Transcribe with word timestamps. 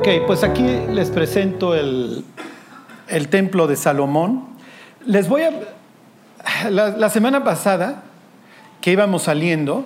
Ok, 0.00 0.08
pues 0.26 0.42
aquí 0.44 0.64
les 0.88 1.10
presento 1.10 1.74
el, 1.74 2.24
el 3.08 3.28
templo 3.28 3.66
de 3.66 3.76
Salomón. 3.76 4.46
Les 5.04 5.28
voy 5.28 5.42
a... 5.42 5.50
La, 6.70 7.10
semana 7.10 7.44
pasada 7.44 8.02
que 8.80 8.92
íbamos 8.92 9.24
saliendo, 9.24 9.84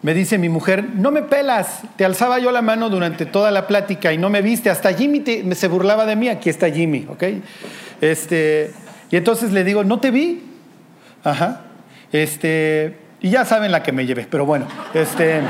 me 0.00 0.14
dice 0.14 0.38
mi 0.38 0.48
mujer, 0.48 0.84
no 0.94 1.10
me 1.10 1.22
pelas, 1.22 1.80
te 1.96 2.04
alzaba 2.04 2.38
yo 2.38 2.52
la 2.52 2.62
mano 2.62 2.88
durante 2.88 3.26
toda 3.26 3.50
la 3.50 3.66
plática 3.66 4.12
y 4.12 4.18
no 4.18 4.30
me 4.30 4.42
viste, 4.42 4.70
hasta 4.70 4.92
Jimmy 4.94 5.18
te- 5.20 5.52
se 5.56 5.66
burlaba 5.66 6.06
de 6.06 6.14
mí, 6.14 6.28
aquí 6.28 6.48
está 6.48 6.70
Jimmy, 6.70 7.06
¿ok? 7.08 7.24
Este, 8.00 8.72
y 9.10 9.16
entonces 9.16 9.50
le 9.50 9.64
digo, 9.64 9.82
no 9.82 9.98
te 9.98 10.12
vi, 10.12 10.44
ajá, 11.24 11.62
este, 12.12 12.96
y 13.20 13.30
ya 13.30 13.44
saben 13.44 13.72
la 13.72 13.82
que 13.82 13.90
me 13.90 14.06
llevé, 14.06 14.28
pero 14.30 14.46
bueno, 14.46 14.66
este, 14.94 15.40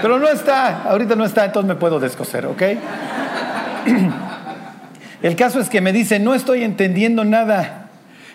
pero 0.00 0.18
no 0.18 0.28
está, 0.28 0.82
ahorita 0.84 1.16
no 1.16 1.24
está, 1.24 1.44
entonces 1.44 1.68
me 1.68 1.74
puedo 1.76 1.98
descoser, 2.00 2.46
¿ok? 2.46 2.62
El 5.22 5.36
caso 5.36 5.60
es 5.60 5.68
que 5.68 5.80
me 5.80 5.92
dice, 5.92 6.18
no 6.18 6.34
estoy 6.34 6.62
entendiendo 6.62 7.24
nada. 7.24 7.88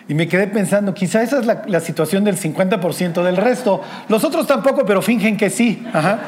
Y 0.08 0.14
me 0.14 0.26
quedé 0.26 0.48
pensando, 0.48 0.94
quizá 0.94 1.22
esa 1.22 1.38
es 1.38 1.46
la, 1.46 1.80
situación 1.80 2.24
del 2.24 2.36
50% 2.36 3.22
del 3.22 3.36
resto. 3.36 3.80
Los 4.08 4.24
otros 4.24 4.46
tampoco, 4.46 4.84
pero 4.84 5.00
fingen 5.00 5.36
que 5.36 5.48
sí. 5.48 5.82
Ajá. 5.92 6.18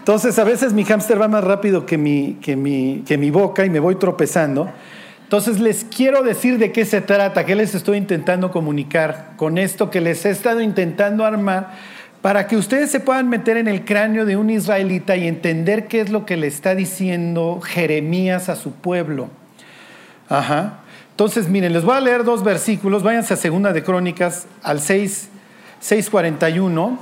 Entonces, 0.00 0.38
a 0.38 0.44
veces 0.44 0.72
mi 0.72 0.84
hámster 0.84 1.20
va 1.20 1.28
más 1.28 1.44
rápido 1.44 1.86
que 1.86 1.96
mi, 1.96 2.38
que, 2.42 2.56
mi, 2.56 3.04
que 3.06 3.16
mi 3.16 3.30
boca 3.30 3.64
y 3.64 3.70
me 3.70 3.78
voy 3.78 3.94
tropezando. 3.94 4.68
Entonces, 5.22 5.60
les 5.60 5.84
quiero 5.84 6.22
decir 6.22 6.58
de 6.58 6.72
qué 6.72 6.84
se 6.84 7.00
trata, 7.00 7.46
qué 7.46 7.54
les 7.54 7.74
estoy 7.76 7.96
intentando 7.96 8.50
comunicar 8.50 9.34
con 9.36 9.56
esto 9.56 9.88
que 9.88 10.00
les 10.00 10.24
he 10.24 10.30
estado 10.30 10.60
intentando 10.60 11.24
armar 11.24 11.70
para 12.22 12.46
que 12.46 12.56
ustedes 12.56 12.90
se 12.90 13.00
puedan 13.00 13.28
meter 13.28 13.56
en 13.56 13.66
el 13.66 13.84
cráneo 13.84 14.26
de 14.26 14.36
un 14.36 14.50
israelita 14.50 15.16
y 15.16 15.26
entender 15.26 15.88
qué 15.88 16.00
es 16.00 16.10
lo 16.10 16.26
que 16.26 16.36
le 16.36 16.46
está 16.46 16.74
diciendo 16.74 17.60
Jeremías 17.62 18.48
a 18.48 18.56
su 18.56 18.72
pueblo. 18.72 19.28
Ajá. 20.28 20.80
Entonces, 21.12 21.48
miren, 21.48 21.72
les 21.72 21.84
voy 21.84 21.96
a 21.96 22.00
leer 22.00 22.24
dos 22.24 22.44
versículos. 22.44 23.02
Váyanse 23.02 23.34
a 23.34 23.36
Segunda 23.36 23.72
de 23.72 23.82
Crónicas 23.82 24.46
al 24.62 24.80
6, 24.80 25.28
641 25.80 26.98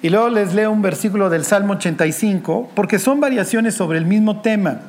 y 0.00 0.10
luego 0.10 0.28
les 0.28 0.54
leo 0.54 0.70
un 0.70 0.82
versículo 0.82 1.28
del 1.28 1.44
Salmo 1.44 1.74
85 1.74 2.70
porque 2.74 2.98
son 2.98 3.20
variaciones 3.20 3.74
sobre 3.74 3.98
el 3.98 4.04
mismo 4.04 4.42
tema. 4.42 4.80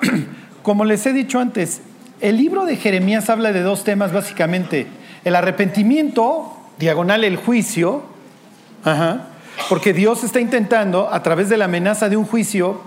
Como 0.62 0.84
les 0.84 1.04
he 1.06 1.12
dicho 1.12 1.38
antes, 1.38 1.82
el 2.20 2.36
libro 2.36 2.64
de 2.64 2.76
Jeremías 2.76 3.28
habla 3.28 3.52
de 3.52 3.62
dos 3.62 3.84
temas 3.84 4.12
básicamente. 4.12 4.86
El 5.24 5.36
arrepentimiento, 5.36 6.56
diagonal 6.78 7.24
el 7.24 7.36
juicio, 7.36 8.13
Ajá. 8.84 9.26
Porque 9.68 9.92
Dios 9.92 10.24
está 10.24 10.40
intentando, 10.40 11.12
a 11.12 11.22
través 11.22 11.48
de 11.48 11.56
la 11.56 11.66
amenaza 11.66 12.08
de 12.08 12.16
un 12.16 12.24
juicio, 12.24 12.80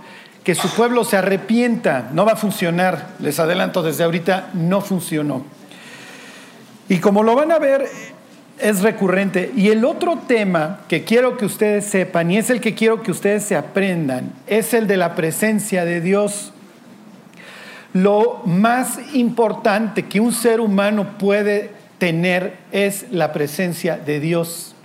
que 0.44 0.56
su 0.56 0.70
pueblo 0.70 1.04
se 1.04 1.18
arrepienta. 1.18 2.10
No 2.14 2.26
va 2.26 2.34
a 2.34 2.36
funcionar, 2.38 3.10
les 3.20 3.40
adelanto 3.40 3.84
desde 3.84 4.06
ahorita, 4.06 4.52
no 4.54 4.80
funcionó. 4.80 5.44
Y 6.88 7.00
como 7.00 7.22
lo 7.24 7.36
van 7.36 7.52
a 7.52 7.60
ver, 7.60 7.86
es 8.58 8.82
recurrente. 8.82 9.52
Y 9.56 9.70
el 9.70 9.84
otro 9.84 10.20
tema 10.28 10.80
que 10.88 11.04
quiero 11.04 11.38
que 11.38 11.46
ustedes 11.46 11.86
sepan, 11.86 12.32
y 12.32 12.38
es 12.38 12.50
el 12.50 12.62
que 12.62 12.76
quiero 12.76 13.04
que 13.04 13.12
ustedes 13.12 13.44
se 13.44 13.58
aprendan, 13.58 14.32
es 14.48 14.74
el 14.74 14.88
de 14.88 14.96
la 14.96 15.16
presencia 15.16 15.84
de 15.84 16.00
Dios. 16.00 16.54
Lo 17.92 18.42
más 18.46 19.00
importante 19.14 20.06
que 20.06 20.22
un 20.22 20.32
ser 20.32 20.62
humano 20.62 21.18
puede 21.18 21.72
tener 21.98 22.56
es 22.72 23.08
la 23.12 23.34
presencia 23.34 23.98
de 23.98 24.22
Dios. 24.22 24.77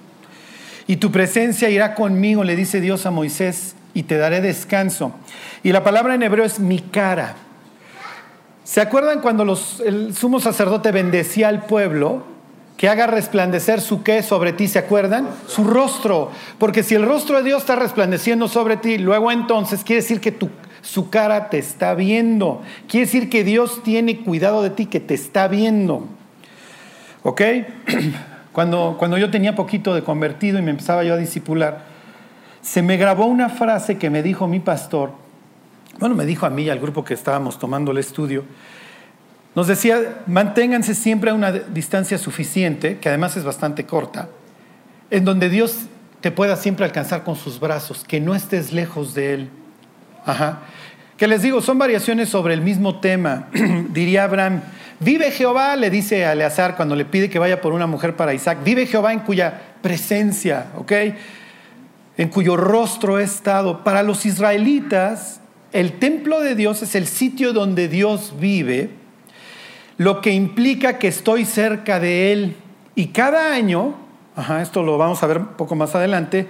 Y 0.92 0.96
tu 0.96 1.10
presencia 1.10 1.70
irá 1.70 1.94
conmigo, 1.94 2.44
le 2.44 2.54
dice 2.54 2.78
Dios 2.82 3.06
a 3.06 3.10
Moisés, 3.10 3.76
y 3.94 4.02
te 4.02 4.18
daré 4.18 4.42
descanso. 4.42 5.12
Y 5.62 5.72
la 5.72 5.82
palabra 5.82 6.14
en 6.14 6.22
hebreo 6.22 6.44
es 6.44 6.60
mi 6.60 6.80
cara. 6.80 7.34
¿Se 8.62 8.82
acuerdan 8.82 9.22
cuando 9.22 9.58
el 9.86 10.14
sumo 10.14 10.38
sacerdote 10.38 10.92
bendecía 10.92 11.48
al 11.48 11.64
pueblo? 11.64 12.24
Que 12.76 12.90
haga 12.90 13.06
resplandecer 13.06 13.80
su 13.80 14.02
qué 14.02 14.22
sobre 14.22 14.52
ti, 14.52 14.68
¿se 14.68 14.80
acuerdan? 14.80 15.30
Su 15.46 15.64
rostro. 15.64 16.30
Porque 16.58 16.82
si 16.82 16.94
el 16.94 17.06
rostro 17.06 17.38
de 17.38 17.44
Dios 17.44 17.62
está 17.62 17.74
resplandeciendo 17.74 18.46
sobre 18.46 18.76
ti, 18.76 18.98
luego 18.98 19.32
entonces 19.32 19.84
quiere 19.84 20.02
decir 20.02 20.20
que 20.20 20.30
tu, 20.30 20.50
su 20.82 21.08
cara 21.08 21.48
te 21.48 21.56
está 21.56 21.94
viendo. 21.94 22.60
Quiere 22.86 23.06
decir 23.06 23.30
que 23.30 23.44
Dios 23.44 23.82
tiene 23.82 24.20
cuidado 24.20 24.62
de 24.62 24.68
ti, 24.68 24.84
que 24.84 25.00
te 25.00 25.14
está 25.14 25.48
viendo. 25.48 26.04
¿Ok? 27.22 27.40
Cuando, 28.52 28.96
cuando 28.98 29.18
yo 29.18 29.30
tenía 29.30 29.54
poquito 29.54 29.94
de 29.94 30.02
convertido 30.02 30.58
y 30.58 30.62
me 30.62 30.70
empezaba 30.70 31.04
yo 31.04 31.14
a 31.14 31.16
discipular, 31.16 31.84
se 32.60 32.82
me 32.82 32.96
grabó 32.96 33.26
una 33.26 33.48
frase 33.48 33.98
que 33.98 34.10
me 34.10 34.22
dijo 34.22 34.46
mi 34.46 34.60
pastor, 34.60 35.12
bueno, 35.98 36.14
me 36.14 36.26
dijo 36.26 36.46
a 36.46 36.50
mí 36.50 36.64
y 36.64 36.70
al 36.70 36.78
grupo 36.78 37.04
que 37.04 37.14
estábamos 37.14 37.58
tomando 37.58 37.90
el 37.92 37.98
estudio, 37.98 38.44
nos 39.54 39.66
decía, 39.66 40.22
manténganse 40.26 40.94
siempre 40.94 41.30
a 41.30 41.34
una 41.34 41.52
distancia 41.52 42.16
suficiente, 42.16 42.98
que 42.98 43.08
además 43.08 43.36
es 43.36 43.44
bastante 43.44 43.84
corta, 43.84 44.28
en 45.10 45.24
donde 45.24 45.50
Dios 45.50 45.86
te 46.22 46.30
pueda 46.30 46.56
siempre 46.56 46.86
alcanzar 46.86 47.24
con 47.24 47.36
sus 47.36 47.60
brazos, 47.60 48.04
que 48.04 48.20
no 48.20 48.34
estés 48.34 48.72
lejos 48.72 49.12
de 49.12 49.34
Él. 49.34 49.50
Ajá. 50.24 50.60
Que 51.18 51.26
les 51.26 51.42
digo, 51.42 51.60
son 51.60 51.78
variaciones 51.78 52.30
sobre 52.30 52.54
el 52.54 52.62
mismo 52.62 53.00
tema. 53.00 53.48
Diría 53.90 54.24
Abraham, 54.24 54.62
vive 55.02 55.30
Jehová, 55.30 55.76
le 55.76 55.90
dice 55.90 56.24
a 56.24 56.32
Eleazar 56.32 56.76
cuando 56.76 56.96
le 56.96 57.04
pide 57.04 57.28
que 57.28 57.38
vaya 57.38 57.60
por 57.60 57.72
una 57.72 57.86
mujer 57.86 58.16
para 58.16 58.34
Isaac, 58.34 58.58
vive 58.64 58.86
Jehová 58.86 59.12
en 59.12 59.20
cuya 59.20 59.60
presencia, 59.82 60.66
¿ok? 60.76 60.92
En 62.16 62.28
cuyo 62.28 62.56
rostro 62.56 63.18
he 63.18 63.22
estado. 63.22 63.84
Para 63.84 64.02
los 64.02 64.26
israelitas, 64.26 65.40
el 65.72 65.92
templo 65.98 66.40
de 66.40 66.54
Dios 66.54 66.82
es 66.82 66.94
el 66.94 67.06
sitio 67.06 67.52
donde 67.52 67.88
Dios 67.88 68.34
vive, 68.38 68.90
lo 69.98 70.20
que 70.20 70.32
implica 70.32 70.98
que 70.98 71.08
estoy 71.08 71.44
cerca 71.44 72.00
de 72.00 72.32
Él. 72.32 72.56
Y 72.94 73.08
cada 73.08 73.54
año, 73.54 73.94
esto 74.60 74.82
lo 74.82 74.98
vamos 74.98 75.22
a 75.22 75.26
ver 75.26 75.38
un 75.38 75.46
poco 75.48 75.74
más 75.74 75.94
adelante, 75.94 76.46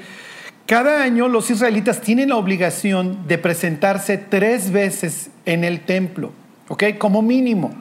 cada 0.66 1.02
año 1.02 1.28
los 1.28 1.50
israelitas 1.50 2.00
tienen 2.00 2.30
la 2.30 2.36
obligación 2.36 3.26
de 3.26 3.36
presentarse 3.38 4.16
tres 4.16 4.70
veces 4.70 5.30
en 5.44 5.64
el 5.64 5.80
templo, 5.80 6.32
¿ok? 6.68 6.84
Como 6.98 7.20
mínimo. 7.20 7.72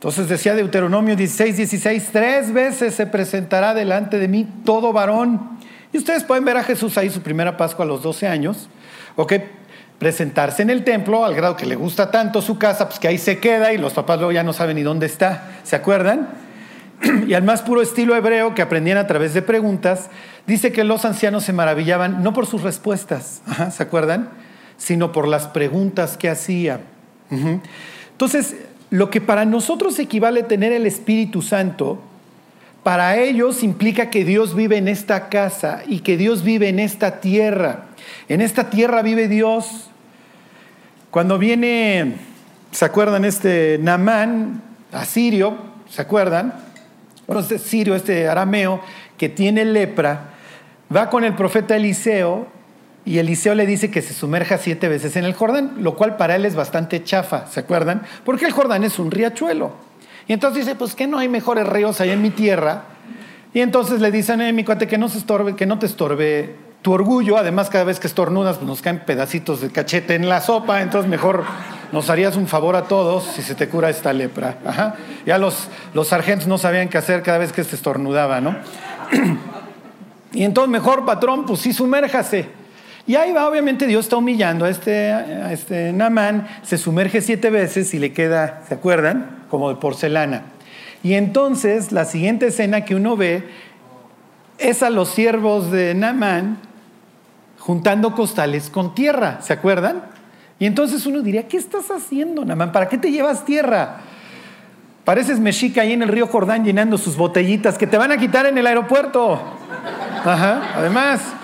Entonces 0.00 0.30
decía 0.30 0.54
Deuteronomio 0.54 1.14
16, 1.14 1.58
16, 1.58 2.08
tres 2.10 2.54
veces 2.54 2.94
se 2.94 3.06
presentará 3.06 3.74
delante 3.74 4.18
de 4.18 4.28
mí 4.28 4.48
todo 4.64 4.94
varón. 4.94 5.58
Y 5.92 5.98
ustedes 5.98 6.24
pueden 6.24 6.46
ver 6.46 6.56
a 6.56 6.64
Jesús 6.64 6.96
ahí 6.96 7.10
su 7.10 7.20
primera 7.20 7.58
Pascua 7.58 7.84
a 7.84 7.88
los 7.88 8.02
12 8.02 8.26
años, 8.26 8.70
¿ok? 9.16 9.34
Presentarse 9.98 10.62
en 10.62 10.70
el 10.70 10.84
templo 10.84 11.22
al 11.22 11.34
grado 11.34 11.54
que 11.54 11.66
le 11.66 11.76
gusta 11.76 12.10
tanto 12.10 12.40
su 12.40 12.56
casa, 12.56 12.88
pues 12.88 12.98
que 12.98 13.08
ahí 13.08 13.18
se 13.18 13.40
queda 13.40 13.74
y 13.74 13.76
los 13.76 13.92
papás 13.92 14.16
luego 14.16 14.32
ya 14.32 14.42
no 14.42 14.54
saben 14.54 14.76
ni 14.76 14.82
dónde 14.82 15.04
está, 15.04 15.50
¿se 15.64 15.76
acuerdan? 15.76 16.30
y 17.28 17.34
al 17.34 17.42
más 17.42 17.60
puro 17.60 17.82
estilo 17.82 18.16
hebreo 18.16 18.54
que 18.54 18.62
aprendían 18.62 18.96
a 18.96 19.06
través 19.06 19.34
de 19.34 19.42
preguntas, 19.42 20.08
dice 20.46 20.72
que 20.72 20.82
los 20.82 21.04
ancianos 21.04 21.44
se 21.44 21.52
maravillaban 21.52 22.22
no 22.22 22.32
por 22.32 22.46
sus 22.46 22.62
respuestas, 22.62 23.42
¿se 23.70 23.82
acuerdan? 23.82 24.30
Sino 24.78 25.12
por 25.12 25.28
las 25.28 25.46
preguntas 25.48 26.16
que 26.16 26.30
hacía. 26.30 26.80
Entonces, 28.12 28.56
lo 28.90 29.08
que 29.08 29.20
para 29.20 29.44
nosotros 29.44 29.98
equivale 29.98 30.42
tener 30.42 30.72
el 30.72 30.86
Espíritu 30.86 31.42
Santo, 31.42 32.00
para 32.82 33.16
ellos 33.18 33.62
implica 33.62 34.10
que 34.10 34.24
Dios 34.24 34.54
vive 34.54 34.76
en 34.76 34.88
esta 34.88 35.28
casa 35.28 35.82
y 35.86 36.00
que 36.00 36.16
Dios 36.16 36.42
vive 36.42 36.68
en 36.68 36.78
esta 36.78 37.20
tierra. 37.20 37.86
En 38.28 38.40
esta 38.40 38.70
tierra 38.70 39.02
vive 39.02 39.28
Dios. 39.28 39.90
Cuando 41.10 41.38
viene, 41.38 42.16
¿se 42.72 42.84
acuerdan 42.84 43.24
este 43.24 43.78
Namán, 43.80 44.62
asirio? 44.92 45.56
¿Se 45.88 46.02
acuerdan? 46.02 46.54
Bueno, 47.26 47.42
este 47.42 47.58
sirio, 47.58 47.94
este 47.94 48.28
arameo, 48.28 48.80
que 49.16 49.28
tiene 49.28 49.64
lepra, 49.64 50.30
va 50.94 51.10
con 51.10 51.22
el 51.24 51.34
profeta 51.34 51.76
Eliseo 51.76 52.59
y 53.04 53.18
Eliseo 53.18 53.54
le 53.54 53.66
dice 53.66 53.90
que 53.90 54.02
se 54.02 54.12
sumerja 54.12 54.58
siete 54.58 54.88
veces 54.88 55.16
en 55.16 55.24
el 55.24 55.34
Jordán, 55.34 55.76
lo 55.78 55.96
cual 55.96 56.16
para 56.16 56.36
él 56.36 56.44
es 56.44 56.54
bastante 56.54 57.02
chafa, 57.02 57.46
¿se 57.46 57.60
acuerdan? 57.60 58.02
Porque 58.24 58.44
el 58.44 58.52
Jordán 58.52 58.84
es 58.84 58.98
un 58.98 59.10
riachuelo. 59.10 59.72
Y 60.28 60.32
entonces 60.32 60.64
dice, 60.64 60.76
pues 60.76 60.94
que 60.94 61.06
no 61.06 61.18
hay 61.18 61.28
mejores 61.28 61.66
ríos 61.66 62.00
ahí 62.00 62.10
en 62.10 62.22
mi 62.22 62.30
tierra. 62.30 62.84
Y 63.52 63.60
entonces 63.60 64.00
le 64.00 64.12
dicen, 64.12 64.40
eh, 64.40 64.52
mi 64.52 64.64
cuate, 64.64 64.86
que 64.86 64.98
no, 64.98 65.08
se 65.08 65.18
estorbe, 65.18 65.56
que 65.56 65.66
no 65.66 65.78
te 65.78 65.86
estorbe 65.86 66.54
tu 66.82 66.92
orgullo. 66.92 67.36
Además, 67.36 67.68
cada 67.68 67.84
vez 67.84 67.98
que 67.98 68.06
estornudas, 68.06 68.58
pues 68.58 68.68
nos 68.68 68.80
caen 68.80 69.00
pedacitos 69.00 69.60
de 69.60 69.70
cachete 69.70 70.14
en 70.14 70.28
la 70.28 70.40
sopa. 70.40 70.82
Entonces, 70.82 71.10
mejor 71.10 71.42
nos 71.90 72.10
harías 72.10 72.36
un 72.36 72.46
favor 72.46 72.76
a 72.76 72.84
todos 72.84 73.24
si 73.24 73.42
se 73.42 73.56
te 73.56 73.68
cura 73.68 73.90
esta 73.90 74.12
lepra. 74.12 74.58
Ajá. 74.64 74.94
Ya 75.26 75.38
los, 75.38 75.68
los 75.94 76.08
sargentos 76.08 76.46
no 76.46 76.58
sabían 76.58 76.88
qué 76.88 76.98
hacer 76.98 77.22
cada 77.22 77.38
vez 77.38 77.52
que 77.52 77.64
se 77.64 77.74
estornudaba, 77.74 78.40
¿no? 78.40 78.54
y 80.32 80.44
entonces, 80.44 80.70
mejor 80.70 81.04
patrón, 81.04 81.44
pues 81.44 81.60
sí, 81.60 81.72
sumérjase. 81.72 82.59
Y 83.10 83.16
ahí 83.16 83.32
va, 83.32 83.48
obviamente 83.48 83.88
Dios 83.88 84.04
está 84.06 84.18
humillando 84.18 84.66
a 84.66 84.68
este, 84.68 85.10
a 85.10 85.52
este 85.52 85.92
Namán, 85.92 86.46
se 86.62 86.78
sumerge 86.78 87.20
siete 87.20 87.50
veces 87.50 87.92
y 87.92 87.98
le 87.98 88.12
queda, 88.12 88.62
¿se 88.68 88.74
acuerdan? 88.74 89.46
Como 89.50 89.68
de 89.68 89.74
porcelana. 89.74 90.44
Y 91.02 91.14
entonces 91.14 91.90
la 91.90 92.04
siguiente 92.04 92.46
escena 92.46 92.84
que 92.84 92.94
uno 92.94 93.16
ve 93.16 93.48
es 94.58 94.84
a 94.84 94.90
los 94.90 95.08
siervos 95.08 95.72
de 95.72 95.92
Namán 95.96 96.58
juntando 97.58 98.14
costales 98.14 98.70
con 98.70 98.94
tierra, 98.94 99.40
¿se 99.40 99.54
acuerdan? 99.54 100.04
Y 100.60 100.66
entonces 100.66 101.04
uno 101.04 101.20
diría, 101.20 101.48
¿qué 101.48 101.56
estás 101.56 101.90
haciendo, 101.90 102.44
Namán? 102.44 102.70
¿Para 102.70 102.88
qué 102.88 102.96
te 102.96 103.10
llevas 103.10 103.44
tierra? 103.44 104.02
Pareces 105.04 105.40
mexica 105.40 105.82
ahí 105.82 105.94
en 105.94 106.02
el 106.02 106.10
río 106.10 106.28
Jordán 106.28 106.64
llenando 106.64 106.96
sus 106.96 107.16
botellitas 107.16 107.76
que 107.76 107.88
te 107.88 107.98
van 107.98 108.12
a 108.12 108.18
quitar 108.18 108.46
en 108.46 108.56
el 108.56 108.68
aeropuerto. 108.68 109.42
Ajá, 110.24 110.74
además. 110.76 111.39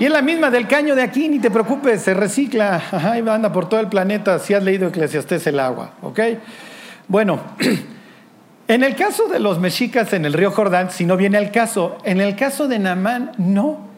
Y 0.00 0.06
es 0.06 0.10
la 0.10 0.22
misma 0.22 0.48
del 0.50 0.66
caño 0.66 0.94
de 0.94 1.02
aquí, 1.02 1.28
ni 1.28 1.40
te 1.40 1.50
preocupes, 1.50 2.00
se 2.00 2.14
recicla. 2.14 2.82
Anda 2.90 3.52
por 3.52 3.68
todo 3.68 3.80
el 3.80 3.88
planeta 3.88 4.38
si 4.38 4.54
has 4.54 4.64
leído 4.64 4.88
Eclesiastés 4.88 5.46
el 5.46 5.60
agua, 5.60 5.92
¿ok? 6.00 6.20
Bueno, 7.06 7.38
en 8.68 8.82
el 8.82 8.96
caso 8.96 9.28
de 9.28 9.38
los 9.38 9.60
mexicas 9.60 10.14
en 10.14 10.24
el 10.24 10.32
río 10.32 10.52
Jordán, 10.52 10.90
si 10.90 11.04
no 11.04 11.18
viene 11.18 11.36
al 11.36 11.52
caso, 11.52 11.98
en 12.02 12.22
el 12.22 12.34
caso 12.34 12.66
de 12.66 12.78
Namán, 12.78 13.32
no. 13.36 13.90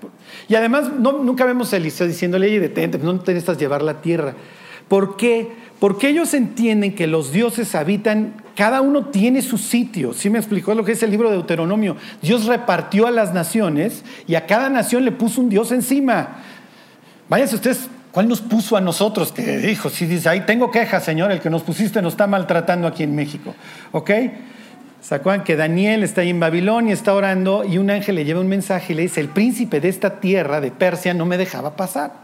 Y 0.48 0.56
además, 0.56 0.90
nunca 0.90 1.44
vemos 1.44 1.72
a 1.72 1.76
Eliseo 1.76 2.08
diciéndole, 2.08 2.58
detente, 2.58 2.98
no 2.98 3.20
te 3.20 3.32
necesitas 3.32 3.58
llevar 3.58 3.82
la 3.82 4.00
tierra. 4.00 4.34
¿Por 4.88 5.16
qué? 5.16 5.52
Porque 5.82 6.10
ellos 6.10 6.32
entienden 6.32 6.94
que 6.94 7.08
los 7.08 7.32
dioses 7.32 7.74
habitan, 7.74 8.34
cada 8.54 8.80
uno 8.82 9.06
tiene 9.06 9.42
su 9.42 9.58
sitio. 9.58 10.12
¿Sí 10.12 10.30
me 10.30 10.38
explicó 10.38 10.76
lo 10.76 10.84
que 10.84 10.92
es 10.92 11.02
el 11.02 11.10
libro 11.10 11.28
de 11.28 11.34
Deuteronomio? 11.34 11.96
Dios 12.22 12.44
repartió 12.46 13.08
a 13.08 13.10
las 13.10 13.34
naciones 13.34 14.04
y 14.28 14.36
a 14.36 14.46
cada 14.46 14.70
nación 14.70 15.04
le 15.04 15.10
puso 15.10 15.40
un 15.40 15.48
dios 15.48 15.72
encima. 15.72 16.36
Váyanse 17.28 17.56
ustedes 17.56 17.88
¿Cuál 18.12 18.28
nos 18.28 18.40
puso 18.40 18.76
a 18.76 18.80
nosotros? 18.80 19.32
Que 19.32 19.58
dijo, 19.58 19.90
si 19.90 20.06
dice, 20.06 20.28
ahí 20.28 20.42
tengo 20.42 20.70
quejas, 20.70 21.02
Señor, 21.02 21.32
el 21.32 21.40
que 21.40 21.50
nos 21.50 21.62
pusiste 21.62 22.00
nos 22.00 22.12
está 22.12 22.28
maltratando 22.28 22.86
aquí 22.86 23.02
en 23.02 23.16
México. 23.16 23.52
¿Ok? 23.90 24.10
¿Se 25.00 25.20
que 25.44 25.56
Daniel 25.56 26.04
está 26.04 26.20
ahí 26.20 26.30
en 26.30 26.38
Babilonia, 26.38 26.94
está 26.94 27.12
orando 27.12 27.64
y 27.64 27.78
un 27.78 27.90
ángel 27.90 28.14
le 28.14 28.24
lleva 28.24 28.38
un 28.38 28.46
mensaje 28.46 28.92
y 28.92 28.96
le 28.96 29.02
dice, 29.02 29.20
el 29.20 29.30
príncipe 29.30 29.80
de 29.80 29.88
esta 29.88 30.20
tierra, 30.20 30.60
de 30.60 30.70
Persia, 30.70 31.12
no 31.12 31.26
me 31.26 31.38
dejaba 31.38 31.74
pasar. 31.74 32.21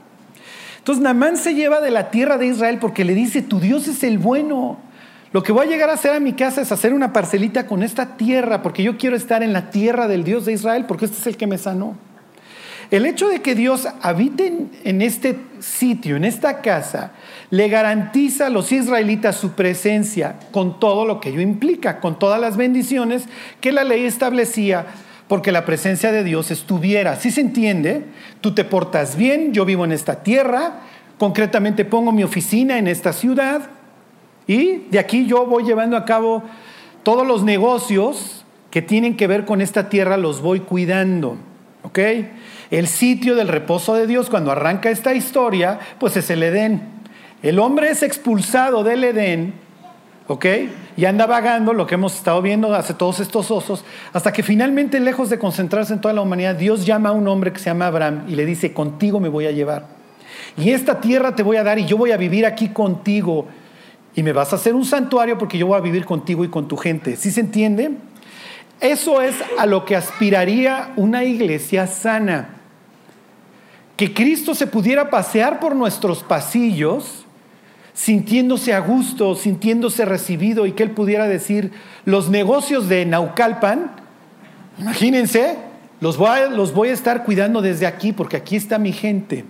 Entonces 0.88 1.04
Namán 1.04 1.36
se 1.36 1.52
lleva 1.52 1.82
de 1.82 1.90
la 1.90 2.10
tierra 2.10 2.38
de 2.38 2.46
Israel 2.46 2.78
porque 2.80 3.04
le 3.04 3.14
dice, 3.14 3.42
tu 3.42 3.60
Dios 3.60 3.86
es 3.88 4.02
el 4.02 4.16
bueno. 4.16 4.78
Lo 5.32 5.42
que 5.42 5.52
voy 5.52 5.66
a 5.66 5.68
llegar 5.68 5.90
a 5.90 5.92
hacer 5.92 6.12
a 6.14 6.18
mi 6.18 6.32
casa 6.32 6.62
es 6.62 6.72
hacer 6.72 6.94
una 6.94 7.12
parcelita 7.12 7.66
con 7.66 7.82
esta 7.82 8.16
tierra, 8.16 8.62
porque 8.62 8.82
yo 8.82 8.96
quiero 8.96 9.14
estar 9.14 9.42
en 9.42 9.52
la 9.52 9.68
tierra 9.68 10.08
del 10.08 10.24
Dios 10.24 10.46
de 10.46 10.54
Israel, 10.54 10.86
porque 10.88 11.04
este 11.04 11.18
es 11.18 11.26
el 11.26 11.36
que 11.36 11.46
me 11.46 11.58
sanó. 11.58 11.94
El 12.90 13.04
hecho 13.04 13.28
de 13.28 13.42
que 13.42 13.54
Dios 13.54 13.86
habite 14.00 14.50
en 14.84 15.02
este 15.02 15.38
sitio, 15.58 16.16
en 16.16 16.24
esta 16.24 16.62
casa, 16.62 17.10
le 17.50 17.68
garantiza 17.68 18.46
a 18.46 18.48
los 18.48 18.72
israelitas 18.72 19.36
su 19.36 19.50
presencia 19.50 20.36
con 20.52 20.80
todo 20.80 21.04
lo 21.04 21.20
que 21.20 21.28
ello 21.28 21.42
implica, 21.42 22.00
con 22.00 22.18
todas 22.18 22.40
las 22.40 22.56
bendiciones 22.56 23.24
que 23.60 23.72
la 23.72 23.84
ley 23.84 24.06
establecía 24.06 24.86
porque 25.28 25.52
la 25.52 25.64
presencia 25.64 26.10
de 26.10 26.24
Dios 26.24 26.50
estuviera. 26.50 27.16
Si 27.16 27.30
se 27.30 27.42
entiende? 27.42 28.04
Tú 28.40 28.54
te 28.54 28.64
portas 28.64 29.16
bien, 29.16 29.52
yo 29.52 29.64
vivo 29.64 29.84
en 29.84 29.92
esta 29.92 30.22
tierra, 30.22 30.80
concretamente 31.18 31.84
pongo 31.84 32.10
mi 32.10 32.24
oficina 32.24 32.78
en 32.78 32.88
esta 32.88 33.12
ciudad 33.12 33.70
y 34.46 34.86
de 34.90 34.98
aquí 34.98 35.26
yo 35.26 35.46
voy 35.46 35.64
llevando 35.64 35.96
a 35.96 36.04
cabo 36.04 36.42
todos 37.02 37.26
los 37.26 37.44
negocios 37.44 38.44
que 38.70 38.82
tienen 38.82 39.16
que 39.16 39.26
ver 39.26 39.44
con 39.44 39.60
esta 39.60 39.88
tierra, 39.88 40.16
los 40.16 40.40
voy 40.40 40.60
cuidando. 40.60 41.36
¿Ok? 41.82 41.98
El 42.70 42.86
sitio 42.86 43.34
del 43.34 43.48
reposo 43.48 43.94
de 43.94 44.06
Dios 44.06 44.28
cuando 44.28 44.50
arranca 44.50 44.90
esta 44.90 45.14
historia, 45.14 45.78
pues 45.98 46.16
es 46.16 46.28
el 46.30 46.42
Edén. 46.42 46.82
El 47.42 47.58
hombre 47.58 47.90
es 47.90 48.02
expulsado 48.02 48.82
del 48.82 49.04
Edén, 49.04 49.54
¿ok? 50.28 50.46
Y 50.96 51.04
anda 51.06 51.26
vagando, 51.26 51.72
lo 51.72 51.86
que 51.86 51.94
hemos 51.94 52.14
estado 52.14 52.40
viendo 52.40 52.72
hace 52.74 52.94
todos 52.94 53.18
estos 53.18 53.50
osos, 53.50 53.84
hasta 54.12 54.32
que 54.32 54.42
finalmente, 54.42 55.00
lejos 55.00 55.30
de 55.30 55.38
concentrarse 55.38 55.92
en 55.94 56.00
toda 56.00 56.14
la 56.14 56.20
humanidad, 56.20 56.54
Dios 56.54 56.86
llama 56.86 57.08
a 57.08 57.12
un 57.12 57.26
hombre 57.26 57.52
que 57.52 57.58
se 57.58 57.66
llama 57.66 57.86
Abraham 57.86 58.24
y 58.28 58.36
le 58.36 58.44
dice, 58.46 58.72
contigo 58.72 59.18
me 59.18 59.28
voy 59.28 59.46
a 59.46 59.50
llevar. 59.50 59.86
Y 60.56 60.70
esta 60.70 61.00
tierra 61.00 61.34
te 61.34 61.42
voy 61.42 61.56
a 61.56 61.64
dar 61.64 61.78
y 61.78 61.86
yo 61.86 61.96
voy 61.96 62.12
a 62.12 62.16
vivir 62.16 62.46
aquí 62.46 62.68
contigo. 62.68 63.46
Y 64.14 64.22
me 64.22 64.32
vas 64.32 64.52
a 64.52 64.56
hacer 64.56 64.74
un 64.74 64.84
santuario 64.84 65.38
porque 65.38 65.58
yo 65.58 65.66
voy 65.66 65.78
a 65.78 65.80
vivir 65.80 66.04
contigo 66.04 66.44
y 66.44 66.48
con 66.48 66.68
tu 66.68 66.76
gente. 66.76 67.16
¿Sí 67.16 67.30
se 67.30 67.40
entiende? 67.40 67.92
Eso 68.80 69.20
es 69.22 69.34
a 69.58 69.66
lo 69.66 69.84
que 69.84 69.96
aspiraría 69.96 70.92
una 70.96 71.24
iglesia 71.24 71.86
sana 71.86 72.50
que 73.96 74.14
Cristo 74.14 74.54
se 74.54 74.68
pudiera 74.68 75.10
pasear 75.10 75.58
por 75.58 75.74
nuestros 75.74 76.22
pasillos 76.22 77.26
sintiéndose 77.98 78.72
a 78.72 78.78
gusto, 78.78 79.34
sintiéndose 79.34 80.04
recibido 80.04 80.66
y 80.66 80.72
que 80.72 80.84
Él 80.84 80.92
pudiera 80.92 81.26
decir, 81.26 81.72
los 82.04 82.30
negocios 82.30 82.88
de 82.88 83.04
Naucalpan, 83.04 83.90
imagínense, 84.78 85.56
los 86.00 86.16
voy, 86.16 86.28
a, 86.28 86.46
los 86.46 86.72
voy 86.72 86.90
a 86.90 86.92
estar 86.92 87.24
cuidando 87.24 87.60
desde 87.60 87.88
aquí 87.88 88.12
porque 88.12 88.36
aquí 88.36 88.54
está 88.54 88.78
mi 88.78 88.92
gente. 88.92 89.44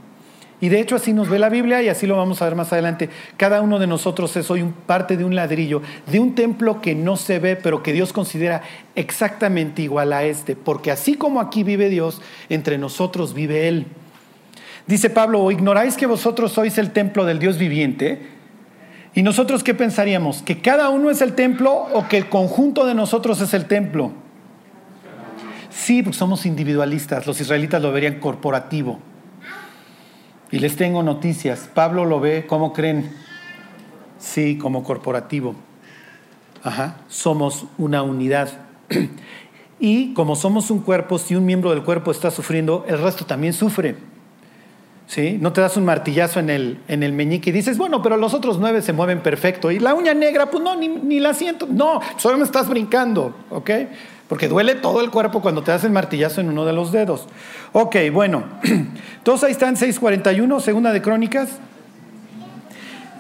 Y 0.63 0.71
de 0.71 0.81
hecho 0.81 0.97
así 0.97 1.13
nos 1.13 1.29
ve 1.29 1.39
la 1.39 1.51
Biblia 1.51 1.83
y 1.83 1.91
así 1.91 2.07
lo 2.07 2.17
vamos 2.17 2.41
a 2.41 2.47
ver 2.47 2.55
más 2.55 2.73
adelante. 2.73 3.11
Cada 3.37 3.61
uno 3.61 3.79
de 3.79 3.87
nosotros 3.87 4.35
es 4.39 4.51
hoy 4.51 4.65
parte 4.87 5.19
de 5.19 5.27
un 5.27 5.35
ladrillo, 5.35 5.83
de 6.11 6.19
un 6.19 6.35
templo 6.35 6.81
que 6.81 6.95
no 6.95 7.19
se 7.19 7.39
ve, 7.41 7.55
pero 7.55 7.83
que 7.83 7.93
Dios 7.93 8.15
considera 8.15 8.63
exactamente 8.95 9.83
igual 9.83 10.11
a 10.15 10.25
este, 10.25 10.57
porque 10.57 10.91
así 10.91 11.17
como 11.17 11.43
aquí 11.43 11.65
vive 11.65 11.91
Dios, 11.91 12.23
entre 12.49 12.79
nosotros 12.79 13.35
vive 13.35 13.69
Él. 13.69 13.85
Dice 14.87 15.11
Pablo, 15.11 15.43
¿o 15.43 15.51
ignoráis 15.51 15.99
que 15.99 16.07
vosotros 16.07 16.53
sois 16.53 16.79
el 16.79 16.93
templo 16.93 17.27
del 17.27 17.39
Dios 17.39 17.59
viviente? 17.59 18.38
¿Y 19.19 19.23
nosotros 19.25 19.65
qué 19.65 19.75
pensaríamos? 19.75 20.43
¿Que 20.43 20.61
cada 20.61 20.91
uno 20.91 21.11
es 21.11 21.21
el 21.23 21.35
templo 21.35 21.73
o 21.73 22.07
que 22.07 22.19
el 22.19 22.29
conjunto 22.29 22.87
de 22.87 22.95
nosotros 22.95 23.41
es 23.41 23.53
el 23.53 23.67
templo? 23.67 24.13
Sí, 25.71 26.05
porque 26.05 26.17
somos 26.17 26.47
individualistas. 26.47 27.27
Los 27.27 27.41
israelitas 27.41 27.83
lo 27.83 27.91
verían 27.91 28.21
corporativo. 28.21 29.01
Y 30.53 30.61
les 30.61 30.77
tengo 30.77 31.03
noticias. 31.03 31.69
Pablo 31.75 32.05
lo 32.05 32.21
ve, 32.21 32.47
¿cómo 32.47 32.73
creen? 32.73 33.11
Sí, 34.21 34.57
como 34.57 34.85
corporativo. 34.85 35.57
Ajá, 36.63 36.99
somos 37.09 37.67
una 37.77 38.05
unidad. 38.05 38.51
Y 39.81 40.13
como 40.15 40.37
somos 40.37 40.71
un 40.71 40.81
cuerpo, 40.81 41.19
si 41.19 41.35
un 41.35 41.45
miembro 41.45 41.71
del 41.71 41.83
cuerpo 41.83 42.13
está 42.13 42.31
sufriendo, 42.31 42.85
el 42.89 43.01
resto 43.01 43.27
también 43.27 43.53
sufre. 43.53 43.97
¿Sí? 45.09 45.39
No 45.41 45.53
te 45.53 45.61
das 45.61 45.77
un 45.77 45.85
martillazo 45.85 46.39
en 46.39 46.51
el, 46.51 46.79
en 46.87 47.03
el 47.03 47.13
meñique 47.13 47.51
y 47.51 47.53
dices, 47.53 47.77
bueno, 47.77 48.01
pero 48.03 48.17
los 48.17 48.35
otros 48.35 48.59
nueve 48.61 48.83
se 48.83 48.93
mueven 48.93 49.21
perfecto. 49.21 49.73
Y 49.73 49.81
la 49.81 49.95
uña 49.95 50.15
negra, 50.15 50.47
pues 50.47 50.63
no, 50.63 50.77
ni, 50.77 51.19
la 51.19 51.35
siento. 51.35 51.67
No, 51.69 52.01
solo 52.19 52.39
me 52.39 52.45
estás 52.45 52.69
brincando, 52.69 53.35
¿ok? 53.51 53.71
Porque 54.29 54.47
duele 54.47 54.75
todo 54.75 55.01
el 55.01 55.11
cuerpo 55.11 55.41
cuando 55.41 55.63
te 55.63 55.73
das 55.73 55.83
el 55.85 55.91
martillazo 55.91 56.43
en 56.43 56.51
uno 56.51 56.65
de 56.65 56.75
los 56.75 56.93
dedos. 56.93 57.27
Ok, 57.73 57.97
bueno. 58.13 58.45
Todos 59.25 59.43
ahí 59.43 59.53
están, 59.53 59.77
641, 59.77 60.61
segunda 60.61 60.93
de 60.93 61.03
Crónicas. 61.03 61.49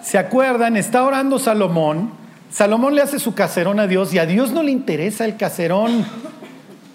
¿Se 0.02 0.18
acuerdan? 0.18 0.76
Está 0.76 1.04
orando 1.04 1.38
Salomón. 1.38 2.12
Salomón 2.50 2.94
le 2.94 3.02
hace 3.02 3.18
su 3.18 3.34
caserón 3.34 3.80
a 3.80 3.86
Dios 3.86 4.12
y 4.12 4.18
a 4.18 4.26
Dios 4.26 4.52
no 4.52 4.62
le 4.62 4.70
interesa 4.70 5.24
el 5.24 5.36
caserón. 5.36 6.06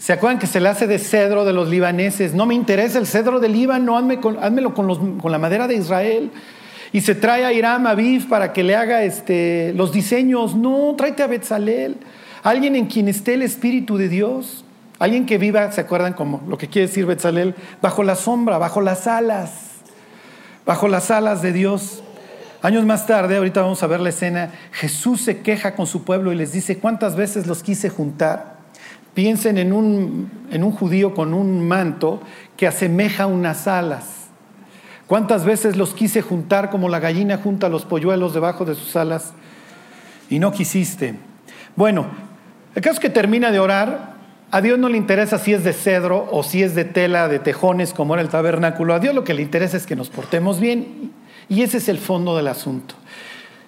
¿Se 0.04 0.12
acuerdan 0.12 0.38
que 0.38 0.48
se 0.48 0.60
le 0.60 0.68
hace 0.68 0.86
de 0.86 1.00
cedro 1.00 1.46
de 1.46 1.54
los 1.54 1.70
libaneses? 1.70 2.34
No 2.34 2.46
me 2.46 2.54
interesa 2.54 3.00
el 3.00 3.08
cedro 3.08 3.40
del 3.40 3.54
Líbano, 3.54 3.98
házmelo 3.98 4.74
con, 4.74 5.18
con, 5.18 5.32
la 5.32 5.40
madera 5.40 5.66
de 5.66 5.76
Israel. 5.76 6.30
Y 6.92 7.00
se 7.00 7.16
trae 7.16 7.46
a 7.46 7.54
Hiram 7.54 7.88
Aviv 7.88 8.28
para 8.28 8.52
que 8.52 8.64
le 8.64 8.76
haga 8.76 9.04
este, 9.04 9.72
los 9.78 9.94
diseños. 9.94 10.56
No, 10.58 10.94
tráete 10.98 11.24
a 11.24 11.28
Betzalel, 11.28 11.96
alguien 12.44 12.76
en 12.76 12.88
quien 12.88 13.08
esté 13.08 13.36
el 13.36 13.44
Espíritu 13.44 13.96
de 13.96 14.10
Dios. 14.10 14.66
Alguien 15.00 15.26
que 15.26 15.38
viva, 15.38 15.72
¿se 15.72 15.80
acuerdan 15.80 16.12
como 16.12 16.44
lo 16.50 16.58
que 16.58 16.68
quiere 16.68 16.90
decir 16.90 17.06
Betzalel? 17.06 17.56
Bajo 17.82 18.04
la 18.04 18.16
sombra, 18.16 18.58
bajo 18.58 18.82
las 18.82 19.08
alas, 19.08 19.52
bajo 20.66 20.90
las 20.90 21.12
alas 21.12 21.42
de 21.42 21.54
Dios. 21.54 22.04
Años 22.62 22.84
más 22.84 23.08
tarde, 23.08 23.38
ahorita 23.38 23.62
vamos 23.62 23.82
a 23.84 23.88
ver 23.88 24.02
la 24.02 24.10
escena, 24.10 24.52
Jesús 24.74 25.22
se 25.22 25.40
queja 25.40 25.76
con 25.76 25.88
su 25.88 26.04
pueblo 26.04 26.34
y 26.34 26.36
les 26.36 26.52
dice, 26.52 26.78
¿cuántas 26.78 27.16
veces 27.16 27.48
los 27.48 27.64
quise 27.64 27.88
juntar? 27.88 28.53
Piensen 29.14 29.58
en 29.58 29.74
un, 29.74 30.32
en 30.52 30.64
un 30.64 30.72
judío 30.72 31.14
con 31.14 31.34
un 31.34 31.68
manto 31.68 32.22
que 32.58 32.68
asemeja 32.68 33.28
unas 33.28 33.68
alas. 33.68 34.24
¿Cuántas 35.08 35.46
veces 35.46 35.76
los 35.76 35.94
quise 35.94 36.22
juntar 36.22 36.70
como 36.70 36.90
la 36.90 37.00
gallina 37.00 37.38
junta 37.38 37.70
los 37.70 37.86
polluelos 37.86 38.34
debajo 38.34 38.66
de 38.66 38.74
sus 38.74 38.96
alas 38.96 39.34
y 40.30 40.40
no 40.40 40.52
quisiste? 40.52 41.16
Bueno, 41.76 42.08
el 42.74 42.82
caso 42.82 42.96
es 42.96 43.00
que 43.00 43.10
termina 43.10 43.52
de 43.52 43.60
orar. 43.60 44.14
A 44.50 44.62
Dios 44.62 44.80
no 44.80 44.88
le 44.88 44.98
interesa 44.98 45.38
si 45.38 45.54
es 45.54 45.64
de 45.64 45.74
cedro 45.74 46.28
o 46.32 46.44
si 46.44 46.64
es 46.64 46.74
de 46.74 46.86
tela, 46.86 47.28
de 47.28 47.40
tejones, 47.40 47.94
como 47.94 48.14
era 48.14 48.22
el 48.22 48.30
tabernáculo. 48.30 48.94
A 48.94 49.00
Dios 49.00 49.14
lo 49.14 49.24
que 49.24 49.34
le 49.34 49.42
interesa 49.42 49.78
es 49.78 49.86
que 49.86 49.96
nos 49.96 50.10
portemos 50.10 50.60
bien. 50.60 51.12
Y 51.50 51.64
ese 51.64 51.78
es 51.78 51.90
el 51.90 51.98
fondo 51.98 52.38
del 52.38 52.48
asunto. 52.48 52.96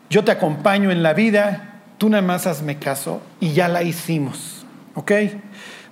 Yo 0.10 0.24
te 0.24 0.32
acompaño 0.32 0.92
en 0.92 1.04
la 1.04 1.14
vida, 1.14 1.82
tú 1.98 2.10
nada 2.10 2.24
más 2.24 2.48
hazme 2.48 2.78
caso 2.78 3.22
y 3.40 3.54
ya 3.54 3.68
la 3.68 3.84
hicimos. 3.84 4.55
¿Ok? 4.96 5.12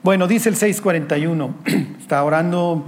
Bueno, 0.02 0.28
dice 0.28 0.50
el 0.50 0.56
641, 0.56 1.56
está 2.00 2.24
orando 2.24 2.86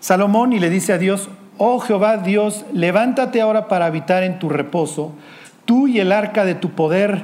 Salomón 0.00 0.52
y 0.52 0.58
le 0.58 0.70
dice 0.70 0.92
a 0.92 0.98
Dios, 0.98 1.28
oh 1.58 1.78
Jehová 1.80 2.18
Dios, 2.18 2.64
levántate 2.72 3.40
ahora 3.40 3.68
para 3.68 3.86
habitar 3.86 4.22
en 4.22 4.38
tu 4.38 4.48
reposo, 4.48 5.12
tú 5.64 5.88
y 5.88 6.00
el 6.00 6.12
arca 6.12 6.44
de 6.44 6.54
tu 6.54 6.70
poder, 6.70 7.22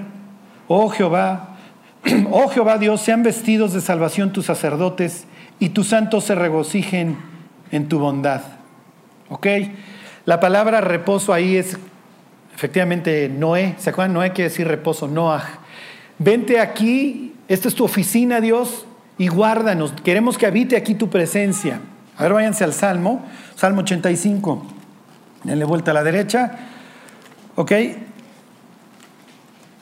oh 0.69 0.89
Jehová, 0.91 1.57
oh 2.31 2.49
Jehová 2.49 2.79
Dios, 2.79 3.01
sean 3.01 3.23
vestidos 3.23 3.73
de 3.73 3.81
salvación 3.81 4.33
tus 4.33 4.47
sacerdotes 4.47 5.27
y 5.59 5.71
tus 5.71 5.89
santos 5.89 6.25
se 6.25 6.35
regocijen 6.35 7.17
en 7.71 7.89
tu 7.89 7.99
bondad. 7.99 8.43
¿Ok? 9.29 9.47
La 10.25 10.39
palabra 10.39 10.81
reposo 10.81 11.33
ahí 11.33 11.57
es 11.57 11.79
efectivamente 12.55 13.29
Noé. 13.29 13.75
¿Se 13.79 13.91
acuerdan? 13.91 14.13
Noé 14.15 14.33
quiere 14.33 14.51
decir 14.51 14.69
reposo, 14.69 15.09
Noah. 15.09 15.43
Vente 16.19 16.61
aquí, 16.61 17.32
esta 17.49 17.69
es 17.69 17.75
tu 17.75 17.85
oficina, 17.85 18.41
Dios, 18.41 18.87
y 19.19 19.29
guárdanos. 19.29 19.93
Queremos 20.05 20.39
que 20.39 20.47
habite 20.47 20.77
aquí 20.77 20.95
tu 20.95 21.11
presencia. 21.11 21.81
A 22.17 22.25
ver, 22.25 22.33
váyanse 22.35 22.65
al 22.65 22.73
Salmo, 22.73 23.25
Salmo 23.57 23.83
85. 23.83 24.67
Denle 25.45 25.65
vuelta 25.65 25.91
a 25.91 25.95
la 25.95 26.05
derecha. 26.05 26.59
¿Ok? 27.57 27.73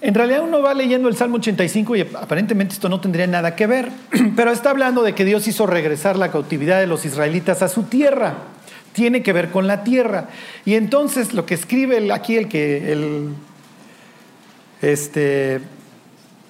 En 0.03 0.15
realidad 0.15 0.43
uno 0.43 0.63
va 0.63 0.73
leyendo 0.73 1.09
el 1.09 1.17
Salmo 1.17 1.37
85 1.37 1.97
y 1.97 2.01
aparentemente 2.01 2.75
esto 2.75 2.89
no 2.89 3.01
tendría 3.01 3.27
nada 3.27 3.55
que 3.55 3.67
ver, 3.67 3.91
pero 4.37 4.51
está 4.51 4.71
hablando 4.71 5.03
de 5.03 5.15
que 5.15 5.27
Dios 5.27 5.47
hizo 5.47 5.67
regresar 5.67 6.17
la 6.17 6.31
cautividad 6.31 6.81
de 6.81 6.87
los 6.87 7.05
israelitas 7.05 7.63
a 7.63 7.69
su 7.69 7.83
tierra. 7.83 8.35
Tiene 8.93 9.23
que 9.23 9.33
ver 9.33 9.51
con 9.51 9.67
la 9.67 9.85
tierra. 9.85 10.29
Y 10.65 10.75
entonces 10.75 11.35
lo 11.35 11.47
que 11.47 11.55
escribe 11.55 12.13
aquí 12.13 12.37
el 12.37 12.49
que 12.49 12.93
el, 12.93 13.35
este, 14.81 15.61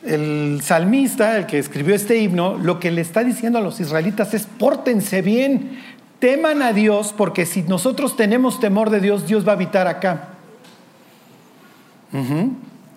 el 0.05 0.61
salmista, 0.63 1.37
el 1.37 1.47
que 1.47 1.59
escribió 1.59 1.95
este 1.95 2.19
himno, 2.19 2.57
lo 2.57 2.81
que 2.81 2.91
le 2.91 3.01
está 3.01 3.23
diciendo 3.23 3.59
a 3.59 3.63
los 3.63 3.81
israelitas 3.81 4.35
es 4.35 4.47
pórtense 4.47 5.23
bien, 5.23 5.79
teman 6.19 6.63
a 6.63 6.73
Dios, 6.73 7.15
porque 7.17 7.47
si 7.47 7.63
nosotros 7.63 8.17
tenemos 8.17 8.61
temor 8.61 8.91
de 8.91 9.01
Dios, 9.01 9.27
Dios 9.27 9.47
va 9.47 9.53
a 9.53 9.55
habitar 9.55 9.87
acá. 9.87 10.29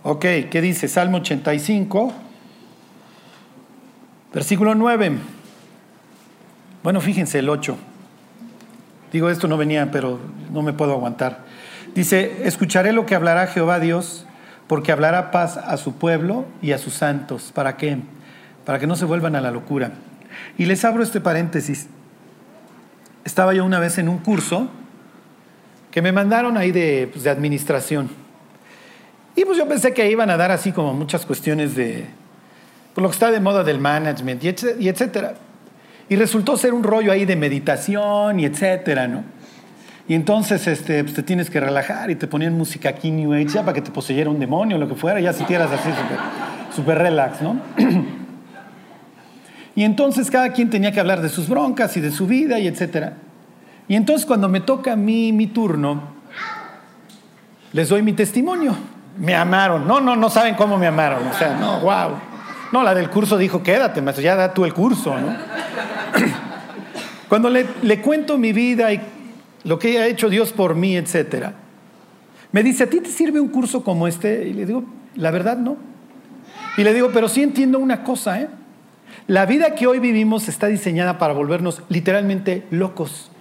Ok, 0.03 0.25
¿qué 0.49 0.61
dice? 0.61 0.87
Salmo 0.87 1.17
85, 1.17 2.13
versículo 4.33 4.75
9. 4.75 5.17
Bueno, 6.83 6.99
fíjense 6.99 7.39
el 7.39 7.49
8. 7.49 7.77
Digo, 9.11 9.29
esto 9.29 9.47
no 9.47 9.57
venía, 9.57 9.91
pero 9.91 10.19
no 10.51 10.61
me 10.63 10.73
puedo 10.73 10.93
aguantar. 10.93 11.45
Dice, 11.93 12.47
escucharé 12.47 12.91
lo 12.91 13.05
que 13.05 13.13
hablará 13.13 13.45
Jehová 13.47 13.79
Dios, 13.79 14.25
porque 14.67 14.91
hablará 14.91 15.31
paz 15.31 15.57
a 15.57 15.77
su 15.77 15.95
pueblo 15.95 16.45
y 16.61 16.71
a 16.71 16.77
sus 16.77 16.93
santos. 16.93 17.51
¿Para 17.53 17.77
qué? 17.77 17.97
Para 18.65 18.79
que 18.79 18.87
no 18.87 18.95
se 18.95 19.05
vuelvan 19.05 19.35
a 19.35 19.41
la 19.41 19.51
locura. 19.51 19.91
Y 20.57 20.65
les 20.65 20.83
abro 20.85 21.03
este 21.03 21.21
paréntesis. 21.21 21.87
Estaba 23.25 23.53
yo 23.53 23.65
una 23.65 23.79
vez 23.79 23.97
en 23.97 24.09
un 24.09 24.19
curso 24.19 24.69
que 25.91 26.01
me 26.01 26.11
mandaron 26.11 26.57
ahí 26.57 26.71
de, 26.71 27.09
pues, 27.11 27.23
de 27.23 27.29
administración. 27.29 28.09
Y 29.35 29.45
pues 29.45 29.57
yo 29.57 29.67
pensé 29.67 29.93
que 29.93 30.09
iban 30.09 30.29
a 30.29 30.37
dar 30.37 30.51
así 30.51 30.71
como 30.71 30.93
muchas 30.93 31.25
cuestiones 31.25 31.75
de 31.75 32.05
por 32.93 33.01
lo 33.01 33.09
que 33.09 33.13
está 33.13 33.31
de 33.31 33.39
moda 33.39 33.63
del 33.63 33.79
management 33.79 34.43
y 34.43 34.87
etcétera. 34.87 35.35
Y 36.09 36.15
resultó 36.15 36.57
ser 36.57 36.73
un 36.73 36.83
rollo 36.83 37.11
ahí 37.11 37.25
de 37.25 37.35
meditación 37.35 38.39
y 38.39 38.45
etcétera, 38.45 39.07
¿no? 39.07 39.23
Y 40.07 40.15
entonces 40.15 40.67
este, 40.67 41.03
pues 41.03 41.15
te 41.15 41.23
tienes 41.23 41.49
que 41.49 41.59
relajar 41.59 42.11
y 42.11 42.15
te 42.15 42.27
ponían 42.27 42.57
música 42.57 42.89
aquí 42.89 43.09
New 43.09 43.33
Age 43.33 43.47
ya 43.47 43.61
para 43.61 43.73
que 43.73 43.81
te 43.81 43.91
poseyera 43.91 44.29
un 44.29 44.39
demonio 44.39 44.77
lo 44.77 44.87
que 44.87 44.95
fuera, 44.95 45.19
ya 45.19 45.31
si 45.31 45.43
quieras 45.45 45.71
así 45.71 45.89
súper 46.75 46.97
relax, 46.97 47.41
¿no? 47.41 47.61
y 49.75 49.83
entonces 49.83 50.29
cada 50.29 50.49
quien 50.51 50.69
tenía 50.69 50.91
que 50.91 50.99
hablar 50.99 51.21
de 51.21 51.29
sus 51.29 51.47
broncas 51.47 51.95
y 51.95 52.01
de 52.01 52.11
su 52.11 52.27
vida 52.27 52.59
y 52.59 52.67
etcétera. 52.67 53.13
Y 53.87 53.95
entonces 53.95 54.25
cuando 54.25 54.49
me 54.49 54.59
toca 54.59 54.93
a 54.93 54.95
mí 54.95 55.31
mi 55.31 55.47
turno, 55.47 56.01
les 57.71 57.89
doy 57.89 58.01
mi 58.01 58.13
testimonio 58.13 58.75
me 59.17 59.35
amaron. 59.35 59.87
No, 59.87 59.99
no, 59.99 60.15
no 60.15 60.29
saben 60.29 60.55
cómo 60.55 60.77
me 60.77 60.87
amaron. 60.87 61.27
O 61.27 61.33
sea, 61.33 61.55
no, 61.55 61.79
wow. 61.79 62.17
No, 62.71 62.83
la 62.83 62.95
del 62.95 63.09
curso 63.09 63.37
dijo, 63.37 63.61
quédate, 63.61 64.01
maestro, 64.01 64.23
ya 64.23 64.35
da 64.35 64.53
tú 64.53 64.65
el 64.65 64.73
curso, 64.73 65.15
¿no? 65.19 65.35
Cuando 67.29 67.49
le, 67.49 67.65
le, 67.81 68.01
cuento 68.01 68.37
mi 68.37 68.53
vida 68.53 68.91
y 68.91 69.01
lo 69.63 69.79
que 69.79 69.99
ha 69.99 70.07
hecho 70.07 70.29
Dios 70.29 70.51
por 70.51 70.75
mí, 70.75 70.95
etcétera, 70.95 71.55
me 72.51 72.63
dice, 72.63 72.83
¿a 72.83 72.89
ti 72.89 72.99
te 72.99 73.09
sirve 73.09 73.39
un 73.39 73.49
curso 73.49 73.83
como 73.83 74.07
este? 74.07 74.47
Y 74.47 74.53
le 74.53 74.65
digo, 74.65 74.83
la 75.15 75.31
verdad 75.31 75.57
no. 75.57 75.77
Y 76.77 76.83
le 76.83 76.93
digo, 76.93 77.09
pero 77.13 77.27
sí 77.27 77.41
entiendo 77.41 77.79
una 77.79 78.03
cosa, 78.03 78.41
¿eh? 78.41 78.47
La 79.27 79.45
vida 79.45 79.73
que 79.73 79.87
hoy 79.87 79.99
vivimos 79.99 80.49
está 80.49 80.67
diseñada 80.67 81.17
para 81.17 81.33
volvernos 81.33 81.81
literalmente 81.89 82.65
locos. 82.71 83.31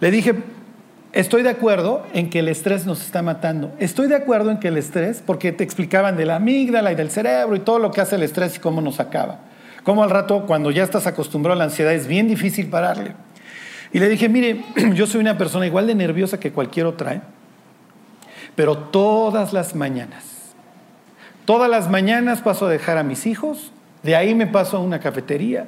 Le 0.00 0.10
dije, 0.10 0.34
Estoy 1.16 1.42
de 1.42 1.48
acuerdo 1.48 2.04
en 2.12 2.28
que 2.28 2.40
el 2.40 2.48
estrés 2.48 2.84
nos 2.84 3.00
está 3.00 3.22
matando. 3.22 3.72
Estoy 3.78 4.06
de 4.06 4.16
acuerdo 4.16 4.50
en 4.50 4.58
que 4.58 4.68
el 4.68 4.76
estrés, 4.76 5.22
porque 5.24 5.50
te 5.50 5.64
explicaban 5.64 6.14
de 6.14 6.26
la 6.26 6.36
amígdala 6.36 6.92
y 6.92 6.94
del 6.94 7.10
cerebro 7.10 7.56
y 7.56 7.60
todo 7.60 7.78
lo 7.78 7.90
que 7.90 8.02
hace 8.02 8.16
el 8.16 8.22
estrés 8.22 8.56
y 8.56 8.58
cómo 8.58 8.82
nos 8.82 9.00
acaba. 9.00 9.38
Cómo 9.82 10.02
al 10.02 10.10
rato, 10.10 10.44
cuando 10.44 10.70
ya 10.70 10.84
estás 10.84 11.06
acostumbrado 11.06 11.54
a 11.54 11.56
la 11.56 11.64
ansiedad, 11.64 11.94
es 11.94 12.06
bien 12.06 12.28
difícil 12.28 12.68
pararle. 12.68 13.14
Y 13.92 13.98
le 13.98 14.08
dije, 14.08 14.28
mire, 14.28 14.64
yo 14.94 15.06
soy 15.06 15.20
una 15.20 15.38
persona 15.38 15.66
igual 15.66 15.86
de 15.86 15.94
nerviosa 15.94 16.40
que 16.40 16.52
cualquier 16.52 16.86
otra, 16.86 17.14
¿eh? 17.14 17.22
pero 18.54 18.78
todas 18.78 19.52
las 19.52 19.74
mañanas, 19.74 20.54
todas 21.44 21.70
las 21.70 21.90
mañanas 21.90 22.40
paso 22.40 22.66
a 22.66 22.70
dejar 22.70 22.98
a 22.98 23.02
mis 23.02 23.26
hijos, 23.26 23.72
de 24.02 24.16
ahí 24.16 24.34
me 24.34 24.46
paso 24.46 24.76
a 24.76 24.80
una 24.80 25.00
cafetería, 25.00 25.66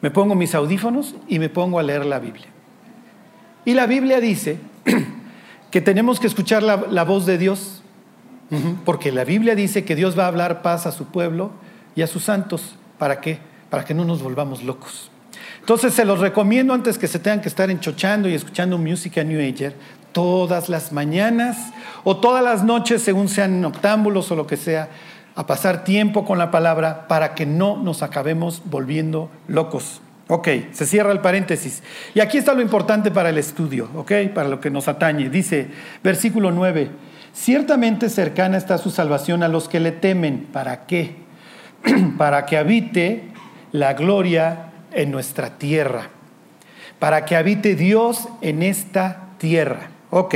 me 0.00 0.10
pongo 0.10 0.34
mis 0.34 0.54
audífonos 0.54 1.14
y 1.28 1.38
me 1.38 1.48
pongo 1.48 1.78
a 1.78 1.82
leer 1.82 2.04
la 2.04 2.18
Biblia. 2.18 2.46
Y 3.64 3.74
la 3.74 3.86
Biblia 3.86 4.20
dice 4.20 4.58
que 5.70 5.80
tenemos 5.80 6.20
que 6.20 6.26
escuchar 6.26 6.62
la, 6.62 7.04
voz 7.04 7.26
de 7.26 7.38
Dios, 7.38 7.82
porque 8.84 9.10
la 9.10 9.24
Biblia 9.24 9.54
dice 9.54 9.84
que 9.84 9.96
Dios 9.96 10.18
va 10.18 10.24
a 10.24 10.28
hablar 10.28 10.62
paz 10.62 10.86
a 10.86 10.92
su 10.92 11.06
pueblo 11.06 11.50
y 11.94 12.02
a 12.02 12.06
sus 12.06 12.24
santos. 12.24 12.76
¿Para 12.98 13.20
qué? 13.20 13.38
Para 13.70 13.84
que 13.84 13.92
no 13.92 14.04
nos 14.04 14.22
volvamos 14.22 14.62
locos. 14.62 15.10
Entonces 15.66 15.94
se 15.94 16.04
los 16.04 16.20
recomiendo 16.20 16.74
antes 16.74 16.96
que 16.96 17.08
se 17.08 17.18
tengan 17.18 17.40
que 17.40 17.48
estar 17.48 17.72
enchochando 17.72 18.28
y 18.28 18.34
escuchando 18.34 18.78
música 18.78 19.24
New 19.24 19.40
Ager 19.40 19.74
todas 20.12 20.68
las 20.68 20.92
mañanas 20.92 21.72
o 22.04 22.18
todas 22.18 22.44
las 22.44 22.62
noches, 22.62 23.02
según 23.02 23.28
sean 23.28 23.64
octámbulos 23.64 24.30
o 24.30 24.36
lo 24.36 24.46
que 24.46 24.56
sea, 24.56 24.90
a 25.34 25.44
pasar 25.48 25.82
tiempo 25.82 26.24
con 26.24 26.38
la 26.38 26.52
palabra 26.52 27.08
para 27.08 27.34
que 27.34 27.46
no 27.46 27.78
nos 27.78 28.04
acabemos 28.04 28.62
volviendo 28.66 29.28
locos. 29.48 30.00
Ok, 30.28 30.46
se 30.70 30.86
cierra 30.86 31.10
el 31.10 31.18
paréntesis. 31.18 31.82
Y 32.14 32.20
aquí 32.20 32.38
está 32.38 32.54
lo 32.54 32.62
importante 32.62 33.10
para 33.10 33.30
el 33.30 33.36
estudio, 33.36 33.88
ok, 33.96 34.12
para 34.32 34.48
lo 34.48 34.60
que 34.60 34.70
nos 34.70 34.86
atañe. 34.86 35.30
Dice, 35.30 35.66
versículo 36.04 36.52
9, 36.52 36.90
ciertamente 37.32 38.08
cercana 38.08 38.56
está 38.56 38.78
su 38.78 38.90
salvación 38.90 39.42
a 39.42 39.48
los 39.48 39.68
que 39.68 39.80
le 39.80 39.90
temen. 39.90 40.46
¿Para 40.52 40.86
qué? 40.86 41.16
para 42.18 42.46
que 42.46 42.56
habite 42.56 43.32
la 43.72 43.94
gloria 43.94 44.65
en 44.96 45.10
nuestra 45.12 45.58
tierra. 45.58 46.08
Para 46.98 47.24
que 47.24 47.36
habite 47.36 47.76
Dios 47.76 48.28
en 48.40 48.62
esta 48.62 49.28
tierra. 49.38 49.90
Ok. 50.10 50.34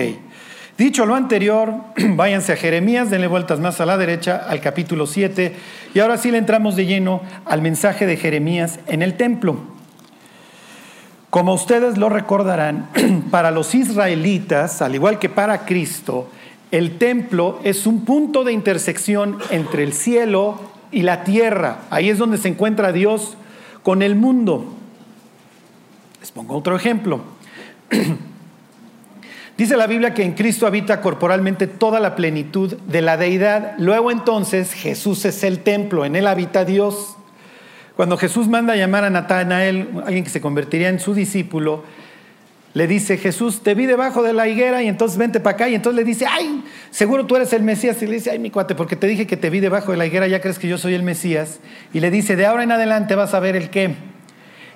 Dicho 0.78 1.04
lo 1.04 1.14
anterior, 1.14 1.74
váyanse 2.14 2.52
a 2.52 2.56
Jeremías, 2.56 3.10
denle 3.10 3.26
vueltas 3.26 3.60
más 3.60 3.80
a 3.80 3.86
la 3.86 3.98
derecha, 3.98 4.36
al 4.48 4.60
capítulo 4.60 5.06
7, 5.06 5.54
y 5.92 5.98
ahora 5.98 6.16
sí 6.16 6.30
le 6.30 6.38
entramos 6.38 6.76
de 6.76 6.86
lleno 6.86 7.20
al 7.44 7.60
mensaje 7.60 8.06
de 8.06 8.16
Jeremías 8.16 8.80
en 8.86 9.02
el 9.02 9.14
templo. 9.16 9.58
Como 11.28 11.52
ustedes 11.54 11.98
lo 11.98 12.08
recordarán, 12.08 12.88
para 13.30 13.50
los 13.50 13.74
israelitas, 13.74 14.80
al 14.80 14.94
igual 14.94 15.18
que 15.18 15.28
para 15.28 15.66
Cristo, 15.66 16.30
el 16.70 16.98
templo 16.98 17.60
es 17.62 17.86
un 17.86 18.04
punto 18.04 18.44
de 18.44 18.52
intersección 18.52 19.38
entre 19.50 19.82
el 19.82 19.92
cielo 19.92 20.60
y 20.92 21.02
la 21.02 21.24
tierra. 21.24 21.80
Ahí 21.90 22.10
es 22.10 22.18
donde 22.18 22.38
se 22.38 22.48
encuentra 22.48 22.92
Dios 22.92 23.36
con 23.82 24.02
el 24.02 24.16
mundo. 24.16 24.74
Les 26.20 26.30
pongo 26.30 26.56
otro 26.56 26.76
ejemplo. 26.76 27.20
Dice 29.56 29.76
la 29.76 29.86
Biblia 29.86 30.14
que 30.14 30.22
en 30.22 30.32
Cristo 30.32 30.66
habita 30.66 31.02
corporalmente 31.02 31.66
toda 31.66 32.00
la 32.00 32.16
plenitud 32.16 32.74
de 32.86 33.02
la 33.02 33.16
deidad. 33.16 33.74
Luego 33.78 34.10
entonces 34.10 34.72
Jesús 34.72 35.24
es 35.26 35.44
el 35.44 35.58
templo, 35.60 36.04
en 36.04 36.16
él 36.16 36.26
habita 36.26 36.64
Dios. 36.64 37.16
Cuando 37.94 38.16
Jesús 38.16 38.48
manda 38.48 38.72
a 38.72 38.76
llamar 38.76 39.04
a 39.04 39.10
Natanael, 39.10 39.90
alguien 40.06 40.24
que 40.24 40.30
se 40.30 40.40
convertiría 40.40 40.88
en 40.88 40.98
su 40.98 41.12
discípulo, 41.12 41.84
le 42.72 42.86
dice, 42.86 43.16
Jesús, 43.16 43.62
te 43.62 43.74
vi 43.74 43.86
debajo 43.86 44.22
de 44.22 44.32
la 44.32 44.46
higuera 44.46 44.82
y 44.82 44.86
entonces 44.86 45.18
vente 45.18 45.40
para 45.40 45.54
acá. 45.54 45.68
Y 45.68 45.74
entonces 45.74 45.96
le 45.96 46.04
dice, 46.04 46.26
ay, 46.30 46.62
seguro 46.90 47.26
tú 47.26 47.34
eres 47.34 47.52
el 47.52 47.62
Mesías. 47.62 48.00
Y 48.02 48.06
le 48.06 48.14
dice, 48.14 48.30
ay, 48.30 48.38
mi 48.38 48.50
cuate, 48.50 48.76
porque 48.76 48.94
te 48.94 49.08
dije 49.08 49.26
que 49.26 49.36
te 49.36 49.50
vi 49.50 49.58
debajo 49.58 49.90
de 49.90 49.98
la 49.98 50.06
higuera, 50.06 50.28
ya 50.28 50.40
crees 50.40 50.58
que 50.58 50.68
yo 50.68 50.78
soy 50.78 50.94
el 50.94 51.02
Mesías. 51.02 51.58
Y 51.92 52.00
le 52.00 52.10
dice, 52.12 52.36
de 52.36 52.46
ahora 52.46 52.62
en 52.62 52.70
adelante 52.70 53.16
vas 53.16 53.34
a 53.34 53.40
ver 53.40 53.56
el 53.56 53.70
qué. 53.70 53.96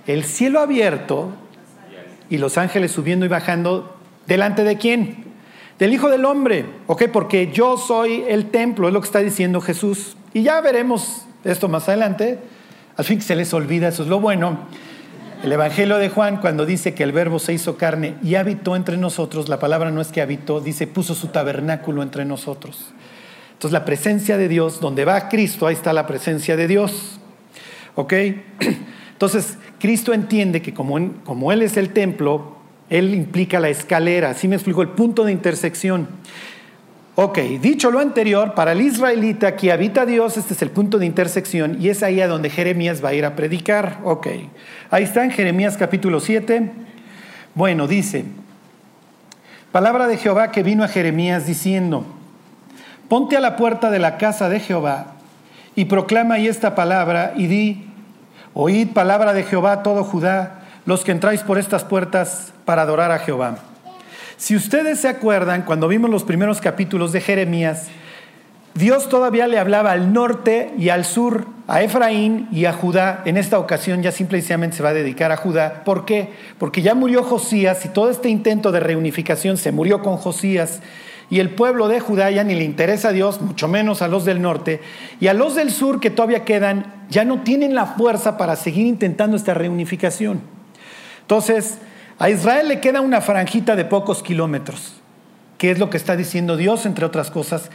El 0.09 0.25
cielo 0.25 0.59
abierto 0.59 1.35
y 2.29 2.39
los 2.39 2.59
ángeles 2.59 2.91
subiendo 2.91 3.27
y 3.27 3.29
bajando. 3.29 3.97
¿Delante 4.27 4.65
de 4.65 4.77
quién? 4.77 5.25
Del 5.79 5.93
Hijo 5.93 6.11
del 6.11 6.25
Hombre. 6.25 6.67
¿Ok? 6.89 7.05
Porque 7.13 7.53
yo 7.53 7.77
soy 7.77 8.25
el 8.29 8.51
templo, 8.51 8.89
es 8.89 8.95
lo 8.95 9.01
que 9.01 9.07
está 9.07 9.21
diciendo 9.21 9.61
Jesús. 9.61 10.17
Y 10.33 10.43
ya 10.43 10.61
veremos 10.61 11.27
esto 11.45 11.69
más 11.69 11.89
adelante. 11.89 12.41
Al 12.97 13.05
fin 13.05 13.19
que 13.19 13.25
se 13.25 13.37
les 13.37 13.55
olvida, 13.55 13.89
eso 13.89 14.03
es 14.03 14.09
lo 14.09 14.19
bueno. 14.19 14.59
El 15.45 15.53
Evangelio 15.53 15.99
de 15.99 16.09
Juan, 16.09 16.39
cuando 16.39 16.65
dice 16.65 16.95
que 16.95 17.03
el 17.03 17.13
verbo 17.13 17.39
se 17.39 17.53
hizo 17.53 17.77
carne 17.77 18.15
y 18.23 18.37
habitó 18.37 18.77
entre 18.77 18.97
nosotros, 18.97 19.51
la 19.51 19.59
palabra 19.59 19.91
no 19.91 20.01
es 20.01 20.09
que 20.09 20.23
habitó, 20.23 20.59
dice 20.63 20.87
puso 20.87 21.15
su 21.15 21.27
tabernáculo 21.27 22.03
entre 22.03 22.25
nosotros. 22.25 22.95
Entonces 23.53 23.73
la 23.73 23.85
presencia 23.85 24.39
de 24.39 24.49
Dios, 24.49 24.81
donde 24.81 25.05
va 25.05 25.29
Cristo, 25.29 25.67
ahí 25.67 25.75
está 25.75 25.93
la 25.93 26.07
presencia 26.07 26.57
de 26.57 26.67
Dios. 26.67 27.21
¿Ok? 27.95 28.15
Entonces 29.13 29.59
Cristo 29.79 30.15
entiende 30.15 30.63
que 30.63 30.73
como, 30.73 31.13
como 31.25 31.53
Él 31.53 31.61
es 31.61 31.77
el 31.77 31.91
templo, 31.91 32.57
Él 32.89 33.15
implica 33.15 33.61
la 33.61 33.69
escalera, 33.69 34.31
así 34.31 34.49
me 34.49 34.57
explico, 34.57 34.81
el 34.81 34.89
punto 34.89 35.25
de 35.25 35.33
intersección. 35.33 36.09
Ok, 37.17 37.39
dicho 37.61 37.93
lo 37.93 38.01
anterior, 38.01 38.55
para 38.55 38.73
el 38.73 38.81
israelita 38.81 39.55
que 39.55 39.71
habita 39.71 40.05
Dios, 40.05 40.37
este 40.37 40.53
es 40.53 40.63
el 40.63 40.71
punto 40.71 40.99
de 40.99 41.07
intersección 41.07 41.81
y 41.81 41.89
es 41.89 42.03
ahí 42.03 42.21
a 42.21 42.27
donde 42.27 42.51
Jeremías 42.51 43.05
va 43.05 43.11
a 43.11 43.15
ir 43.15 43.25
a 43.25 43.37
predicar. 43.37 43.99
Ok, 44.03 44.27
ahí 44.91 45.05
está 45.05 45.23
en 45.23 45.31
Jeremías 45.31 45.77
capítulo 45.77 46.19
7. 46.19 46.73
Bueno, 47.55 47.87
dice, 47.87 48.25
palabra 49.71 50.09
de 50.09 50.17
Jehová 50.17 50.51
que 50.51 50.65
vino 50.65 50.83
a 50.83 50.89
Jeremías 50.89 51.47
diciendo, 51.47 52.05
ponte 53.09 53.37
a 53.37 53.41
la 53.41 53.55
puerta 53.55 53.93
de 53.93 54.01
la 54.01 54.19
casa 54.19 54.49
de 54.49 54.59
Jehová 54.59 55.13
y 55.77 55.85
proclama 55.85 56.35
ahí 56.35 56.49
esta 56.49 56.75
palabra 56.75 57.35
y 57.37 57.47
di, 57.47 57.87
oíd 58.55 58.89
palabra 58.89 59.33
de 59.35 59.45
Jehová 59.45 59.85
todo 59.85 60.03
Judá, 60.03 60.65
los 60.85 61.05
que 61.05 61.13
entráis 61.13 61.43
por 61.43 61.59
estas 61.59 61.85
puertas 61.85 62.53
para 62.65 62.83
adorar 62.83 63.13
a 63.13 63.21
Jehová. 63.21 63.59
Si 64.37 64.57
ustedes 64.57 65.01
se 65.01 65.09
acuerdan, 65.09 65.63
cuando 65.63 65.89
vimos 65.89 66.11
los 66.11 66.25
primeros 66.25 66.61
capítulos 66.61 67.13
de 67.13 67.21
Jeremías, 67.21 67.89
Dios 68.75 69.09
todavía 69.09 69.47
le 69.47 69.61
hablaba 69.61 69.93
al 69.93 70.13
norte 70.13 70.75
y 70.77 70.89
al 70.89 71.05
sur, 71.05 71.47
a 71.69 71.83
Efraín 71.83 72.49
y 72.51 72.65
a 72.65 72.73
Judá. 72.73 73.23
En 73.25 73.37
esta 73.37 73.61
ocasión 73.61 74.03
ya 74.03 74.11
simplemente 74.11 74.77
se 74.77 74.83
va 74.83 74.89
a 74.89 74.95
dedicar 74.95 75.31
a 75.31 75.37
Judá. 75.37 75.85
¿Por 75.85 76.05
qué? 76.05 76.31
Porque 76.59 76.83
ya 76.83 76.95
murió 76.97 77.23
Josías 77.23 77.85
y 77.85 77.89
todo 77.91 78.11
este 78.11 78.29
intento 78.29 78.73
de 78.73 78.81
reunificación 78.81 79.59
se 79.59 79.71
murió 79.71 80.03
con 80.03 80.17
Josías. 80.17 80.81
Y 81.31 81.39
el 81.39 81.51
pueblo 81.51 81.87
de 81.87 82.01
Judá 82.01 82.33
ya 82.33 82.43
ni 82.43 82.57
le 82.57 82.65
interesa 82.65 83.09
a 83.09 83.13
Dios, 83.13 83.41
mucho 83.41 83.69
menos 83.69 84.03
a 84.03 84.09
los 84.09 84.25
del 84.25 84.43
norte. 84.43 84.81
Y 85.21 85.29
a 85.29 85.35
los 85.35 85.55
del 85.55 85.71
sur 85.71 86.01
que 86.01 86.11
todavía 86.11 86.45
quedan, 86.45 87.07
ya 87.09 87.25
no 87.25 87.43
tienen 87.43 87.77
la 87.77 87.87
fuerza 87.87 88.37
para 88.37 88.57
seguir 88.57 88.87
intentando 88.87 89.37
esta 89.37 89.55
reunificación. 89.55 90.41
Entonces, 91.21 91.79
a 92.19 92.31
Israel 92.31 92.69
le 92.69 92.81
queda 92.81 93.01
una 93.01 93.21
franjita 93.21 93.75
de 93.77 93.85
pocos 93.85 94.23
kilómetros, 94.23 94.95
que 95.59 95.71
es 95.71 95.79
lo 95.79 95.91
que 95.91 95.97
está 95.97 96.17
diciendo 96.17 96.57
Dios, 96.57 96.87
entre 96.87 97.05
otras 97.05 97.31
cosas. 97.31 97.71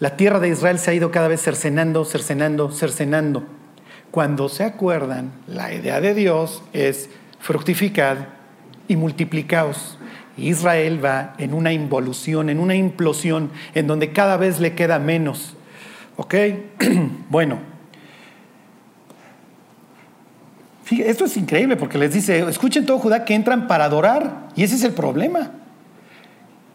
La 0.00 0.16
tierra 0.16 0.40
de 0.40 0.48
Israel 0.48 0.78
se 0.78 0.90
ha 0.90 0.94
ido 0.94 1.10
cada 1.10 1.28
vez 1.28 1.42
cercenando, 1.42 2.04
cercenando, 2.04 2.70
cercenando. 2.70 3.44
Cuando 4.10 4.48
se 4.48 4.64
acuerdan, 4.64 5.32
la 5.46 5.72
idea 5.72 6.00
de 6.00 6.14
Dios 6.14 6.62
es 6.72 7.10
fructificad 7.38 8.16
y 8.88 8.96
multiplicaos. 8.96 9.98
Israel 10.36 11.04
va 11.04 11.34
en 11.38 11.52
una 11.52 11.72
involución, 11.72 12.48
en 12.48 12.58
una 12.58 12.74
implosión, 12.74 13.50
en 13.74 13.86
donde 13.86 14.12
cada 14.12 14.36
vez 14.36 14.60
le 14.60 14.74
queda 14.74 14.98
menos. 14.98 15.54
¿Ok? 16.16 16.34
bueno, 17.28 17.71
esto 20.90 21.24
es 21.24 21.36
increíble 21.36 21.76
porque 21.76 21.98
les 21.98 22.12
dice, 22.12 22.40
escuchen 22.48 22.84
todo 22.84 22.98
Judá 22.98 23.24
que 23.24 23.34
entran 23.34 23.66
para 23.66 23.84
adorar. 23.84 24.48
Y 24.56 24.64
ese 24.64 24.74
es 24.74 24.84
el 24.84 24.92
problema. 24.92 25.52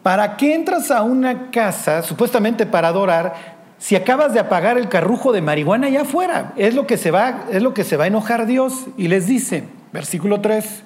¿Para 0.02 0.36
qué 0.36 0.54
entras 0.54 0.90
a 0.90 1.02
una 1.02 1.50
casa 1.50 2.02
supuestamente 2.02 2.64
para 2.66 2.88
adorar 2.88 3.58
si 3.78 3.94
acabas 3.94 4.32
de 4.32 4.40
apagar 4.40 4.78
el 4.78 4.88
carrujo 4.88 5.32
de 5.32 5.42
marihuana 5.42 5.88
allá 5.88 6.02
afuera? 6.02 6.52
Es 6.56 6.74
lo 6.74 6.86
que 6.86 6.96
se 6.96 7.10
va, 7.10 7.44
es 7.52 7.62
lo 7.62 7.74
que 7.74 7.84
se 7.84 7.96
va 7.96 8.04
a 8.04 8.06
enojar 8.06 8.46
Dios. 8.46 8.86
Y 8.96 9.08
les 9.08 9.26
dice, 9.26 9.64
versículo 9.92 10.40
3, 10.40 10.82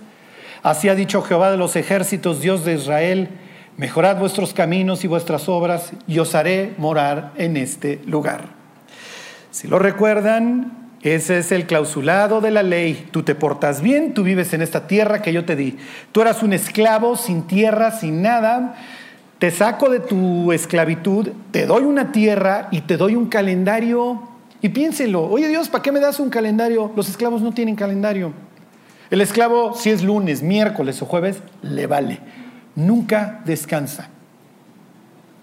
así 0.62 0.88
ha 0.88 0.94
dicho 0.94 1.22
Jehová 1.22 1.50
de 1.50 1.56
los 1.56 1.76
ejércitos, 1.76 2.40
Dios 2.40 2.64
de 2.64 2.74
Israel, 2.74 3.28
mejorad 3.76 4.18
vuestros 4.18 4.52
caminos 4.52 5.04
y 5.04 5.08
vuestras 5.08 5.48
obras 5.48 5.92
y 6.06 6.18
os 6.18 6.34
haré 6.34 6.74
morar 6.78 7.32
en 7.36 7.56
este 7.56 8.00
lugar. 8.06 8.46
Si 9.50 9.68
lo 9.68 9.78
recuerdan, 9.78 10.81
ese 11.02 11.38
es 11.38 11.50
el 11.50 11.66
clausulado 11.66 12.40
de 12.40 12.52
la 12.52 12.62
ley. 12.62 13.08
Tú 13.10 13.24
te 13.24 13.34
portas 13.34 13.82
bien, 13.82 14.14
tú 14.14 14.22
vives 14.22 14.52
en 14.54 14.62
esta 14.62 14.86
tierra 14.86 15.20
que 15.20 15.32
yo 15.32 15.44
te 15.44 15.56
di. 15.56 15.76
Tú 16.12 16.20
eras 16.20 16.42
un 16.42 16.52
esclavo 16.52 17.16
sin 17.16 17.42
tierra, 17.42 17.90
sin 17.90 18.22
nada. 18.22 18.76
Te 19.38 19.50
saco 19.50 19.90
de 19.90 19.98
tu 19.98 20.52
esclavitud, 20.52 21.30
te 21.50 21.66
doy 21.66 21.82
una 21.82 22.12
tierra 22.12 22.68
y 22.70 22.82
te 22.82 22.96
doy 22.96 23.16
un 23.16 23.26
calendario. 23.26 24.22
Y 24.60 24.68
piénsenlo, 24.68 25.24
oye 25.24 25.48
Dios, 25.48 25.68
¿para 25.68 25.82
qué 25.82 25.90
me 25.90 25.98
das 25.98 26.20
un 26.20 26.30
calendario? 26.30 26.92
Los 26.94 27.08
esclavos 27.08 27.42
no 27.42 27.52
tienen 27.52 27.74
calendario. 27.74 28.32
El 29.10 29.20
esclavo, 29.20 29.74
si 29.74 29.90
es 29.90 30.04
lunes, 30.04 30.40
miércoles 30.42 31.02
o 31.02 31.06
jueves, 31.06 31.42
le 31.62 31.88
vale. 31.88 32.20
Nunca 32.76 33.42
descansa. 33.44 34.08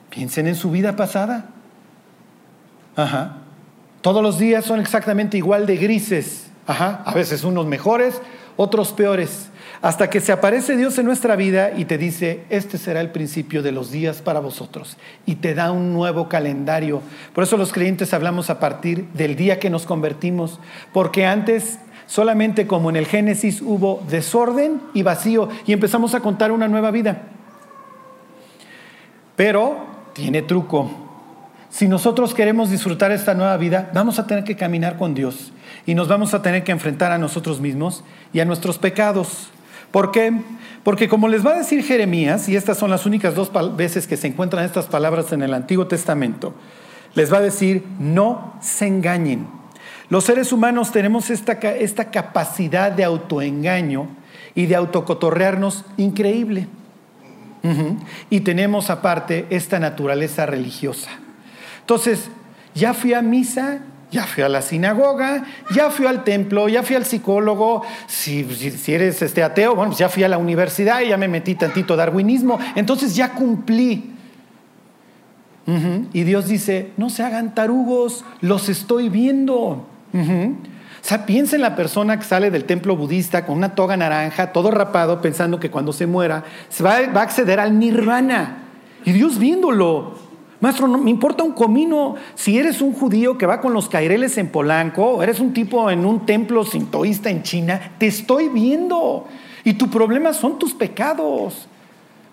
Piensen 0.10 0.48
en 0.48 0.56
su 0.56 0.72
vida 0.72 0.96
pasada. 0.96 1.50
Ajá. 2.96 3.36
Todos 4.02 4.24
los 4.24 4.40
días 4.40 4.66
son 4.66 4.80
exactamente 4.80 5.38
igual 5.38 5.66
de 5.66 5.76
grises. 5.78 6.48
Ajá, 6.68 7.02
a 7.06 7.14
veces 7.14 7.44
unos 7.44 7.66
mejores, 7.66 8.22
otros 8.56 8.94
peores. 8.94 9.50
Hasta 9.82 10.10
que 10.10 10.20
se 10.20 10.32
aparece 10.32 10.76
Dios 10.76 10.98
en 10.98 11.06
nuestra 11.06 11.36
vida 11.36 11.72
y 11.76 11.86
te 11.86 11.98
dice, 11.98 12.44
este 12.50 12.78
será 12.78 13.02
el 13.02 13.12
principio 13.12 13.64
de 13.64 13.72
los 13.72 13.92
días 13.92 14.22
para 14.22 14.40
vosotros. 14.40 14.98
Y 15.26 15.36
te 15.36 15.54
da 15.54 15.72
un 15.72 15.94
nuevo 15.94 16.30
calendario. 16.30 17.02
Por 17.34 17.44
eso 17.44 17.58
los 17.58 17.72
creyentes 17.72 18.14
hablamos 18.14 18.50
a 18.50 18.60
partir 18.60 19.06
del 19.14 19.36
día 19.36 19.60
que 19.60 19.70
nos 19.70 19.86
convertimos. 19.86 20.60
Porque 20.94 21.26
antes 21.26 21.80
solamente 22.08 22.68
como 22.68 22.90
en 22.90 22.98
el 22.98 23.06
Génesis 23.06 23.62
hubo 23.62 24.04
desorden 24.10 24.82
y 24.94 25.04
vacío 25.04 25.48
y 25.66 25.74
empezamos 25.74 26.14
a 26.14 26.20
contar 26.20 26.52
una 26.52 26.68
nueva 26.68 26.92
vida. 26.92 27.22
Pero 29.36 29.78
tiene 30.14 30.42
truco. 30.42 31.09
Si 31.70 31.88
nosotros 31.88 32.34
queremos 32.34 32.72
disfrutar 32.72 33.12
esta 33.12 33.36
nueva 33.36 33.56
vida, 33.58 33.92
vamos 33.94 34.18
a 34.18 34.26
tener 34.26 34.44
que 34.44 34.56
caminar 34.56 34.98
con 34.98 35.14
Dios 35.14 35.52
y 35.86 35.94
nos 35.94 36.08
vamos 36.08 36.34
a 36.34 36.42
tener 36.42 36.64
que 36.64 36.72
enfrentar 36.72 37.12
a 37.12 37.18
nosotros 37.18 37.62
mismos 37.62 38.04
y 38.34 38.40
a 38.40 38.46
nuestros 38.46 38.80
pecados. 38.80 39.50
¿Por 39.92 40.12
qué? 40.12 40.34
Porque 40.84 41.08
como 41.08 41.28
les 41.28 41.46
va 41.46 41.52
a 41.52 41.58
decir 41.60 41.84
Jeremías, 41.84 42.50
y 42.50 42.56
estas 42.56 42.78
son 42.78 42.90
las 42.90 43.06
únicas 43.06 43.36
dos 43.36 43.52
veces 43.76 44.08
que 44.08 44.18
se 44.18 44.28
encuentran 44.28 44.66
estas 44.66 44.88
palabras 44.88 45.32
en 45.32 45.44
el 45.44 45.54
Antiguo 45.54 45.88
Testamento, 45.88 46.54
les 47.16 47.32
va 47.32 47.38
a 47.38 47.42
decir, 47.42 47.84
no 48.00 48.56
se 48.62 48.88
engañen. 48.88 49.48
Los 50.10 50.24
seres 50.24 50.52
humanos 50.52 50.92
tenemos 50.92 51.30
esta, 51.30 51.54
esta 51.54 52.12
capacidad 52.12 52.92
de 52.92 53.04
autoengaño 53.04 54.08
y 54.56 54.66
de 54.66 54.76
autocotorrearnos 54.76 55.86
increíble. 55.98 56.68
Y 58.30 58.40
tenemos 58.40 58.90
aparte 58.90 59.46
esta 59.50 59.80
naturaleza 59.80 60.46
religiosa. 60.46 61.10
Entonces, 61.90 62.30
ya 62.76 62.94
fui 62.94 63.16
a 63.16 63.24
misa, 63.24 63.80
ya 64.12 64.28
fui 64.28 64.44
a 64.44 64.48
la 64.48 64.62
sinagoga, 64.62 65.44
ya 65.74 65.90
fui 65.90 66.06
al 66.06 66.24
templo, 66.24 66.70
ya 66.70 66.84
fui 66.84 66.96
al 66.96 67.04
psicólogo. 67.04 67.82
Si, 68.06 68.44
si, 68.44 68.94
eres 68.94 69.24
este 69.24 69.42
ateo, 69.42 69.74
bueno, 69.74 69.90
pues 69.90 69.98
ya 69.98 70.08
fui 70.08 70.22
a 70.24 70.28
la 70.28 70.38
universidad 70.38 71.02
y 71.02 71.08
ya 71.08 71.18
me 71.18 71.28
metí 71.28 71.56
tantito 71.56 71.96
darwinismo. 71.96 72.60
Entonces 72.76 73.16
ya 73.16 73.32
cumplí. 73.32 74.14
Y 76.14 76.24
Dios 76.26 76.48
dice, 76.48 76.92
no 76.98 77.10
se 77.10 77.24
hagan 77.24 77.56
tarugos, 77.56 78.24
los 78.42 78.70
estoy 78.70 79.10
viendo. 79.10 79.88
O 80.14 80.58
sea, 81.02 81.26
piensa 81.26 81.56
en 81.56 81.64
la 81.64 81.76
persona 81.76 82.20
que 82.20 82.26
sale 82.26 82.52
del 82.52 82.66
templo 82.66 82.96
budista 82.96 83.48
con 83.48 83.58
una 83.58 83.74
toga 83.74 83.98
naranja, 83.98 84.52
todo 84.52 84.70
rapado, 84.70 85.22
pensando 85.22 85.60
que 85.60 85.72
cuando 85.72 85.92
se 85.92 86.06
muera 86.06 86.44
se 86.70 86.84
va, 86.84 87.00
va 87.16 87.22
a 87.22 87.24
acceder 87.24 87.60
al 87.60 87.80
nirvana. 87.80 88.60
Y 89.06 89.12
Dios 89.12 89.40
viéndolo. 89.40 90.29
Maestro, 90.62 90.88
no 90.88 90.98
me 90.98 91.10
importa 91.10 91.44
un 91.44 91.54
comino 91.54 92.16
si 92.36 92.58
eres 92.58 92.82
un 92.82 92.94
judío 92.94 93.38
que 93.38 93.46
va 93.46 93.62
con 93.62 93.74
los 93.74 93.88
caireles 93.88 94.38
en 94.38 94.50
Polanco, 94.50 95.06
o 95.06 95.24
eres 95.24 95.40
un 95.40 95.54
tipo 95.54 95.90
en 95.90 96.06
un 96.06 96.26
templo 96.26 96.66
sintoísta 96.66 97.30
en 97.30 97.44
China, 97.44 97.94
te 97.98 98.08
estoy 98.08 98.50
viendo. 98.50 99.28
Y 99.64 99.74
tu 99.74 99.90
problema 99.90 100.34
son 100.34 100.60
tus 100.60 100.74
pecados. 100.74 101.68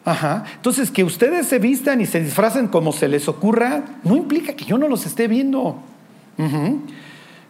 Ajá. 0.04 0.44
Entonces, 0.54 0.90
que 0.90 1.04
ustedes 1.04 1.46
se 1.46 1.58
vistan 1.58 2.00
y 2.00 2.06
se 2.06 2.20
disfracen 2.20 2.68
como 2.68 2.92
se 2.92 3.08
les 3.08 3.28
ocurra, 3.28 3.84
no 4.04 4.16
implica 4.16 4.54
que 4.54 4.64
yo 4.64 4.78
no 4.78 4.88
los 4.88 5.06
esté 5.06 5.28
viendo. 5.28 5.76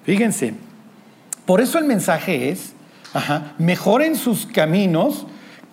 Fíjense. 0.05 0.55
Por 1.45 1.61
eso 1.61 1.79
el 1.79 1.85
mensaje 1.85 2.51
es, 2.51 2.75
mejoren 3.59 4.17
sus 4.17 4.47
caminos, 4.47 5.27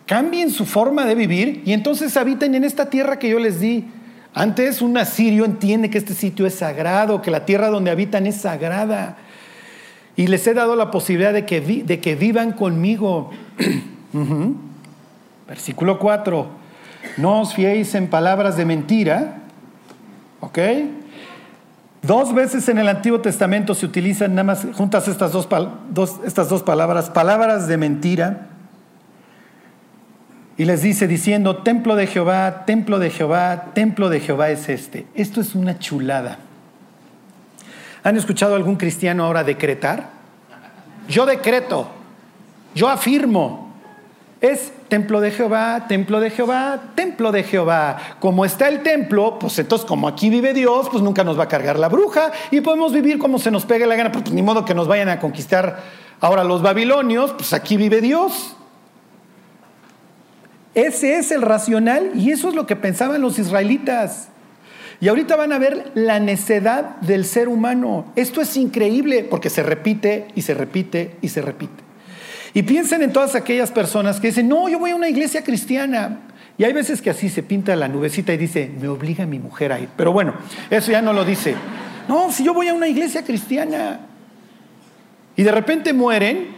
cambien 0.06 0.52
su 0.52 0.66
forma 0.66 1.06
de 1.06 1.16
vivir 1.16 1.64
y 1.66 1.74
entonces 1.74 2.16
habiten 2.16 2.54
en 2.54 2.64
esta 2.64 2.90
tierra 2.90 3.18
que 3.18 3.30
yo 3.30 3.40
les 3.40 3.60
di. 3.60 3.86
Antes 4.34 4.82
un 4.82 4.98
asirio 4.98 5.46
entiende 5.46 5.90
que 5.90 6.00
este 6.00 6.14
sitio 6.14 6.48
es 6.48 6.56
sagrado, 6.56 7.22
que 7.22 7.30
la 7.30 7.46
tierra 7.46 7.70
donde 7.70 7.92
habitan 7.92 8.26
es 8.26 8.38
sagrada. 8.38 9.18
Y 10.16 10.28
les 10.28 10.46
he 10.48 10.54
dado 10.54 10.76
la 10.76 10.92
posibilidad 10.92 11.34
de 11.34 11.46
que, 11.46 11.62
de 11.62 12.00
que 12.00 12.16
vivan 12.16 12.52
conmigo. 12.54 13.32
Versículo 15.48 16.00
4. 16.00 16.48
No 17.18 17.42
os 17.42 17.54
fiéis 17.54 17.94
en 17.96 18.08
palabras 18.08 18.58
de 18.58 18.66
mentira. 18.66 19.38
¿Ok? 20.40 20.60
Dos 22.02 22.34
veces 22.34 22.68
en 22.70 22.80
el 22.80 22.90
Antiguo 22.90 23.22
Testamento 23.22 23.74
se 23.76 23.86
utilizan 23.86 24.32
nada 24.32 24.44
más 24.44 24.68
juntas 24.74 25.08
estas 25.08 25.32
dos, 25.32 25.48
estas 26.26 26.50
dos 26.50 26.64
palabras, 26.64 27.10
palabras 27.10 27.68
de 27.68 27.78
mentira. 27.78 28.50
Y 30.58 30.66
les 30.66 30.84
dice 30.84 31.08
diciendo, 31.08 31.58
templo 31.58 31.96
de 31.96 32.06
Jehová, 32.06 32.66
templo 32.66 33.00
de 33.00 33.10
Jehová, 33.10 33.72
templo 33.74 34.10
de 34.10 34.20
Jehová 34.20 34.52
es 34.52 34.70
este. 34.70 35.08
Esto 35.16 35.42
es 35.42 35.56
una 35.56 35.80
chulada. 35.80 36.38
¿Han 38.04 38.18
escuchado 38.18 38.56
algún 38.56 38.76
cristiano 38.76 39.24
ahora 39.24 39.44
decretar? 39.44 40.10
Yo 41.08 41.26
decreto, 41.26 41.88
yo 42.76 42.90
afirmo. 42.90 43.74
es 44.42 44.74
templo 44.90 45.22
de 45.22 45.32
Jehová, 45.32 45.86
templo 45.88 46.20
de 46.20 46.30
Jehová, 46.30 46.80
templo 46.96 47.32
de 47.32 47.44
Jehová. 47.44 47.98
Como 48.20 48.44
está 48.44 48.68
el 48.68 48.84
templo, 48.84 49.40
pues 49.40 49.58
entonces 49.58 49.88
como 49.88 50.08
aquí 50.08 50.30
vive 50.30 50.54
Dios, 50.54 50.90
pues 50.92 51.02
nunca 51.02 51.24
nos 51.24 51.40
va 51.40 51.46
a 51.46 51.48
cargar 51.48 51.80
la 51.80 51.88
bruja 51.88 52.32
y 52.52 52.60
podemos 52.60 52.92
vivir 52.92 53.18
como 53.18 53.40
se 53.40 53.50
nos 53.52 53.66
pegue 53.66 53.88
la 53.88 53.96
gana, 53.96 54.12
pues, 54.12 54.30
ni 54.32 54.44
modo 54.44 54.66
que 54.66 54.76
nos 54.76 54.88
vayan 54.88 55.08
a 55.08 55.20
conquistar 55.20 55.82
ahora 56.20 56.44
los 56.44 56.62
babilonios, 56.62 57.32
pues 57.32 57.54
aquí 57.54 57.78
vive 57.78 58.02
Dios. 58.02 58.58
Ese 60.76 61.18
es 61.18 61.32
el 61.32 61.42
racional 61.42 62.12
y 62.16 62.32
eso 62.32 62.50
es 62.50 62.56
lo 62.56 62.66
que 62.66 62.76
pensaban 62.76 63.22
los 63.22 63.38
israelitas. 63.38 64.30
Y 65.00 65.08
ahorita 65.08 65.36
van 65.36 65.52
a 65.52 65.58
ver 65.58 65.92
la 65.96 66.20
necedad 66.20 66.98
del 67.02 67.26
ser 67.26 67.48
humano. 67.48 68.06
Esto 68.16 68.42
es 68.42 68.56
increíble 68.58 69.28
porque 69.30 69.50
se 69.50 69.62
repite 69.62 70.28
y 70.34 70.42
se 70.44 70.54
repite 70.54 71.18
y 71.22 71.30
se 71.30 71.42
repite. 71.42 71.84
Y 72.54 72.64
piensen 72.64 73.02
en 73.02 73.12
todas 73.12 73.36
aquellas 73.36 73.72
personas 73.72 74.20
que 74.20 74.28
dicen, 74.28 74.48
no, 74.48 74.70
yo 74.70 74.80
voy 74.80 74.92
a 74.92 74.96
una 74.96 75.10
iglesia 75.10 75.44
cristiana. 75.44 76.22
Y 76.58 76.64
hay 76.64 76.74
veces 76.74 77.02
que 77.02 77.10
así 77.10 77.30
se 77.30 77.42
pinta 77.44 77.76
la 77.76 77.88
nubecita 77.88 78.34
y 78.34 78.38
dice, 78.38 78.72
me 78.80 78.88
obliga 78.88 79.26
mi 79.26 79.40
mujer 79.40 79.74
a 79.74 79.80
ir. 79.80 79.90
Pero 79.98 80.14
bueno, 80.14 80.36
eso 80.70 80.92
ya 80.92 81.02
no 81.02 81.12
lo 81.12 81.26
dice. 81.26 81.56
No, 82.08 82.32
si 82.32 82.44
yo 82.44 82.54
voy 82.54 82.68
a 82.68 82.74
una 82.74 82.88
iglesia 82.88 83.24
cristiana. 83.24 84.02
Y 85.36 85.44
de 85.44 85.52
repente 85.52 85.94
mueren 85.94 86.50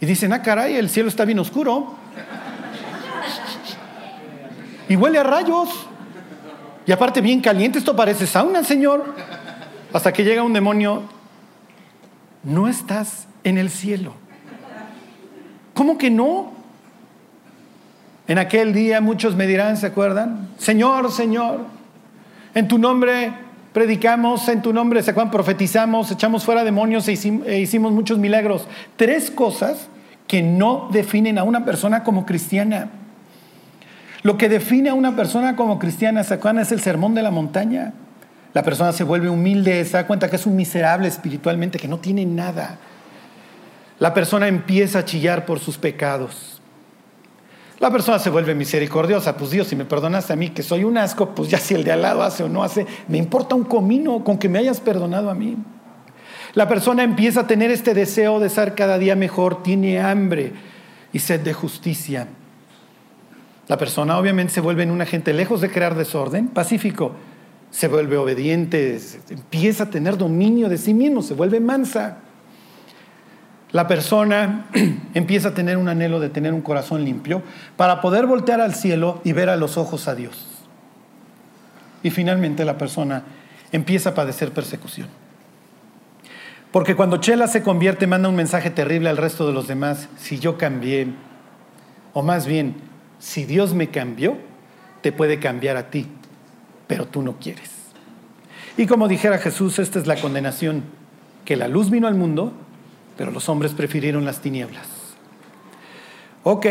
y 0.00 0.06
dicen, 0.06 0.32
ah, 0.32 0.42
caray, 0.42 0.76
el 0.76 0.88
cielo 0.88 1.08
está 1.08 1.24
bien 1.24 1.38
oscuro. 1.38 1.94
Y 4.88 4.96
huele 4.96 5.18
a 5.18 5.22
rayos. 5.22 5.68
Y 6.86 6.92
aparte 6.92 7.20
bien 7.20 7.40
caliente, 7.40 7.78
esto 7.78 7.94
parece 7.94 8.26
sauna, 8.26 8.64
Señor. 8.64 9.14
Hasta 9.92 10.12
que 10.12 10.24
llega 10.24 10.42
un 10.42 10.52
demonio, 10.52 11.02
no 12.42 12.68
estás 12.68 13.26
en 13.44 13.58
el 13.58 13.70
cielo. 13.70 14.14
¿Cómo 15.74 15.98
que 15.98 16.10
no? 16.10 16.52
En 18.26 18.38
aquel 18.38 18.74
día 18.74 19.00
muchos 19.00 19.36
me 19.36 19.46
dirán, 19.46 19.76
¿se 19.76 19.86
acuerdan? 19.86 20.48
Señor, 20.58 21.10
Señor, 21.10 21.66
en 22.54 22.68
tu 22.68 22.78
nombre 22.78 23.32
predicamos, 23.72 24.48
en 24.48 24.60
tu 24.60 24.72
nombre, 24.72 25.02
¿se 25.02 25.12
acuerdan? 25.12 25.30
Profetizamos, 25.30 26.10
echamos 26.10 26.44
fuera 26.44 26.64
demonios 26.64 27.06
e, 27.08 27.12
e 27.46 27.60
hicimos, 27.60 27.92
muchos 27.92 28.18
milagros. 28.18 28.66
Tres 28.96 29.30
cosas 29.30 29.88
que 30.26 30.42
no 30.42 30.88
definen 30.92 31.38
a 31.38 31.44
una 31.44 31.64
persona 31.64 32.02
como 32.02 32.26
cristiana. 32.26 32.90
Lo 34.22 34.36
que 34.36 34.48
define 34.48 34.90
a 34.90 34.94
una 34.94 35.14
persona 35.14 35.54
como 35.54 35.78
cristiana, 35.78 36.24
¿se 36.24 36.34
acuerdan? 36.34 36.62
Es 36.62 36.72
el 36.72 36.80
sermón 36.80 37.14
de 37.14 37.22
la 37.22 37.30
montaña. 37.30 37.92
La 38.52 38.62
persona 38.62 38.92
se 38.92 39.04
vuelve 39.04 39.28
humilde, 39.28 39.84
se 39.84 39.92
da 39.92 40.06
cuenta 40.06 40.28
que 40.28 40.36
es 40.36 40.46
un 40.46 40.56
miserable 40.56 41.06
espiritualmente, 41.06 41.78
que 41.78 41.88
no 41.88 41.98
tiene 41.98 42.26
nada. 42.26 42.78
La 43.98 44.14
persona 44.14 44.48
empieza 44.48 45.00
a 45.00 45.04
chillar 45.04 45.44
por 45.44 45.60
sus 45.60 45.78
pecados. 45.78 46.60
La 47.78 47.90
persona 47.92 48.18
se 48.18 48.30
vuelve 48.30 48.56
misericordiosa, 48.56 49.36
pues 49.36 49.50
Dios, 49.50 49.68
si 49.68 49.76
me 49.76 49.84
perdonaste 49.84 50.32
a 50.32 50.36
mí 50.36 50.50
que 50.50 50.64
soy 50.64 50.82
un 50.82 50.98
asco, 50.98 51.32
pues 51.34 51.48
ya 51.48 51.58
si 51.58 51.74
el 51.74 51.84
de 51.84 51.92
al 51.92 52.02
lado 52.02 52.24
hace 52.24 52.42
o 52.42 52.48
no 52.48 52.64
hace, 52.64 52.86
me 53.06 53.18
importa 53.18 53.54
un 53.54 53.62
comino 53.62 54.24
con 54.24 54.38
que 54.38 54.48
me 54.48 54.58
hayas 54.58 54.80
perdonado 54.80 55.30
a 55.30 55.34
mí. 55.34 55.56
La 56.54 56.66
persona 56.66 57.04
empieza 57.04 57.40
a 57.40 57.46
tener 57.46 57.70
este 57.70 57.94
deseo 57.94 58.40
de 58.40 58.48
ser 58.48 58.74
cada 58.74 58.98
día 58.98 59.14
mejor, 59.14 59.62
tiene 59.62 60.00
hambre 60.00 60.54
y 61.12 61.20
sed 61.20 61.40
de 61.40 61.52
justicia. 61.52 62.26
La 63.68 63.76
persona 63.76 64.18
obviamente 64.18 64.52
se 64.52 64.60
vuelve 64.60 64.82
en 64.82 64.90
un 64.90 65.00
agente 65.00 65.32
lejos 65.32 65.60
de 65.60 65.70
crear 65.70 65.94
desorden, 65.94 66.48
pacífico, 66.48 67.12
se 67.70 67.86
vuelve 67.86 68.16
obediente, 68.16 68.98
empieza 69.28 69.84
a 69.84 69.90
tener 69.90 70.16
dominio 70.16 70.68
de 70.68 70.78
sí 70.78 70.94
mismo, 70.94 71.22
se 71.22 71.34
vuelve 71.34 71.60
mansa 71.60 72.18
la 73.72 73.86
persona 73.86 74.66
empieza 75.14 75.48
a 75.48 75.54
tener 75.54 75.76
un 75.76 75.88
anhelo 75.88 76.20
de 76.20 76.30
tener 76.30 76.52
un 76.52 76.62
corazón 76.62 77.04
limpio 77.04 77.42
para 77.76 78.00
poder 78.00 78.26
voltear 78.26 78.60
al 78.60 78.74
cielo 78.74 79.20
y 79.24 79.32
ver 79.32 79.50
a 79.50 79.56
los 79.56 79.76
ojos 79.76 80.08
a 80.08 80.14
Dios. 80.14 80.46
Y 82.02 82.10
finalmente 82.10 82.64
la 82.64 82.78
persona 82.78 83.24
empieza 83.72 84.10
a 84.10 84.14
padecer 84.14 84.52
persecución. 84.52 85.08
Porque 86.72 86.94
cuando 86.94 87.18
Chela 87.18 87.46
se 87.46 87.62
convierte 87.62 88.06
manda 88.06 88.28
un 88.28 88.36
mensaje 88.36 88.70
terrible 88.70 89.08
al 89.08 89.16
resto 89.16 89.46
de 89.46 89.52
los 89.52 89.68
demás, 89.68 90.08
si 90.16 90.38
yo 90.38 90.56
cambié, 90.58 91.08
o 92.12 92.22
más 92.22 92.46
bien, 92.46 92.76
si 93.18 93.44
Dios 93.44 93.74
me 93.74 93.88
cambió, 93.88 94.36
te 95.02 95.12
puede 95.12 95.38
cambiar 95.38 95.76
a 95.76 95.90
ti, 95.90 96.06
pero 96.86 97.06
tú 97.06 97.22
no 97.22 97.38
quieres. 97.38 97.70
Y 98.76 98.86
como 98.86 99.08
dijera 99.08 99.38
Jesús, 99.38 99.78
esta 99.78 99.98
es 99.98 100.06
la 100.06 100.16
condenación, 100.16 100.84
que 101.44 101.56
la 101.56 101.68
luz 101.68 101.90
vino 101.90 102.06
al 102.06 102.14
mundo 102.14 102.52
pero 103.18 103.32
los 103.32 103.48
hombres 103.48 103.72
prefirieron 103.72 104.24
las 104.24 104.40
tinieblas. 104.40 104.86
Ok, 106.44 106.66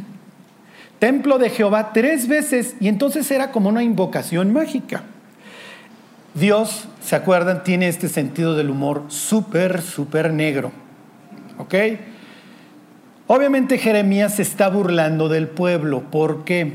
templo 1.00 1.38
de 1.38 1.48
Jehová 1.48 1.92
tres 1.94 2.28
veces 2.28 2.76
y 2.78 2.88
entonces 2.88 3.28
era 3.30 3.50
como 3.50 3.70
una 3.70 3.82
invocación 3.82 4.52
mágica. 4.52 5.04
Dios, 6.34 6.86
¿se 7.02 7.16
acuerdan? 7.16 7.64
Tiene 7.64 7.88
este 7.88 8.10
sentido 8.10 8.54
del 8.54 8.68
humor 8.68 9.04
súper, 9.08 9.80
súper 9.80 10.30
negro. 10.30 10.70
¿Ok? 11.56 11.74
Obviamente 13.28 13.78
Jeremías 13.78 14.36
se 14.36 14.42
está 14.42 14.68
burlando 14.68 15.28
del 15.28 15.48
pueblo. 15.48 16.02
¿Por 16.10 16.44
qué? 16.44 16.74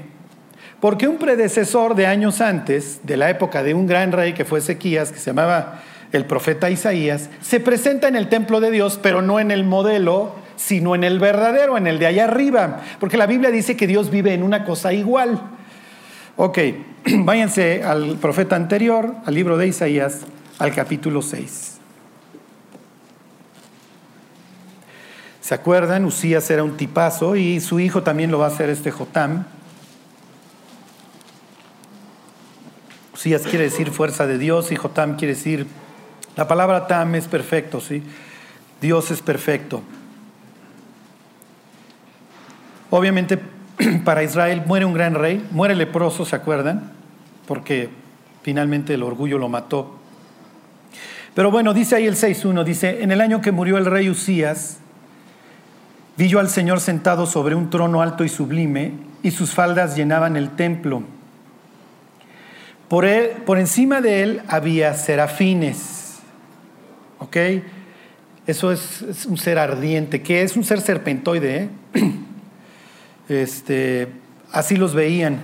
Porque 0.81 1.07
un 1.07 1.17
predecesor 1.17 1.95
de 1.95 2.07
años 2.07 2.41
antes, 2.41 3.01
de 3.03 3.15
la 3.15 3.29
época 3.29 3.63
de 3.63 3.73
un 3.73 3.87
gran 3.87 4.11
rey 4.11 4.33
que 4.33 4.43
fue 4.43 4.59
Ezequías, 4.59 5.11
que 5.11 5.19
se 5.19 5.29
llamaba 5.29 5.81
el 6.11 6.25
profeta 6.25 6.69
Isaías, 6.69 7.29
se 7.41 7.59
presenta 7.59 8.07
en 8.07 8.15
el 8.17 8.27
templo 8.27 8.59
de 8.59 8.71
Dios, 8.71 8.99
pero 9.01 9.21
no 9.21 9.39
en 9.39 9.51
el 9.51 9.63
modelo, 9.63 10.35
sino 10.57 10.93
en 10.93 11.03
el 11.03 11.19
verdadero, 11.19 11.77
en 11.77 11.87
el 11.87 11.99
de 11.99 12.07
allá 12.07 12.25
arriba, 12.25 12.81
porque 12.99 13.17
la 13.17 13.27
Biblia 13.27 13.49
dice 13.49 13.77
que 13.77 13.87
Dios 13.87 14.11
vive 14.11 14.33
en 14.33 14.43
una 14.43 14.65
cosa 14.65 14.91
igual. 14.91 15.39
Ok, 16.35 16.59
váyanse 17.19 17.83
al 17.83 18.17
profeta 18.17 18.55
anterior, 18.57 19.15
al 19.25 19.33
libro 19.33 19.57
de 19.57 19.67
Isaías, 19.67 20.21
al 20.59 20.73
capítulo 20.73 21.21
6. 21.21 21.70
¿Se 25.51 25.55
acuerdan? 25.55 26.05
Usías 26.05 26.49
era 26.49 26.63
un 26.63 26.77
tipazo 26.77 27.35
y 27.35 27.59
su 27.59 27.81
hijo 27.81 28.03
también 28.03 28.31
lo 28.31 28.39
va 28.39 28.45
a 28.45 28.47
hacer 28.47 28.69
este 28.69 28.89
Jotam. 28.89 29.43
Usías 33.13 33.41
quiere 33.41 33.65
decir 33.65 33.91
fuerza 33.91 34.25
de 34.27 34.37
Dios 34.37 34.71
y 34.71 34.77
Jotam 34.77 35.17
quiere 35.17 35.33
decir 35.33 35.67
la 36.37 36.47
palabra 36.47 36.87
tam 36.87 37.15
es 37.15 37.27
perfecto, 37.27 37.81
¿sí? 37.81 38.01
Dios 38.79 39.11
es 39.11 39.21
perfecto. 39.21 39.81
Obviamente 42.89 43.37
para 44.05 44.23
Israel 44.23 44.63
muere 44.65 44.85
un 44.85 44.93
gran 44.93 45.15
rey, 45.15 45.45
muere 45.51 45.75
leproso, 45.75 46.23
¿se 46.23 46.37
acuerdan? 46.37 46.93
Porque 47.45 47.89
finalmente 48.41 48.93
el 48.93 49.03
orgullo 49.03 49.37
lo 49.37 49.49
mató. 49.49 49.97
Pero 51.35 51.51
bueno, 51.51 51.73
dice 51.73 51.97
ahí 51.97 52.07
el 52.07 52.15
6.1, 52.15 52.63
dice, 52.63 53.03
en 53.03 53.11
el 53.11 53.19
año 53.19 53.41
que 53.41 53.51
murió 53.51 53.77
el 53.77 53.85
rey 53.85 54.09
Usías, 54.09 54.77
vi 56.17 56.27
yo 56.27 56.39
al 56.39 56.49
Señor 56.49 56.79
sentado 56.79 57.25
sobre 57.25 57.55
un 57.55 57.69
trono 57.69 58.01
alto 58.01 58.23
y 58.23 58.29
sublime, 58.29 58.93
y 59.23 59.31
sus 59.31 59.53
faldas 59.53 59.95
llenaban 59.95 60.35
el 60.35 60.51
templo. 60.51 61.03
Por, 62.87 63.05
encima 63.05 64.01
de 64.01 64.21
él 64.21 64.41
había 64.49 64.93
serafines 64.95 66.19
¿Ok? 67.19 67.37
Eso 68.47 68.71
es, 68.71 69.25
un 69.29 69.37
ser 69.37 69.59
ardiente, 69.59 70.21
que 70.21 70.41
es 70.41 70.57
un 70.57 70.63
ser 70.63 70.81
serpentoide. 70.81 71.55
¿eh? 71.55 71.69
Este, 73.29 74.09
así 74.51 74.75
los 74.75 74.93
veían. 74.93 75.39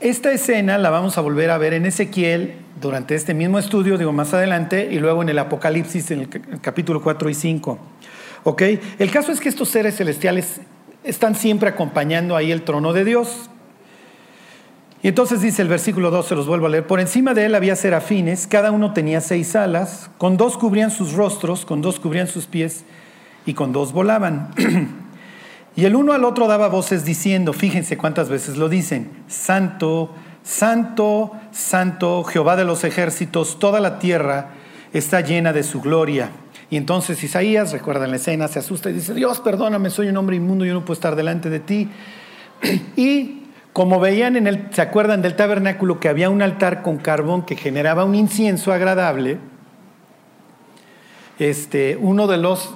Esta 0.00 0.30
escena 0.30 0.76
la 0.76 0.90
vamos 0.90 1.16
a 1.16 1.22
volver 1.22 1.50
a 1.50 1.56
ver 1.56 1.72
en 1.72 1.86
Ezequiel 1.86 2.56
durante 2.82 3.14
este 3.14 3.32
mismo 3.32 3.58
estudio, 3.58 3.96
digo 3.96 4.12
más 4.12 4.34
adelante, 4.34 4.88
y 4.90 4.98
luego 4.98 5.22
en 5.22 5.30
el 5.30 5.38
Apocalipsis, 5.38 6.10
en 6.10 6.20
el 6.20 6.28
capítulo 6.60 7.00
4 7.00 7.30
y 7.30 7.34
5. 7.34 7.78
¿Ok? 8.48 8.62
El 8.98 9.10
caso 9.10 9.30
es 9.30 9.40
que 9.40 9.50
estos 9.50 9.68
seres 9.68 9.98
celestiales 9.98 10.62
están 11.04 11.34
siempre 11.34 11.68
acompañando 11.68 12.34
ahí 12.34 12.50
el 12.50 12.62
trono 12.62 12.94
de 12.94 13.04
Dios. 13.04 13.50
Y 15.02 15.08
entonces 15.08 15.42
dice 15.42 15.60
el 15.60 15.68
versículo 15.68 16.10
2, 16.10 16.28
se 16.28 16.34
los 16.34 16.46
vuelvo 16.46 16.64
a 16.64 16.70
leer, 16.70 16.86
por 16.86 16.98
encima 16.98 17.34
de 17.34 17.44
él 17.44 17.54
había 17.54 17.76
serafines, 17.76 18.46
cada 18.46 18.70
uno 18.70 18.94
tenía 18.94 19.20
seis 19.20 19.54
alas, 19.54 20.08
con 20.16 20.38
dos 20.38 20.56
cubrían 20.56 20.90
sus 20.90 21.12
rostros, 21.12 21.66
con 21.66 21.82
dos 21.82 22.00
cubrían 22.00 22.26
sus 22.26 22.46
pies 22.46 22.84
y 23.44 23.52
con 23.52 23.72
dos 23.72 23.92
volaban. 23.92 24.48
y 25.76 25.84
el 25.84 25.94
uno 25.94 26.14
al 26.14 26.24
otro 26.24 26.48
daba 26.48 26.68
voces 26.68 27.04
diciendo, 27.04 27.52
fíjense 27.52 27.98
cuántas 27.98 28.30
veces 28.30 28.56
lo 28.56 28.70
dicen, 28.70 29.10
Santo, 29.26 30.14
Santo, 30.42 31.32
Santo, 31.52 32.24
Jehová 32.24 32.56
de 32.56 32.64
los 32.64 32.82
ejércitos, 32.82 33.58
toda 33.58 33.78
la 33.78 33.98
tierra 33.98 34.52
está 34.94 35.20
llena 35.20 35.52
de 35.52 35.64
su 35.64 35.82
gloria. 35.82 36.30
Y 36.70 36.76
entonces 36.76 37.22
Isaías, 37.24 37.72
recuerdan 37.72 38.10
la 38.10 38.16
escena, 38.16 38.46
se 38.48 38.58
asusta 38.58 38.90
y 38.90 38.94
dice, 38.94 39.14
Dios, 39.14 39.40
perdóname, 39.40 39.90
soy 39.90 40.08
un 40.08 40.16
hombre 40.16 40.36
inmundo, 40.36 40.64
yo 40.64 40.74
no 40.74 40.84
puedo 40.84 40.94
estar 40.94 41.16
delante 41.16 41.48
de 41.48 41.60
ti. 41.60 41.88
y 42.96 43.44
como 43.72 44.00
veían 44.00 44.36
en 44.36 44.46
el, 44.46 44.68
¿se 44.72 44.82
acuerdan 44.82 45.22
del 45.22 45.36
tabernáculo 45.36 46.00
que 46.00 46.08
había 46.08 46.28
un 46.28 46.42
altar 46.42 46.82
con 46.82 46.98
carbón 46.98 47.46
que 47.46 47.56
generaba 47.56 48.04
un 48.04 48.14
incienso 48.14 48.72
agradable? 48.72 49.38
Este, 51.38 51.96
uno 51.96 52.26
de 52.26 52.36
los 52.36 52.74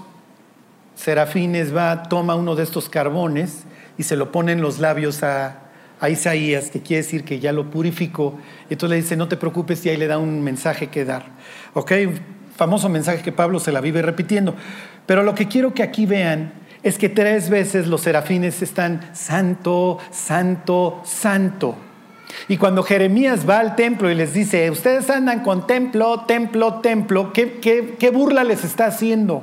serafines 0.95 1.75
va, 1.75 2.05
toma 2.05 2.35
uno 2.35 2.55
de 2.55 2.63
estos 2.63 2.89
carbones 2.89 3.65
y 3.99 4.05
se 4.05 4.17
lo 4.17 4.33
pone 4.33 4.53
en 4.53 4.63
los 4.63 4.79
labios 4.79 5.23
a, 5.23 5.63
a 6.01 6.09
Isaías, 6.09 6.71
que 6.71 6.81
quiere 6.81 7.03
decir 7.03 7.25
que 7.25 7.41
ya 7.41 7.53
lo 7.53 7.71
purificó. 7.71 8.39
Entonces 8.71 8.91
le 8.91 9.03
dice, 9.03 9.17
no 9.17 9.29
te 9.29 9.37
preocupes, 9.37 9.85
y 9.85 9.91
ahí 9.91 9.97
le 9.97 10.07
da 10.07 10.19
un 10.19 10.43
mensaje 10.43 10.89
que 10.89 11.05
dar. 11.05 11.27
¿Ok? 11.75 11.93
Famoso 12.63 12.89
mensaje 12.89 13.23
que 13.23 13.33
Pablo 13.33 13.59
se 13.59 13.73
la 13.73 13.81
vive 13.81 14.03
repitiendo. 14.03 14.55
Pero 15.05 15.25
lo 15.25 15.35
que 15.35 15.49
quiero 15.49 15.75
que 15.75 15.83
aquí 15.83 16.07
vean 16.07 16.53
es 16.85 16.97
que 16.97 17.09
tres 17.09 17.51
veces 17.51 17.89
los 17.89 18.03
serafines 18.03 18.63
están 18.63 19.01
santo, 19.15 19.99
santo, 20.13 21.01
santo. 21.05 21.75
Y 22.47 22.59
cuando 22.59 22.85
Jeremías 22.85 23.51
va 23.51 23.59
al 23.59 23.75
templo 23.75 24.13
y 24.13 24.15
les 24.15 24.33
dice, 24.33 24.71
ustedes 24.71 25.11
andan 25.11 25.41
con 25.41 25.67
templo, 25.67 26.21
templo, 26.21 26.75
templo, 26.75 27.33
¿qué, 27.33 27.59
qué, 27.99 28.11
burla 28.11 28.45
les 28.45 28.63
está 28.63 28.87
haciendo? 28.87 29.43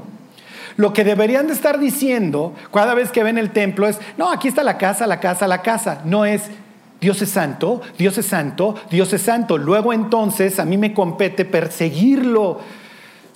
Lo 0.78 0.94
que 0.94 1.04
deberían 1.04 1.48
de 1.48 1.52
estar 1.52 1.78
diciendo 1.78 2.54
cada 2.74 2.94
vez 2.94 3.12
que 3.12 3.24
ven 3.24 3.38
el 3.38 3.50
templo 3.50 3.86
es, 3.86 4.00
no, 4.18 4.32
aquí 4.32 4.48
está 4.48 4.64
la 4.64 4.78
casa, 4.78 5.06
la 5.08 5.20
casa, 5.20 5.46
la 5.46 5.62
casa. 5.62 6.04
No 6.06 6.24
es, 6.24 6.44
Dios 7.02 7.22
es 7.22 7.32
santo, 7.32 7.82
Dios 7.98 8.18
es 8.18 8.28
santo, 8.28 8.76
Dios 8.90 9.12
es 9.12 9.24
santo. 9.24 9.58
Luego 9.58 9.92
entonces 9.92 10.58
a 10.58 10.64
mí 10.64 10.78
me 10.78 10.94
compete 10.94 11.44
perseguirlo. 11.44 12.79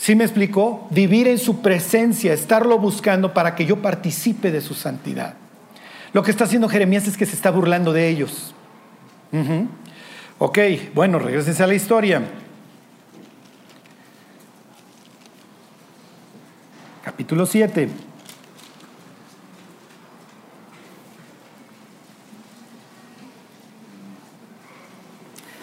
¿Sí 0.04 0.16
me 0.16 0.26
explicó? 0.26 0.86
Vivir 0.89 1.30
en 1.30 1.39
su 1.39 1.62
presencia, 1.62 2.34
estarlo 2.34 2.78
buscando 2.78 3.34
para 3.34 3.56
que 3.56 3.66
yo 3.66 3.82
participe 3.82 4.52
de 4.52 4.60
su 4.60 4.74
santidad. 4.74 5.36
Lo 6.12 6.24
que 6.24 6.32
está 6.32 6.44
haciendo 6.44 6.68
Jeremías 6.68 7.08
es 7.08 7.16
que 7.16 7.26
se 7.26 7.38
está 7.38 7.52
burlando 7.52 7.94
de 7.94 8.10
ellos. 8.10 8.54
Ok, 10.39 10.60
bueno, 10.94 11.20
regresense 11.20 11.63
a 11.63 11.68
la 11.68 11.76
historia. 11.76 12.22
Capítulo 17.06 17.46
7. 17.46 17.88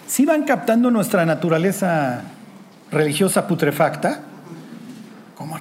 Si 0.07 0.25
van 0.25 0.45
captando 0.45 0.91
nuestra 0.91 1.27
naturaleza 1.27 2.23
religiosa 2.91 3.47
putrefacta, 3.47 4.29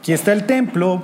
aquí 0.10 0.16
está 0.16 0.34
el 0.34 0.48
templo, 0.48 1.04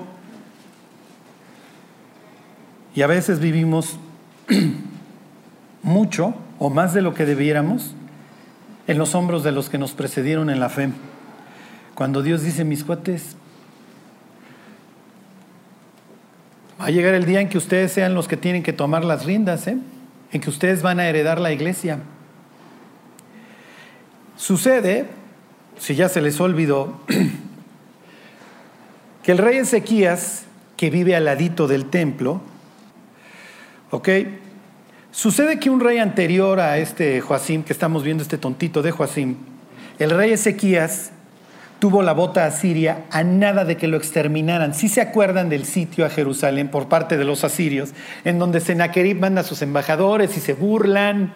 y 2.95 3.03
a 3.03 3.07
veces 3.07 3.39
vivimos 3.39 3.99
mucho 5.83 6.33
o 6.57 6.71
más 6.71 6.95
de 6.95 7.03
lo 7.03 7.13
que 7.13 7.27
debiéramos 7.27 7.93
en 8.87 8.97
los 8.97 9.13
hombros 9.13 9.43
de 9.43 9.51
los 9.51 9.69
que 9.69 9.77
nos 9.77 9.91
precedieron 9.91 10.49
en 10.49 10.59
la 10.59 10.69
fe. 10.69 10.89
Cuando 11.93 12.23
Dios 12.23 12.41
dice, 12.41 12.65
mis 12.65 12.83
cuates, 12.83 13.35
va 16.81 16.85
a 16.85 16.89
llegar 16.89 17.13
el 17.13 17.27
día 17.27 17.41
en 17.41 17.49
que 17.49 17.59
ustedes 17.59 17.91
sean 17.91 18.15
los 18.15 18.27
que 18.27 18.37
tienen 18.37 18.63
que 18.63 18.73
tomar 18.73 19.05
las 19.05 19.23
riendas, 19.23 19.67
¿eh? 19.67 19.77
en 20.31 20.41
que 20.41 20.49
ustedes 20.49 20.81
van 20.81 20.99
a 20.99 21.07
heredar 21.07 21.39
la 21.39 21.51
iglesia. 21.51 21.99
Sucede, 24.35 25.05
si 25.77 25.93
ya 25.93 26.09
se 26.09 26.21
les 26.21 26.39
olvidó, 26.39 27.01
que 29.25 29.31
el 29.31 29.39
rey 29.39 29.57
Ezequías, 29.57 30.43
que 30.77 30.91
vive 30.91 31.15
al 31.15 31.25
ladito 31.25 31.67
del 31.67 31.85
templo, 31.85 32.41
¿ok? 33.89 34.09
Sucede 35.11 35.59
que 35.59 35.71
un 35.71 35.79
rey 35.79 35.97
anterior 35.97 36.59
a 36.59 36.77
este 36.77 37.21
Joacim, 37.21 37.63
que 37.63 37.73
estamos 37.73 38.03
viendo 38.03 38.21
este 38.21 38.37
tontito 38.37 38.83
de 38.83 38.91
Joacim, 38.91 39.37
el 39.97 40.11
rey 40.11 40.33
Ezequías 40.33 41.09
tuvo 41.79 42.03
la 42.03 42.13
bota 42.13 42.45
a 42.45 42.51
Siria 42.51 43.05
a 43.09 43.23
nada 43.23 43.65
de 43.65 43.77
que 43.77 43.87
lo 43.87 43.97
exterminaran. 43.97 44.75
Si 44.75 44.89
se 44.89 45.01
acuerdan 45.01 45.49
del 45.49 45.65
sitio 45.65 46.05
a 46.05 46.09
Jerusalén 46.09 46.69
por 46.69 46.87
parte 46.87 47.17
de 47.17 47.25
los 47.25 47.43
asirios, 47.43 47.93
en 48.25 48.37
donde 48.37 48.59
Sennacherib 48.59 49.19
manda 49.19 49.41
a 49.41 49.43
sus 49.43 49.63
embajadores 49.63 50.37
y 50.37 50.39
se 50.39 50.53
burlan. 50.53 51.33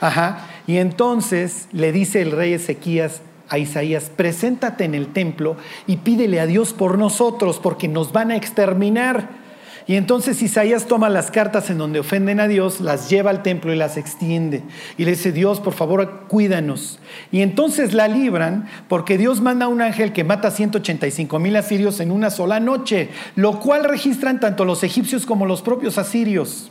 Ajá. 0.00 0.46
Y 0.68 0.76
entonces 0.76 1.66
le 1.72 1.90
dice 1.90 2.22
el 2.22 2.30
rey 2.30 2.52
Ezequías 2.52 3.22
a 3.48 3.58
Isaías, 3.58 4.10
preséntate 4.14 4.84
en 4.84 4.94
el 4.94 5.12
templo 5.12 5.56
y 5.86 5.98
pídele 5.98 6.40
a 6.40 6.46
Dios 6.46 6.72
por 6.72 6.98
nosotros, 6.98 7.58
porque 7.62 7.88
nos 7.88 8.12
van 8.12 8.30
a 8.30 8.36
exterminar. 8.36 9.48
Y 9.88 9.96
entonces 9.96 10.42
Isaías 10.42 10.84
toma 10.84 11.08
las 11.08 11.30
cartas 11.30 11.70
en 11.70 11.78
donde 11.78 12.00
ofenden 12.00 12.40
a 12.40 12.46
Dios, 12.46 12.82
las 12.82 13.08
lleva 13.08 13.30
al 13.30 13.42
templo 13.42 13.72
y 13.72 13.76
las 13.76 13.96
extiende. 13.96 14.62
Y 14.98 15.06
le 15.06 15.12
dice, 15.12 15.32
Dios, 15.32 15.60
por 15.60 15.72
favor, 15.72 16.26
cuídanos. 16.28 16.98
Y 17.32 17.40
entonces 17.40 17.94
la 17.94 18.06
libran 18.06 18.68
porque 18.86 19.16
Dios 19.16 19.40
manda 19.40 19.64
a 19.64 19.68
un 19.68 19.80
ángel 19.80 20.12
que 20.12 20.24
mata 20.24 20.48
a 20.48 20.50
185 20.50 21.38
mil 21.38 21.56
asirios 21.56 22.00
en 22.00 22.10
una 22.10 22.28
sola 22.28 22.60
noche, 22.60 23.08
lo 23.34 23.60
cual 23.60 23.84
registran 23.84 24.40
tanto 24.40 24.66
los 24.66 24.84
egipcios 24.84 25.24
como 25.24 25.46
los 25.46 25.62
propios 25.62 25.96
asirios. 25.96 26.70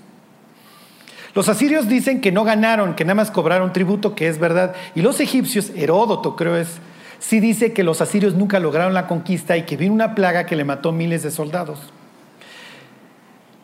Los 1.38 1.50
asirios 1.50 1.88
dicen 1.88 2.20
que 2.20 2.32
no 2.32 2.44
ganaron, 2.44 2.96
que 2.96 3.06
nada 3.06 3.14
más 3.14 3.30
cobraron 3.30 3.72
tributo, 3.72 4.16
que 4.16 4.28
es 4.28 4.40
verdad. 4.40 4.74
Y 4.96 5.04
los 5.04 5.20
egipcios, 5.20 5.72
Heródoto 5.76 6.36
creo 6.36 6.56
es, 6.56 6.80
sí 7.20 7.40
dice 7.40 7.74
que 7.74 7.84
los 7.84 8.02
asirios 8.02 8.34
nunca 8.34 8.60
lograron 8.60 8.96
la 8.96 9.06
conquista 9.06 9.56
y 9.56 9.62
que 9.62 9.78
vino 9.78 9.94
una 9.94 10.16
plaga 10.16 10.48
que 10.48 10.56
le 10.56 10.64
mató 10.64 10.92
miles 10.92 11.22
de 11.22 11.30
soldados. 11.30 11.78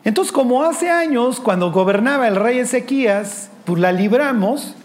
Entonces, 0.04 0.30
como 0.30 0.62
hace 0.62 0.88
años, 0.88 1.40
cuando 1.40 1.72
gobernaba 1.72 2.28
el 2.28 2.36
rey 2.36 2.60
Ezequías, 2.60 3.50
pues 3.64 3.80
la 3.80 3.90
libramos. 3.90 4.76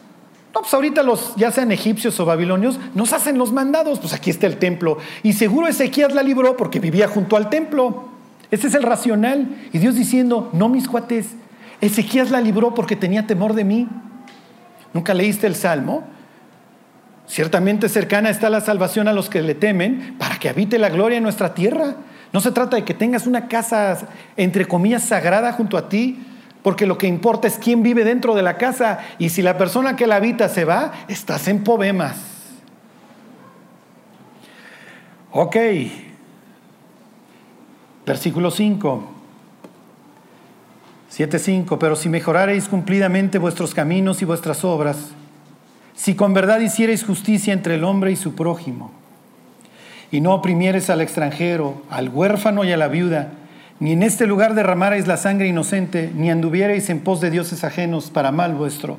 No, 0.55 0.61
pues 0.61 0.73
ahorita 0.73 1.03
los, 1.03 1.35
ya 1.35 1.51
sean 1.51 1.71
egipcios 1.71 2.19
o 2.19 2.25
babilonios, 2.25 2.79
nos 2.95 3.13
hacen 3.13 3.37
los 3.37 3.51
mandados, 3.51 3.99
pues 3.99 4.13
aquí 4.13 4.31
está 4.31 4.47
el 4.47 4.57
templo. 4.57 4.97
Y 5.21 5.33
seguro 5.33 5.67
Ezequías 5.67 6.15
la 6.15 6.23
libró 6.23 6.57
porque 6.57 6.79
vivía 6.79 7.07
junto 7.07 7.37
al 7.37 7.51
templo. 7.51 8.05
Ese 8.49 8.65
es 8.65 8.73
el 8.73 8.81
racional. 8.81 9.47
Y 9.73 9.77
Dios 9.77 9.93
diciendo, 9.93 10.49
no 10.53 10.69
mis 10.69 10.87
cuates, 10.87 11.35
Ezequías 11.81 12.31
la 12.31 12.41
libró 12.41 12.73
porque 12.73 12.95
tenía 12.95 13.25
temor 13.25 13.53
de 13.53 13.63
mí. 13.63 13.87
¿Nunca 14.93 15.13
leíste 15.13 15.47
el 15.47 15.55
Salmo? 15.55 16.03
Ciertamente 17.27 17.89
cercana 17.89 18.29
está 18.29 18.49
la 18.49 18.59
salvación 18.59 19.07
a 19.07 19.13
los 19.13 19.29
que 19.29 19.41
le 19.41 19.53
temen 19.53 20.15
para 20.17 20.37
que 20.39 20.49
habite 20.49 20.79
la 20.79 20.89
gloria 20.89 21.17
en 21.17 21.23
nuestra 21.23 21.53
tierra. 21.53 21.95
No 22.33 22.41
se 22.41 22.51
trata 22.51 22.75
de 22.75 22.83
que 22.83 22.93
tengas 22.93 23.27
una 23.27 23.47
casa, 23.47 23.99
entre 24.35 24.65
comillas, 24.65 25.03
sagrada 25.03 25.53
junto 25.53 25.77
a 25.77 25.89
ti, 25.89 26.25
porque 26.63 26.85
lo 26.87 26.97
que 26.97 27.07
importa 27.07 27.47
es 27.47 27.57
quién 27.57 27.83
vive 27.83 28.03
dentro 28.03 28.35
de 28.35 28.41
la 28.41 28.57
casa 28.57 28.99
y 29.19 29.29
si 29.29 29.41
la 29.41 29.57
persona 29.57 29.95
que 29.95 30.07
la 30.07 30.15
habita 30.15 30.49
se 30.49 30.65
va, 30.65 30.91
estás 31.07 31.47
en 31.47 31.63
poemas. 31.63 32.17
Ok, 35.31 35.55
versículo 38.05 38.49
5. 38.49 39.18
7.5, 41.19 41.77
pero 41.77 41.97
si 41.97 42.07
mejorareis 42.07 42.69
cumplidamente 42.69 43.39
vuestros 43.39 43.73
caminos 43.73 44.21
y 44.21 44.25
vuestras 44.25 44.63
obras, 44.63 45.09
si 45.93 46.15
con 46.15 46.33
verdad 46.33 46.61
hiciereis 46.61 47.03
justicia 47.03 47.51
entre 47.51 47.75
el 47.75 47.83
hombre 47.83 48.13
y 48.13 48.15
su 48.15 48.35
prójimo, 48.35 48.93
y 50.11 50.21
no 50.21 50.33
oprimieres 50.33 50.89
al 50.89 51.01
extranjero, 51.01 51.83
al 51.89 52.07
huérfano 52.07 52.63
y 52.63 52.71
a 52.71 52.77
la 52.77 52.87
viuda, 52.87 53.33
ni 53.81 53.91
en 53.91 54.03
este 54.03 54.27
lugar 54.27 54.55
derramarais 54.55 55.07
la 55.07 55.17
sangre 55.17 55.49
inocente, 55.49 56.09
ni 56.15 56.31
anduvierais 56.31 56.89
en 56.89 57.01
pos 57.01 57.19
de 57.19 57.31
dioses 57.31 57.65
ajenos 57.65 58.11
para 58.11 58.31
mal 58.31 58.55
vuestro. 58.55 58.97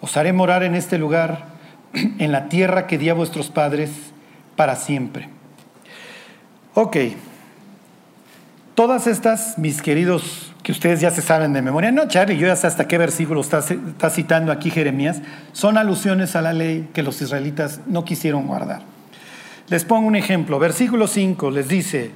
Os 0.00 0.16
haré 0.16 0.32
morar 0.32 0.62
en 0.62 0.76
este 0.76 0.96
lugar, 0.96 1.46
en 1.92 2.30
la 2.30 2.48
tierra 2.48 2.86
que 2.86 2.98
di 2.98 3.08
a 3.08 3.14
vuestros 3.14 3.48
padres, 3.48 3.90
para 4.54 4.76
siempre. 4.76 5.28
Ok, 6.74 6.96
todas 8.76 9.06
estas, 9.06 9.58
mis 9.58 9.82
queridos, 9.82 10.52
que 10.62 10.70
ustedes 10.70 11.00
ya 11.00 11.10
se 11.10 11.22
saben 11.22 11.52
de 11.54 11.62
memoria, 11.62 11.90
no, 11.90 12.06
Charlie, 12.06 12.36
yo 12.36 12.46
ya 12.46 12.54
sé 12.54 12.66
hasta 12.66 12.86
qué 12.86 12.98
versículo 12.98 13.40
está, 13.40 13.62
citando 14.10 14.52
aquí 14.52 14.70
Jeremías, 14.70 15.22
son 15.52 15.78
alusiones 15.78 16.36
a 16.36 16.42
la 16.42 16.52
ley 16.52 16.90
que 16.92 17.02
los 17.02 17.20
israelitas 17.20 17.80
no 17.86 18.04
quisieron 18.04 18.46
guardar. 18.46 18.82
Les 19.68 19.84
pongo 19.84 20.06
un 20.06 20.14
ejemplo. 20.14 20.58
Versículo 20.58 21.08
5 21.08 21.50
les 21.50 21.68
dice, 21.68 22.12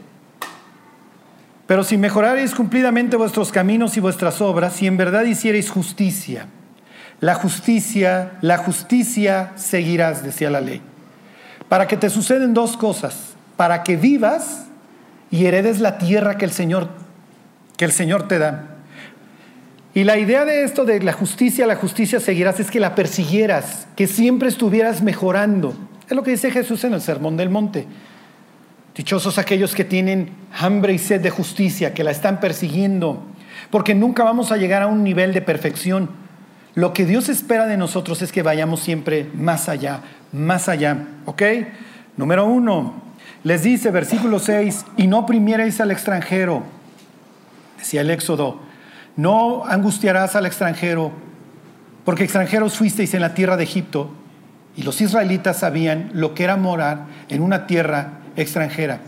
pero 1.66 1.82
si 1.82 1.96
mejoraréis 1.96 2.54
cumplidamente 2.54 3.16
vuestros 3.16 3.50
caminos 3.50 3.96
y 3.96 4.00
vuestras 4.00 4.40
obras, 4.40 4.74
si 4.74 4.86
en 4.86 4.98
verdad 4.98 5.24
hiciereis 5.24 5.70
justicia, 5.70 6.46
la 7.20 7.34
justicia, 7.34 8.32
la 8.42 8.58
justicia 8.58 9.52
seguirás, 9.56 10.22
decía 10.22 10.50
la 10.50 10.60
ley. 10.60 10.82
Para 11.68 11.86
que 11.86 11.96
te 11.96 12.10
suceden 12.10 12.52
dos 12.52 12.76
cosas, 12.76 13.34
para 13.56 13.82
que 13.82 13.96
vivas 13.96 14.66
y 15.30 15.46
heredes 15.46 15.80
la 15.80 15.98
tierra 15.98 16.36
que 16.36 16.44
el 16.44 16.50
Señor, 16.50 16.88
que 17.76 17.84
el 17.84 17.92
Señor 17.92 18.28
te 18.28 18.38
da. 18.38 18.76
Y 19.92 20.04
la 20.04 20.18
idea 20.18 20.44
de 20.44 20.62
esto 20.62 20.84
de 20.84 21.02
la 21.02 21.12
justicia, 21.12 21.66
la 21.66 21.76
justicia 21.76 22.20
seguirás, 22.20 22.60
es 22.60 22.70
que 22.70 22.80
la 22.80 22.94
persiguieras, 22.94 23.88
que 23.96 24.06
siempre 24.06 24.48
estuvieras 24.48 25.02
mejorando. 25.02 25.74
Es 26.08 26.16
lo 26.16 26.22
que 26.22 26.30
dice 26.32 26.50
Jesús 26.50 26.84
en 26.84 26.94
el 26.94 27.00
Sermón 27.00 27.36
del 27.36 27.50
Monte. 27.50 27.86
Dichosos 28.94 29.38
aquellos 29.38 29.74
que 29.74 29.84
tienen 29.84 30.30
hambre 30.58 30.92
y 30.92 30.98
sed 30.98 31.20
de 31.20 31.30
justicia, 31.30 31.94
que 31.94 32.04
la 32.04 32.10
están 32.10 32.38
persiguiendo, 32.38 33.22
porque 33.70 33.94
nunca 33.94 34.22
vamos 34.22 34.52
a 34.52 34.56
llegar 34.56 34.82
a 34.82 34.86
un 34.86 35.02
nivel 35.02 35.32
de 35.32 35.42
perfección. 35.42 36.10
Lo 36.74 36.92
que 36.92 37.04
Dios 37.04 37.28
espera 37.28 37.66
de 37.66 37.76
nosotros 37.76 38.22
es 38.22 38.30
que 38.30 38.42
vayamos 38.42 38.80
siempre 38.80 39.28
más 39.34 39.68
allá, 39.68 40.02
más 40.32 40.68
allá. 40.68 40.98
¿Ok? 41.24 41.42
Número 42.16 42.44
uno, 42.46 43.09
Les 43.42 43.62
dice, 43.62 43.90
versículo 43.90 44.38
6, 44.38 44.84
y 44.98 45.06
no 45.06 45.20
oprimierais 45.20 45.80
al 45.80 45.90
extranjero, 45.90 46.62
decía 47.78 48.02
el 48.02 48.10
Éxodo, 48.10 48.58
no 49.16 49.64
angustiarás 49.64 50.36
al 50.36 50.44
extranjero, 50.44 51.10
porque 52.04 52.24
extranjeros 52.24 52.76
fuisteis 52.76 53.14
en 53.14 53.22
la 53.22 53.32
tierra 53.32 53.56
de 53.56 53.64
Egipto, 53.64 54.10
y 54.76 54.82
los 54.82 55.00
israelitas 55.00 55.58
sabían 55.58 56.10
lo 56.12 56.34
que 56.34 56.44
era 56.44 56.56
morar 56.56 57.06
en 57.28 57.42
una 57.42 57.66
tierra 57.66 58.20
extranjera. 58.36 59.00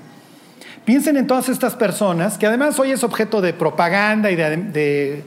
Piensen 0.85 1.16
en 1.16 1.27
todas 1.27 1.49
estas 1.49 1.77
personas, 1.77 2.38
que 2.38 2.47
además 2.47 2.79
hoy 2.79 2.90
es 2.90 3.05
objeto 3.05 3.40
de 3.40 3.53
propaganda 3.53 4.31
y 4.31 4.37
de, 4.37 5.25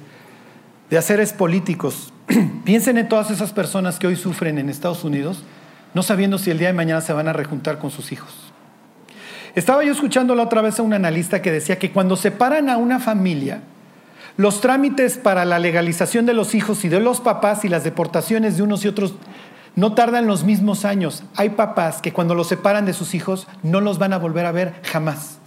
de, 0.90 0.98
haceres 0.98 1.32
políticos. 1.32 2.12
Piensen 2.66 2.98
en 2.98 3.08
todas 3.08 3.32
esas 3.32 3.54
personas 3.54 3.98
que 3.98 4.08
hoy 4.08 4.16
sufren 4.16 4.58
en 4.58 4.70
Estados 4.70 5.04
Unidos, 5.04 5.44
no 5.94 6.04
sabiendo 6.04 6.38
si 6.38 6.52
el 6.52 6.58
día 6.58 6.68
de 6.68 6.74
mañana 6.74 7.00
se 7.00 7.14
van 7.14 7.28
a 7.28 7.34
rejuntar 7.34 7.78
con 7.78 7.90
sus 7.90 8.12
hijos. 8.12 8.45
Estaba 9.56 9.86
yo 9.86 9.94
escuchando 9.94 10.36
la 10.36 10.44
otra 10.44 10.62
vez 10.62 10.80
a 10.80 10.84
un 10.84 10.94
analista 10.94 11.42
que 11.42 11.52
decía 11.52 11.80
que 11.80 11.92
cuando 11.92 12.18
separan 12.18 12.70
a 12.70 12.76
una 12.76 13.00
familia, 13.00 13.62
los 14.36 14.60
trámites 14.60 15.18
para 15.18 15.46
la 15.46 15.60
legalización 15.60 16.26
de 16.26 16.34
los 16.34 16.56
hijos 16.56 16.84
y 16.84 16.90
de 16.90 17.00
los 17.00 17.22
papás 17.22 17.64
y 17.64 17.70
las 17.70 17.86
deportaciones 17.86 18.58
de 18.58 18.64
unos 18.64 18.84
y 18.84 18.90
otros 18.90 19.16
no 19.78 19.94
tardan 19.94 20.28
los 20.28 20.44
mismos 20.44 20.84
años. 20.84 21.24
Hay 21.38 21.52
papás 21.52 22.02
que 22.02 22.12
cuando 22.12 22.36
los 22.36 22.48
separan 22.48 22.86
de 22.86 22.92
sus 22.92 23.16
hijos 23.16 23.48
no 23.64 23.80
los 23.80 23.98
van 23.98 24.12
a 24.12 24.18
volver 24.18 24.46
a 24.46 24.52
ver 24.52 24.74
jamás. 24.84 25.38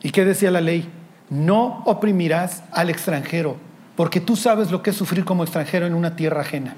¿Y 0.00 0.10
qué 0.10 0.24
decía 0.24 0.52
la 0.52 0.60
ley? 0.60 0.88
No 1.28 1.82
oprimirás 1.86 2.62
al 2.70 2.88
extranjero, 2.88 3.56
porque 3.96 4.20
tú 4.20 4.36
sabes 4.36 4.70
lo 4.70 4.80
que 4.80 4.90
es 4.90 4.96
sufrir 4.96 5.24
como 5.24 5.42
extranjero 5.42 5.86
en 5.86 5.94
una 5.94 6.14
tierra 6.14 6.42
ajena. 6.42 6.76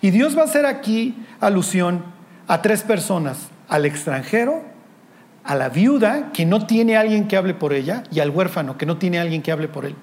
Y 0.00 0.10
Dios 0.10 0.36
va 0.36 0.42
a 0.42 0.46
hacer 0.46 0.64
aquí 0.64 1.14
alusión 1.38 2.15
a 2.46 2.62
tres 2.62 2.82
personas, 2.82 3.48
al 3.68 3.84
extranjero, 3.84 4.62
a 5.44 5.54
la 5.54 5.68
viuda 5.68 6.32
que 6.32 6.44
no 6.44 6.66
tiene 6.66 6.96
alguien 6.96 7.28
que 7.28 7.36
hable 7.36 7.54
por 7.54 7.72
ella 7.72 8.02
y 8.10 8.20
al 8.20 8.30
huérfano 8.30 8.76
que 8.76 8.86
no 8.86 8.98
tiene 8.98 9.18
alguien 9.18 9.42
que 9.42 9.52
hable 9.52 9.68
por 9.68 9.84
él. 9.84 9.94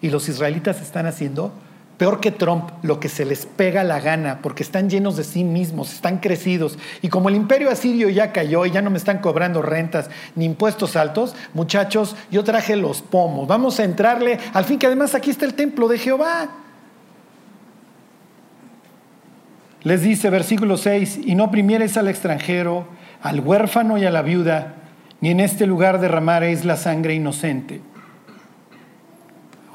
Y 0.00 0.10
los 0.10 0.28
israelitas 0.28 0.80
están 0.80 1.06
haciendo 1.06 1.52
peor 1.98 2.20
que 2.20 2.30
Trump, 2.30 2.70
lo 2.82 3.00
que 3.00 3.08
se 3.08 3.24
les 3.24 3.46
pega 3.46 3.82
la 3.82 4.00
gana, 4.00 4.40
porque 4.42 4.62
están 4.62 4.90
llenos 4.90 5.16
de 5.16 5.24
sí 5.24 5.44
mismos, 5.44 5.92
están 5.94 6.18
crecidos. 6.18 6.78
Y 7.02 7.08
como 7.08 7.28
el 7.28 7.36
imperio 7.36 7.70
asirio 7.70 8.08
ya 8.10 8.32
cayó 8.32 8.66
y 8.66 8.70
ya 8.70 8.82
no 8.82 8.90
me 8.90 8.98
están 8.98 9.18
cobrando 9.18 9.62
rentas 9.62 10.10
ni 10.34 10.44
impuestos 10.44 10.96
altos, 10.96 11.34
muchachos, 11.54 12.14
yo 12.30 12.44
traje 12.44 12.76
los 12.76 13.02
pomos. 13.02 13.48
Vamos 13.48 13.80
a 13.80 13.84
entrarle, 13.84 14.38
al 14.52 14.64
fin 14.64 14.78
que 14.78 14.86
además 14.86 15.14
aquí 15.14 15.30
está 15.30 15.46
el 15.46 15.54
templo 15.54 15.88
de 15.88 15.98
Jehová. 15.98 16.50
Les 19.86 20.02
dice 20.02 20.30
versículo 20.30 20.76
6, 20.76 21.20
y 21.24 21.36
no 21.36 21.44
oprimieres 21.44 21.96
al 21.96 22.08
extranjero, 22.08 22.88
al 23.22 23.38
huérfano 23.38 23.98
y 23.98 24.04
a 24.04 24.10
la 24.10 24.22
viuda, 24.22 24.74
ni 25.20 25.30
en 25.30 25.38
este 25.38 25.66
lugar 25.66 26.00
derramaréis 26.00 26.64
la 26.64 26.76
sangre 26.76 27.14
inocente 27.14 27.80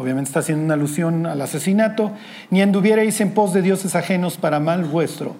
obviamente 0.02 0.30
está 0.30 0.39
haciendo 0.39 0.65
una 0.65 0.74
alusión 0.74 1.26
al 1.28 1.41
asesinato, 1.41 2.12
ni 2.50 2.62
anduviereis 2.62 3.21
en 3.21 3.34
pos 3.34 3.54
de 3.54 3.62
dioses 3.62 3.95
ajenos 3.95 4.38
para 4.38 4.60
mal 4.60 4.84
vuestro. 4.84 5.36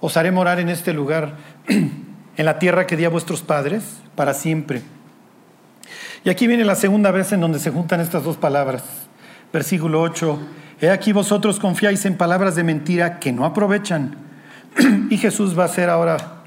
Os 0.00 0.16
haré 0.16 0.30
morar 0.30 0.60
en 0.60 0.68
este 0.68 0.92
lugar, 0.92 1.34
en 1.68 2.44
la 2.44 2.58
tierra 2.58 2.86
que 2.86 2.96
di 2.96 3.04
a 3.04 3.08
vuestros 3.08 3.42
padres, 3.42 3.82
para 4.14 4.32
siempre. 4.32 4.82
Y 6.22 6.30
aquí 6.30 6.46
viene 6.46 6.64
la 6.64 6.76
segunda 6.76 7.10
vez 7.10 7.32
en 7.32 7.40
donde 7.40 7.58
se 7.58 7.70
juntan 7.70 8.00
estas 8.00 8.22
dos 8.22 8.36
palabras. 8.36 8.84
Versículo 9.52 10.00
8. 10.00 10.38
He 10.84 10.90
aquí 10.90 11.12
vosotros 11.12 11.58
confiáis 11.58 12.04
en 12.04 12.18
palabras 12.18 12.56
de 12.56 12.62
mentira 12.62 13.18
que 13.18 13.32
no 13.32 13.46
aprovechan. 13.46 14.16
y 15.10 15.16
Jesús 15.16 15.58
va 15.58 15.62
a 15.62 15.66
hacer 15.66 15.88
ahora 15.88 16.42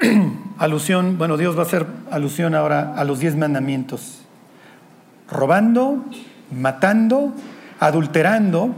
alusión, 0.58 1.18
bueno, 1.18 1.36
Dios 1.36 1.54
va 1.54 1.60
a 1.60 1.66
hacer 1.66 1.86
alusión 2.10 2.54
ahora 2.54 2.94
a 2.96 3.04
los 3.04 3.18
diez 3.18 3.36
mandamientos 3.36 4.22
robando, 5.30 6.02
matando, 6.50 7.34
adulterando, 7.78 8.74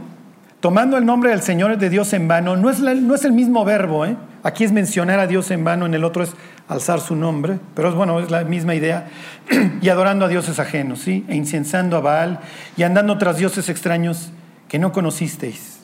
tomando 0.59 0.97
el 0.97 1.05
nombre 1.05 1.29
del 1.29 1.41
Señor 1.41 1.77
de 1.77 1.89
Dios 1.89 2.11
en 2.11 2.27
vano. 2.27 2.57
No 2.57 2.69
es, 2.69 2.81
no 2.81 3.15
es 3.15 3.23
el 3.23 3.31
mismo 3.31 3.63
verbo, 3.63 4.05
¿eh? 4.05 4.17
Aquí 4.43 4.63
es 4.63 4.71
mencionar 4.71 5.19
a 5.19 5.27
Dios 5.27 5.51
en 5.51 5.63
vano, 5.63 5.85
en 5.85 5.93
el 5.93 6.03
otro 6.03 6.23
es 6.23 6.33
alzar 6.67 7.01
su 7.01 7.15
nombre, 7.15 7.59
pero 7.75 7.89
es 7.89 7.95
bueno, 7.95 8.19
es 8.19 8.31
la 8.31 8.43
misma 8.43 8.75
idea. 8.75 9.09
y 9.81 9.89
adorando 9.89 10.25
a 10.25 10.27
dioses 10.27 10.59
ajenos, 10.59 10.99
¿sí? 10.99 11.25
E 11.27 11.35
incensando 11.35 11.97
a 11.97 12.01
Baal 12.01 12.39
y 12.77 12.83
andando 12.83 13.17
tras 13.17 13.37
dioses 13.37 13.69
extraños 13.69 14.31
que 14.67 14.79
no 14.79 14.91
conocisteis. 14.91 15.79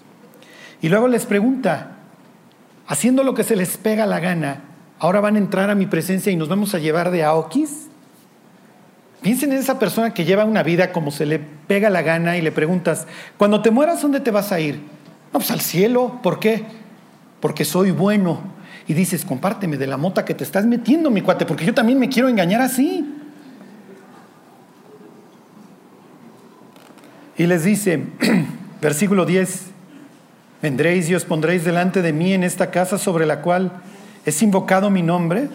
Y 0.82 0.90
luego 0.90 1.08
les 1.08 1.26
pregunta, 1.26 1.92
haciendo 2.88 3.24
lo 3.24 3.34
que 3.34 3.44
se 3.44 3.56
les 3.56 3.78
pega 3.78 4.06
la 4.06 4.20
gana, 4.20 4.62
ahora 5.00 5.20
van 5.22 5.36
a 5.36 5.40
entrar 5.40 5.70
a 5.70 5.76
mi 5.76 5.88
presencia 5.88 6.32
y 6.32 6.36
nos 6.36 6.50
vamos 6.50 6.76
a 6.76 6.80
llevar 6.80 7.12
de 7.12 7.24
Aokis. 7.24 7.88
Piensen 9.22 9.52
en 9.54 9.58
esa 9.58 9.80
persona 9.80 10.14
que 10.14 10.26
lleva 10.26 10.46
una 10.46 10.62
vida 10.62 10.92
como 10.92 11.10
se 11.10 11.26
le 11.26 11.40
pega 11.40 11.90
la 11.90 12.04
gana 12.04 12.38
y 12.38 12.42
le 12.42 12.52
preguntas, 12.52 13.08
cuando 13.38 13.62
te 13.62 13.72
mueras, 13.72 14.02
¿dónde 14.02 14.20
te 14.20 14.30
vas 14.30 14.52
a 14.52 14.60
ir? 14.60 14.76
No, 15.34 15.40
pues 15.40 15.50
al 15.50 15.62
cielo. 15.62 16.20
¿Por 16.22 16.40
qué? 16.40 16.64
Porque 17.46 17.64
soy 17.64 17.92
bueno. 17.92 18.40
Y 18.88 18.96
dices, 18.96 19.24
compárteme 19.24 19.78
de 19.78 19.86
la 19.86 19.98
mota 19.98 20.26
que 20.26 20.34
te 20.34 20.44
estás 20.44 20.66
metiendo, 20.66 21.12
mi 21.12 21.22
cuate, 21.22 21.46
porque 21.46 21.64
yo 21.64 21.76
también 21.76 22.00
me 22.00 22.10
quiero 22.10 22.28
engañar 22.28 22.60
así. 22.60 23.06
Y 27.38 27.46
les 27.46 27.64
dice, 27.64 28.04
versículo 28.82 29.28
10, 29.28 29.62
vendréis 30.60 31.08
y 31.08 31.14
os 31.14 31.24
pondréis 31.24 31.64
delante 31.64 32.02
de 32.02 32.14
mí 32.14 32.34
en 32.34 32.44
esta 32.44 32.72
casa 32.72 32.98
sobre 32.98 33.28
la 33.28 33.44
cual 33.44 33.74
es 34.26 34.42
invocado 34.42 34.90
mi 34.90 35.04
nombre, 35.04 35.48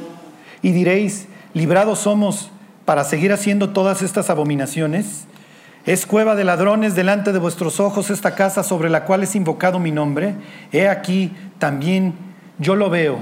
y 0.63 0.71
diréis, 0.71 1.27
librados 1.55 1.99
somos 1.99 2.53
para 2.85 3.03
seguir 3.03 3.33
haciendo 3.33 3.71
todas 3.71 4.01
estas 4.03 4.31
abominaciones? 4.31 5.25
Es 5.87 6.05
cueva 6.05 6.35
de 6.35 6.45
ladrones 6.45 6.95
delante 6.95 7.33
de 7.33 7.39
vuestros 7.39 7.81
ojos 7.81 8.11
esta 8.11 8.35
casa 8.35 8.63
sobre 8.63 8.91
la 8.91 9.07
cual 9.07 9.23
es 9.23 9.35
invocado 9.35 9.81
mi 9.81 9.91
nombre. 9.91 10.35
He 10.73 10.89
aquí 10.89 11.33
también 11.61 12.15
yo 12.59 12.75
lo 12.75 12.91
veo. 12.91 13.21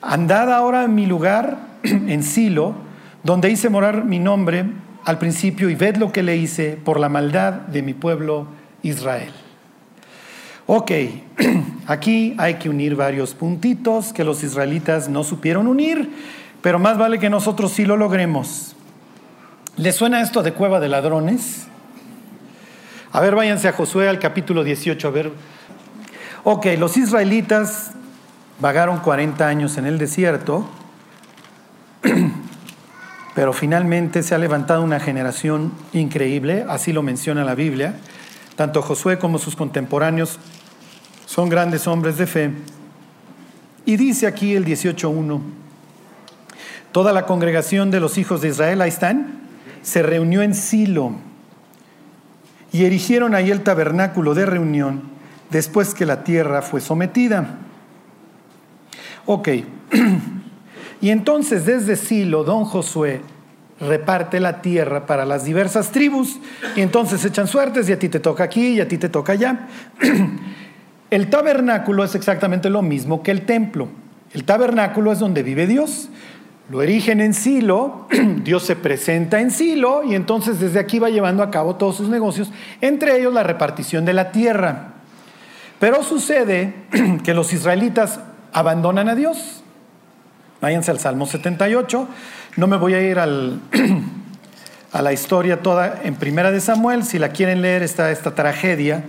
Andad 0.00 0.52
ahora 0.52 0.82
en 0.82 0.96
mi 0.96 1.06
lugar, 1.06 1.58
en 1.84 2.24
Silo, 2.24 2.74
donde 3.22 3.48
hice 3.50 3.68
morar 3.68 4.04
mi 4.04 4.18
nombre 4.18 4.64
al 5.04 5.18
principio, 5.18 5.70
y 5.70 5.76
ved 5.76 5.96
lo 5.96 6.10
que 6.10 6.24
le 6.24 6.36
hice 6.36 6.76
por 6.84 6.98
la 6.98 7.08
maldad 7.08 7.52
de 7.52 7.82
mi 7.82 7.94
pueblo 7.94 8.48
Israel. 8.82 9.32
Ok, 10.66 10.90
aquí 11.86 12.34
hay 12.38 12.54
que 12.54 12.68
unir 12.68 12.96
varios 12.96 13.34
puntitos 13.34 14.12
que 14.12 14.24
los 14.24 14.42
israelitas 14.42 15.08
no 15.08 15.22
supieron 15.22 15.68
unir 15.68 16.10
pero 16.62 16.78
más 16.78 16.96
vale 16.96 17.18
que 17.18 17.28
nosotros 17.28 17.72
sí 17.72 17.84
lo 17.84 17.96
logremos. 17.96 18.76
¿Les 19.76 19.96
suena 19.96 20.22
esto 20.22 20.42
de 20.42 20.52
cueva 20.52 20.80
de 20.80 20.88
ladrones? 20.88 21.66
A 23.10 23.20
ver, 23.20 23.34
váyanse 23.34 23.68
a 23.68 23.72
Josué 23.72 24.08
al 24.08 24.20
capítulo 24.20 24.62
18, 24.62 25.08
a 25.08 25.10
ver. 25.10 25.32
Ok, 26.44 26.66
los 26.76 26.96
israelitas 26.96 27.92
vagaron 28.58 28.98
40 28.98 29.46
años 29.46 29.78
en 29.78 29.86
el 29.86 29.96
desierto, 29.96 30.68
pero 33.36 33.52
finalmente 33.52 34.24
se 34.24 34.34
ha 34.34 34.38
levantado 34.38 34.82
una 34.82 34.98
generación 34.98 35.70
increíble, 35.92 36.64
así 36.68 36.92
lo 36.92 37.04
menciona 37.04 37.44
la 37.44 37.54
Biblia. 37.54 37.94
Tanto 38.56 38.82
Josué 38.82 39.20
como 39.20 39.38
sus 39.38 39.54
contemporáneos 39.54 40.40
son 41.26 41.48
grandes 41.48 41.86
hombres 41.86 42.18
de 42.18 42.26
fe. 42.26 42.50
Y 43.84 43.96
dice 43.96 44.26
aquí 44.26 44.56
el 44.56 44.64
18.1, 44.64 45.40
Toda 46.90 47.12
la 47.12 47.24
congregación 47.24 47.92
de 47.92 48.00
los 48.00 48.18
hijos 48.18 48.40
de 48.40 48.48
Israel, 48.48 48.80
ahí 48.80 48.88
están, 48.88 49.42
se 49.82 50.02
reunió 50.02 50.42
en 50.42 50.56
Silo 50.56 51.12
y 52.72 52.84
erigieron 52.84 53.36
ahí 53.36 53.52
el 53.52 53.62
tabernáculo 53.62 54.34
de 54.34 54.44
reunión 54.44 55.11
después 55.52 55.94
que 55.94 56.06
la 56.06 56.24
tierra 56.24 56.62
fue 56.62 56.80
sometida. 56.80 57.58
Ok, 59.26 59.48
y 61.00 61.10
entonces 61.10 61.64
desde 61.64 61.94
Silo, 61.96 62.42
don 62.42 62.64
Josué 62.64 63.20
reparte 63.78 64.40
la 64.40 64.62
tierra 64.62 65.06
para 65.06 65.24
las 65.24 65.44
diversas 65.44 65.90
tribus 65.90 66.38
y 66.76 66.80
entonces 66.80 67.24
echan 67.24 67.46
suertes 67.46 67.88
y 67.88 67.92
a 67.92 67.98
ti 67.98 68.08
te 68.08 68.20
toca 68.20 68.44
aquí 68.44 68.74
y 68.74 68.80
a 68.80 68.88
ti 68.88 68.98
te 68.98 69.08
toca 69.08 69.32
allá. 69.32 69.68
El 71.10 71.28
tabernáculo 71.28 72.04
es 72.04 72.14
exactamente 72.14 72.70
lo 72.70 72.80
mismo 72.80 73.22
que 73.22 73.32
el 73.32 73.42
templo. 73.42 73.88
El 74.32 74.44
tabernáculo 74.44 75.12
es 75.12 75.18
donde 75.18 75.42
vive 75.42 75.66
Dios 75.66 76.08
lo 76.72 76.80
erigen 76.80 77.20
en 77.20 77.34
Silo, 77.34 78.06
Dios 78.44 78.62
se 78.62 78.76
presenta 78.76 79.40
en 79.40 79.50
Silo 79.50 80.02
y 80.04 80.14
entonces 80.14 80.58
desde 80.58 80.78
aquí 80.78 80.98
va 80.98 81.10
llevando 81.10 81.42
a 81.42 81.50
cabo 81.50 81.76
todos 81.76 81.96
sus 81.96 82.08
negocios, 82.08 82.50
entre 82.80 83.18
ellos 83.18 83.34
la 83.34 83.42
repartición 83.42 84.06
de 84.06 84.14
la 84.14 84.32
tierra. 84.32 84.94
Pero 85.82 86.04
sucede 86.04 86.74
que 87.24 87.34
los 87.34 87.52
israelitas 87.52 88.20
abandonan 88.52 89.08
a 89.08 89.16
Dios. 89.16 89.64
Váyanse 90.60 90.92
al 90.92 91.00
Salmo 91.00 91.26
78. 91.26 92.08
No 92.56 92.68
me 92.68 92.76
voy 92.76 92.94
a 92.94 93.00
ir 93.00 93.18
a 94.92 95.02
la 95.02 95.12
historia 95.12 95.60
toda 95.60 96.02
en 96.04 96.14
Primera 96.14 96.52
de 96.52 96.60
Samuel. 96.60 97.02
Si 97.02 97.18
la 97.18 97.30
quieren 97.30 97.62
leer, 97.62 97.82
está 97.82 98.12
esta 98.12 98.32
tragedia 98.32 99.02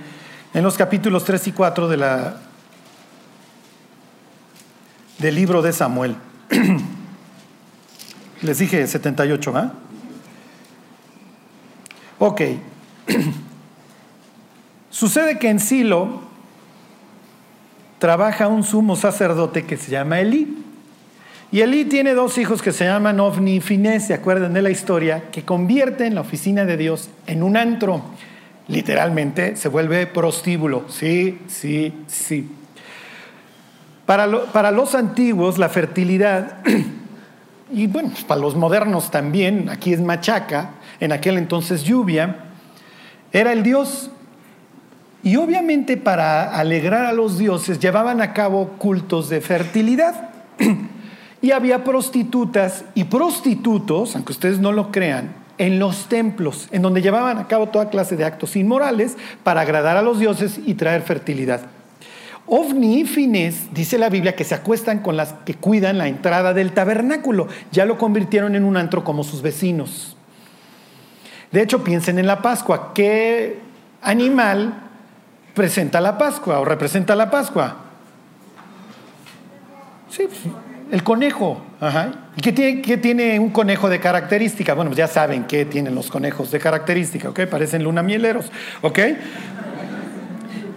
en 0.56 0.64
los 0.64 0.76
capítulos 0.76 1.26
3 1.26 1.50
y 1.50 1.52
4 1.52 1.90
de 1.90 1.98
la 1.98 2.38
del 5.20 5.36
libro 5.36 5.62
de 5.62 5.74
Samuel. 5.74 6.16
Les 8.42 8.58
dije 8.58 8.88
78, 8.88 9.54
¿va? 9.54 9.74
Ok. 12.18 12.42
Sucede 14.90 15.38
que 15.38 15.50
en 15.50 15.60
Silo 15.60 16.33
trabaja 18.04 18.50
un 18.50 18.66
sumo 18.66 18.98
sacerdote 18.98 19.64
que 19.64 19.78
se 19.78 19.90
llama 19.90 20.20
Elí. 20.20 20.58
Y 21.54 21.62
Elí 21.62 21.86
tiene 21.86 22.14
dos 22.14 22.38
hijos 22.38 22.62
que 22.62 22.74
se 22.74 22.84
llaman 22.84 23.18
Ovni 23.22 23.56
y 23.56 23.62
Finés, 23.62 24.08
¿se 24.08 24.14
acuerdan 24.14 24.52
de 24.52 24.62
la 24.62 24.72
historia? 24.72 25.30
Que 25.32 25.44
convierten 25.44 26.14
la 26.14 26.20
oficina 26.20 26.66
de 26.66 26.76
Dios 26.76 27.10
en 27.28 27.44
un 27.44 27.56
antro. 27.56 28.02
Literalmente 28.68 29.56
se 29.56 29.70
vuelve 29.70 30.06
prostíbulo. 30.06 30.84
Sí, 30.90 31.40
sí, 31.48 31.94
sí. 32.08 32.50
Para, 34.06 34.48
para 34.52 34.72
los 34.72 34.96
antiguos, 34.96 35.58
la 35.58 35.70
fertilidad, 35.70 36.58
y 37.72 37.88
bueno, 37.88 38.10
pues 38.10 38.26
para 38.26 38.42
los 38.42 38.58
modernos 38.58 39.12
también, 39.12 39.70
aquí 39.70 39.94
es 39.94 40.02
machaca, 40.02 40.72
en 41.00 41.14
aquel 41.14 41.38
entonces 41.38 41.84
lluvia, 41.86 42.36
era 43.32 43.54
el 43.54 43.64
dios. 43.64 44.12
Y 45.24 45.38
obviamente 45.38 45.96
para 45.96 46.58
alegrar 46.58 47.06
a 47.06 47.14
los 47.14 47.38
dioses 47.38 47.80
llevaban 47.80 48.22
a 48.22 48.34
cabo 48.34 48.74
cultos 48.78 49.30
de 49.30 49.40
fertilidad. 49.40 50.30
y 51.42 51.52
había 51.52 51.84
prostitutas 51.84 52.86
y 52.94 53.06
prostitutos, 53.06 54.16
aunque 54.16 54.34
ustedes 54.34 54.60
no 54.60 54.72
lo 54.72 54.92
crean, 54.92 55.34
en 55.58 55.80
los 55.80 56.08
templos, 56.08 56.68
en 56.72 56.82
donde 56.82 57.02
llevaban 57.02 57.38
a 57.38 57.48
cabo 57.48 57.68
toda 57.68 57.90
clase 57.90 58.16
de 58.16 58.26
actos 58.26 58.56
inmorales 58.56 59.18
para 59.44 59.62
agradar 59.62 59.98
a 59.98 60.02
los 60.02 60.20
dioses 60.20 60.60
y 60.66 60.74
traer 60.76 61.02
fertilidad. 61.02 61.62
Ovni 62.46 63.02
y 63.02 63.06
Fines, 63.06 63.74
dice 63.74 63.98
la 63.98 64.10
Biblia, 64.10 64.36
que 64.36 64.44
se 64.44 64.56
acuestan 64.56 65.00
con 65.00 65.16
las 65.16 65.34
que 65.46 65.54
cuidan 65.54 65.98
la 65.98 66.08
entrada 66.08 66.54
del 66.54 66.74
tabernáculo. 66.74 67.48
Ya 67.72 67.86
lo 67.86 67.98
convirtieron 67.98 68.56
en 68.56 68.66
un 68.66 68.76
antro 68.76 69.04
como 69.04 69.24
sus 69.24 69.42
vecinos. 69.42 70.18
De 71.52 71.62
hecho, 71.62 71.84
piensen 71.84 72.20
en 72.20 72.28
la 72.28 72.42
Pascua. 72.42 72.94
¿Qué 72.94 73.60
animal 74.02 74.92
presenta 75.54 76.02
la 76.02 76.18
Pascua 76.18 76.60
o 76.60 76.66
representa 76.66 77.16
la 77.16 77.30
Pascua? 77.30 77.78
Sí, 80.10 80.28
el 80.92 81.04
conejo. 81.04 81.62
¿Y 82.36 82.42
qué 82.42 82.52
tiene, 82.52 82.82
qué 82.82 82.98
tiene, 82.98 83.40
un 83.40 83.50
conejo 83.50 83.90
de 83.90 84.00
característica? 84.00 84.74
Bueno, 84.74 84.92
ya 84.94 85.08
saben 85.08 85.46
qué 85.46 85.66
tienen 85.66 85.96
los 85.96 86.10
conejos 86.10 86.52
de 86.52 86.60
característica, 86.60 87.30
¿ok? 87.30 87.42
Parecen 87.46 87.84
lunamieleros, 87.84 88.52
¿ok? 88.82 89.00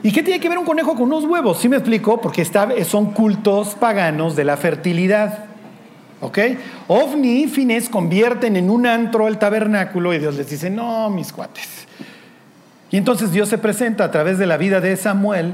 ¿Y 0.02 0.12
qué 0.12 0.22
tiene 0.22 0.40
que 0.40 0.48
ver 0.48 0.58
un 0.58 0.64
conejo 0.64 0.94
con 0.94 1.02
unos 1.02 1.24
huevos? 1.24 1.58
¿Sí 1.58 1.68
me 1.68 1.76
explico? 1.76 2.20
Porque 2.20 2.44
son 2.84 3.12
cultos 3.12 3.74
paganos 3.74 4.36
de 4.36 4.44
la 4.44 4.56
fertilidad. 4.56 5.46
¿Ok? 6.20 6.38
Ovni 6.88 7.42
y 7.42 7.48
Fines 7.48 7.90
convierten 7.90 8.56
en 8.56 8.70
un 8.70 8.86
antro 8.86 9.28
el 9.28 9.36
tabernáculo 9.36 10.14
y 10.14 10.18
Dios 10.18 10.36
les 10.36 10.48
dice, 10.48 10.70
no, 10.70 11.10
mis 11.10 11.32
cuates. 11.32 11.85
Y 12.96 12.98
entonces 12.98 13.30
Dios 13.30 13.50
se 13.50 13.58
presenta 13.58 14.04
a 14.04 14.10
través 14.10 14.38
de 14.38 14.46
la 14.46 14.56
vida 14.56 14.80
de 14.80 14.96
Samuel 14.96 15.52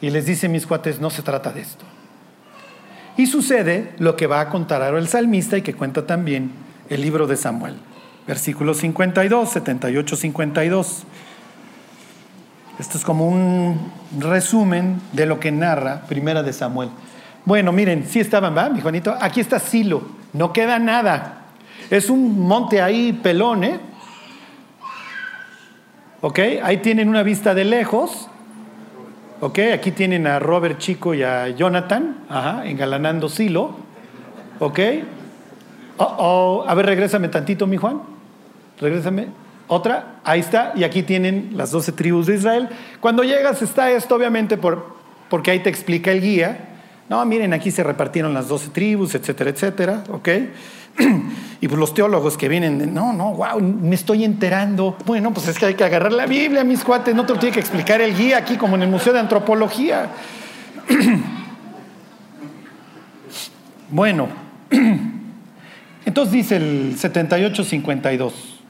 y 0.00 0.10
les 0.10 0.26
dice, 0.26 0.48
mis 0.48 0.64
cuates, 0.64 1.00
no 1.00 1.10
se 1.10 1.22
trata 1.22 1.50
de 1.50 1.60
esto. 1.60 1.84
Y 3.16 3.26
sucede 3.26 3.94
lo 3.98 4.14
que 4.14 4.28
va 4.28 4.40
a 4.40 4.48
contar 4.48 4.84
ahora 4.84 5.00
el 5.00 5.08
salmista 5.08 5.58
y 5.58 5.62
que 5.62 5.74
cuenta 5.74 6.06
también 6.06 6.52
el 6.88 7.00
libro 7.00 7.26
de 7.26 7.36
Samuel. 7.36 7.74
Versículo 8.28 8.74
52, 8.74 9.50
78, 9.50 10.14
52. 10.14 11.02
Esto 12.78 12.96
es 12.96 13.04
como 13.04 13.26
un 13.26 13.90
resumen 14.16 15.00
de 15.12 15.26
lo 15.26 15.40
que 15.40 15.50
narra 15.50 16.02
Primera 16.02 16.44
de 16.44 16.52
Samuel. 16.52 16.90
Bueno, 17.44 17.72
miren, 17.72 18.06
sí 18.08 18.20
estaban, 18.20 18.56
¿va, 18.56 18.70
mi 18.70 18.80
Juanito? 18.80 19.16
Aquí 19.20 19.40
está 19.40 19.58
Silo, 19.58 20.06
no 20.32 20.52
queda 20.52 20.78
nada. 20.78 21.46
Es 21.90 22.08
un 22.08 22.38
monte 22.38 22.80
ahí 22.80 23.12
pelón, 23.20 23.64
¿eh? 23.64 23.87
¿Ok? 26.20 26.40
Ahí 26.62 26.78
tienen 26.78 27.08
una 27.08 27.22
vista 27.22 27.54
de 27.54 27.64
lejos. 27.64 28.28
¿Ok? 29.40 29.58
Aquí 29.72 29.92
tienen 29.92 30.26
a 30.26 30.38
Robert 30.40 30.78
Chico 30.78 31.14
y 31.14 31.22
a 31.22 31.48
Jonathan, 31.48 32.24
ajá, 32.28 32.66
engalanando 32.66 33.28
Silo. 33.28 33.76
¿Ok? 34.58 34.80
Oh, 35.96 36.14
oh. 36.18 36.64
A 36.66 36.74
ver, 36.74 36.86
regrésame 36.86 37.28
tantito, 37.28 37.66
mi 37.66 37.76
Juan. 37.76 38.00
Regrésame. 38.80 39.28
Otra, 39.68 40.20
ahí 40.24 40.40
está, 40.40 40.72
y 40.74 40.82
aquí 40.82 41.02
tienen 41.02 41.50
las 41.54 41.70
doce 41.70 41.92
tribus 41.92 42.26
de 42.26 42.36
Israel. 42.36 42.68
Cuando 43.00 43.22
llegas 43.22 43.60
está 43.60 43.90
esto, 43.90 44.16
obviamente, 44.16 44.56
por, 44.56 44.96
porque 45.28 45.50
ahí 45.50 45.60
te 45.60 45.68
explica 45.68 46.10
el 46.10 46.22
guía. 46.22 46.77
No, 47.08 47.24
miren, 47.24 47.52
aquí 47.54 47.70
se 47.70 47.82
repartieron 47.82 48.34
las 48.34 48.48
doce 48.48 48.68
tribus, 48.68 49.14
etcétera, 49.14 49.50
etcétera, 49.50 50.04
¿ok? 50.10 50.28
Y 51.60 51.66
pues 51.66 51.78
los 51.80 51.92
teólogos 51.92 52.36
que 52.36 52.48
vienen, 52.48 52.94
no, 52.94 53.12
no, 53.12 53.34
wow, 53.34 53.60
me 53.60 53.96
estoy 53.96 54.22
enterando. 54.22 54.96
Bueno, 55.04 55.34
pues 55.34 55.48
es 55.48 55.58
que 55.58 55.66
hay 55.66 55.74
que 55.74 55.82
agarrar 55.82 56.12
la 56.12 56.26
Biblia, 56.26 56.62
mis 56.62 56.84
cuates, 56.84 57.16
no 57.16 57.26
te 57.26 57.32
lo 57.32 57.40
tiene 57.40 57.52
que 57.52 57.58
explicar 57.58 58.00
el 58.00 58.16
guía 58.16 58.38
aquí 58.38 58.56
como 58.56 58.76
en 58.76 58.82
el 58.82 58.88
Museo 58.88 59.12
de 59.12 59.18
Antropología. 59.18 60.08
Bueno, 63.90 64.28
entonces 66.04 66.32
dice 66.32 66.56
el 66.56 66.98
7852. 66.98 68.60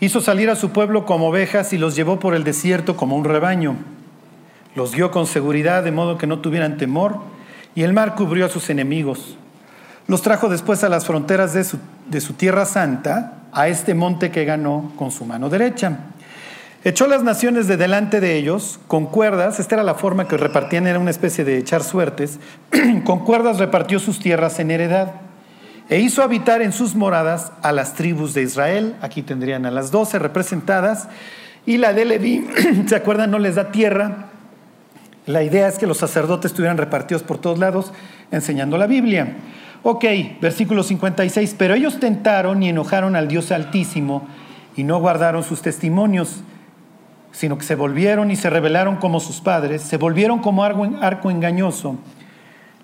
Hizo 0.00 0.20
salir 0.20 0.50
a 0.50 0.56
su 0.56 0.70
pueblo 0.70 1.06
como 1.06 1.28
ovejas 1.28 1.72
y 1.72 1.78
los 1.78 1.94
llevó 1.94 2.18
por 2.18 2.34
el 2.34 2.42
desierto 2.42 2.96
como 2.96 3.16
un 3.16 3.24
rebaño. 3.24 3.76
Los 4.74 4.94
guió 4.94 5.10
con 5.10 5.26
seguridad 5.26 5.82
de 5.82 5.92
modo 5.92 6.18
que 6.18 6.26
no 6.26 6.40
tuvieran 6.40 6.76
temor 6.76 7.18
y 7.74 7.82
el 7.82 7.92
mar 7.92 8.14
cubrió 8.14 8.46
a 8.46 8.48
sus 8.48 8.70
enemigos. 8.70 9.36
Los 10.06 10.22
trajo 10.22 10.48
después 10.48 10.84
a 10.84 10.88
las 10.88 11.06
fronteras 11.06 11.54
de 11.54 11.64
su, 11.64 11.78
de 12.08 12.20
su 12.20 12.34
tierra 12.34 12.66
santa, 12.66 13.40
a 13.52 13.68
este 13.68 13.94
monte 13.94 14.30
que 14.30 14.44
ganó 14.44 14.92
con 14.96 15.10
su 15.10 15.24
mano 15.24 15.48
derecha. 15.48 15.98
Echó 16.82 17.06
las 17.06 17.22
naciones 17.22 17.66
de 17.66 17.78
delante 17.78 18.20
de 18.20 18.36
ellos 18.36 18.78
con 18.88 19.06
cuerdas, 19.06 19.58
esta 19.58 19.76
era 19.76 19.84
la 19.84 19.94
forma 19.94 20.28
que 20.28 20.36
repartían, 20.36 20.86
era 20.86 20.98
una 20.98 21.10
especie 21.10 21.44
de 21.44 21.56
echar 21.56 21.82
suertes, 21.82 22.38
con 23.04 23.20
cuerdas 23.24 23.58
repartió 23.58 23.98
sus 23.98 24.18
tierras 24.18 24.58
en 24.58 24.70
heredad 24.70 25.12
e 25.88 26.00
hizo 26.00 26.22
habitar 26.22 26.62
en 26.62 26.72
sus 26.72 26.94
moradas 26.94 27.52
a 27.62 27.72
las 27.72 27.94
tribus 27.94 28.34
de 28.34 28.42
Israel, 28.42 28.96
aquí 29.00 29.22
tendrían 29.22 29.66
a 29.66 29.70
las 29.70 29.90
doce 29.90 30.18
representadas, 30.18 31.08
y 31.66 31.78
la 31.78 31.92
de 31.92 32.04
Leví, 32.04 32.46
¿se 32.86 32.96
acuerdan? 32.96 33.30
No 33.30 33.38
les 33.38 33.54
da 33.54 33.70
tierra. 33.70 34.30
La 35.26 35.42
idea 35.42 35.68
es 35.68 35.78
que 35.78 35.86
los 35.86 35.98
sacerdotes 35.98 36.50
estuvieran 36.50 36.76
repartidos 36.76 37.22
por 37.22 37.38
todos 37.38 37.58
lados 37.58 37.92
enseñando 38.30 38.76
la 38.76 38.86
Biblia. 38.86 39.36
Ok, 39.82 40.04
versículo 40.40 40.82
56, 40.82 41.54
pero 41.58 41.74
ellos 41.74 42.00
tentaron 42.00 42.62
y 42.62 42.68
enojaron 42.68 43.16
al 43.16 43.28
Dios 43.28 43.52
Altísimo 43.52 44.26
y 44.76 44.84
no 44.84 44.98
guardaron 44.98 45.42
sus 45.42 45.62
testimonios, 45.62 46.42
sino 47.32 47.58
que 47.58 47.64
se 47.64 47.74
volvieron 47.74 48.30
y 48.30 48.36
se 48.36 48.50
rebelaron 48.50 48.96
como 48.96 49.20
sus 49.20 49.40
padres, 49.40 49.82
se 49.82 49.96
volvieron 49.96 50.40
como 50.40 50.64
arco 50.64 51.30
engañoso 51.30 51.98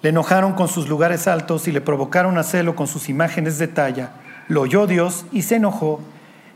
le 0.03 0.09
enojaron 0.09 0.55
con 0.55 0.69
sus 0.69 0.89
lugares 0.89 1.29
altos 1.29 1.69
y 1.69 1.73
le 1.73 1.81
provocaron 1.81 2.39
a 2.39 2.43
celo 2.43 2.75
con 2.75 2.87
sus 2.87 3.09
imágenes 3.09 3.59
de 3.59 3.69
talla. 3.69 4.13
Lo 4.49 4.63
oyó 4.63 4.87
Dios 4.87 5.27
y 5.31 5.43
se 5.43 5.57
enojó 5.57 6.01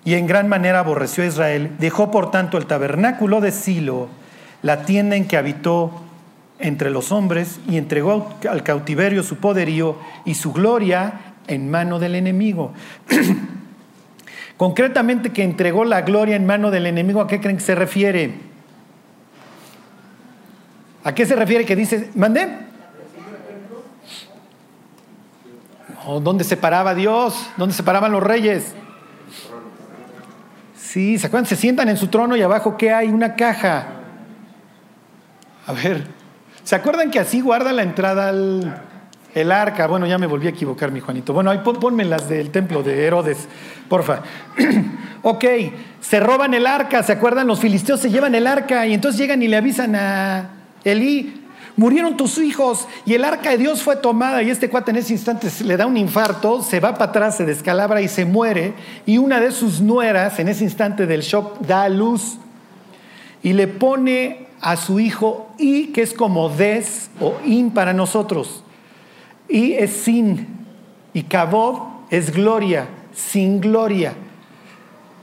y 0.05 0.15
en 0.15 0.27
gran 0.27 0.49
manera 0.49 0.81
aborreció 0.81 1.25
a 1.25 1.27
Israel. 1.27 1.73
Dejó 1.79 2.11
por 2.11 2.31
tanto 2.31 2.57
el 2.57 2.67
tabernáculo 2.67 3.41
de 3.41 3.53
Silo, 3.53 4.09
la 4.65 4.87
tienda 4.87 5.15
en 5.15 5.29
que 5.29 5.37
habitó 5.37 5.91
entre 6.59 6.89
los 6.89 7.13
hombres 7.13 7.61
y 7.69 7.77
entregó 7.77 8.35
al 8.51 8.63
cautiverio 8.63 9.23
su 9.23 9.37
poderío 9.37 9.99
y 10.25 10.35
su 10.35 10.55
gloria 10.55 11.35
en 11.47 11.71
mano 11.71 11.99
del 11.99 12.15
enemigo. 12.15 12.73
Concretamente 14.57 15.33
que 15.33 15.43
entregó 15.45 15.85
la 15.85 16.01
gloria 16.01 16.35
en 16.35 16.47
mano 16.47 16.71
del 16.71 16.87
enemigo, 16.87 17.21
¿a 17.21 17.27
qué 17.27 17.43
creen 17.43 17.59
que 17.59 17.63
se 17.63 17.75
refiere? 17.75 18.37
¿A 21.05 21.15
qué 21.15 21.27
se 21.27 21.37
refiere 21.37 21.67
que 21.67 21.77
dice, 21.77 22.11
mandé? 22.15 22.49
¿Dónde 26.23 26.43
se 26.43 26.57
paraba 26.57 26.95
Dios? 26.95 27.51
¿Dónde 27.59 27.75
se 27.75 27.83
paraban 27.83 28.13
los 28.13 28.23
reyes? 28.23 28.75
Sí, 30.75 31.19
¿se 31.19 31.27
acuerdan? 31.27 31.47
Se 31.47 31.57
sientan 31.57 31.91
en 31.91 31.99
su 31.99 32.07
trono 32.07 32.35
y 32.35 32.41
abajo, 32.41 32.79
¿qué 32.79 32.95
hay? 32.95 33.09
Una 33.09 33.37
caja. 33.37 34.01
A 35.67 35.73
ver, 35.73 36.05
¿se 36.63 36.75
acuerdan 36.75 37.11
que 37.11 37.19
así 37.19 37.41
guarda 37.41 37.73
la 37.73 37.83
entrada 37.83 38.29
al 38.29 38.83
el 39.35 39.51
arca? 39.51 39.87
Bueno, 39.87 40.07
ya 40.07 40.19
me 40.19 40.27
volví 40.27 40.47
a 40.47 40.51
equivocar, 40.51 40.93
mi 40.93 41.01
Juanito. 41.01 41.33
Bueno, 41.33 41.51
ahí 41.51 41.61
ponme 41.65 42.05
las 42.05 42.29
del 42.29 42.51
templo 42.51 42.83
de 42.83 43.07
Herodes, 43.07 43.49
porfa. 43.89 44.21
ok, 45.23 45.45
se 46.01 46.21
roban 46.21 46.53
el 46.53 46.67
arca, 46.67 47.03
¿se 47.03 47.13
acuerdan? 47.13 47.47
Los 47.47 47.61
filisteos 47.61 48.01
se 48.01 48.11
llevan 48.11 48.35
el 48.35 48.47
arca 48.47 48.87
y 48.87 48.93
entonces 48.93 49.19
llegan 49.19 49.43
y 49.43 49.49
le 49.49 49.57
avisan 49.57 49.97
a 49.97 50.51
Elí, 50.85 51.43
murieron 51.77 52.19
tus 52.19 52.37
hijos 52.37 52.87
y 53.07 53.15
el 53.15 53.25
arca 53.25 53.51
de 53.51 53.57
Dios 53.57 53.83
fue 53.83 53.97
tomada 53.97 54.43
y 54.43 54.51
este 54.51 54.69
cuate 54.69 54.91
en 54.91 54.99
ese 54.99 55.15
instante 55.15 55.49
le 55.65 55.79
da 55.79 55.87
un 55.87 55.97
infarto, 55.97 56.63
se 56.63 56.79
va 56.79 56.93
para 56.93 57.11
atrás, 57.11 57.39
se 57.39 57.47
descalabra 57.47 58.03
y 58.03 58.09
se 58.09 58.27
muere 58.27 58.75
y 59.07 59.17
una 59.17 59.41
de 59.41 59.51
sus 59.51 59.81
nueras 59.81 60.39
en 60.39 60.49
ese 60.49 60.65
instante 60.65 61.07
del 61.07 61.23
shock 61.23 61.59
da 61.61 61.85
a 61.85 61.89
luz 61.89 62.39
y 63.45 63.53
le 63.53 63.69
pone 63.69 64.47
a 64.61 64.77
su 64.77 64.99
hijo 64.99 65.51
I, 65.59 65.89
que 65.89 66.03
es 66.03 66.15
como 66.15 66.49
des 66.49 67.11
o 67.21 67.35
in 67.45 67.71
para 67.71 67.93
nosotros. 67.93 68.65
y 69.49 69.75
es 69.75 69.93
sin, 69.93 70.67
y 71.13 71.25
kabod 71.25 71.83
es 72.11 72.33
gloria, 72.33 72.87
sin 73.13 73.61
gloria. 73.61 74.15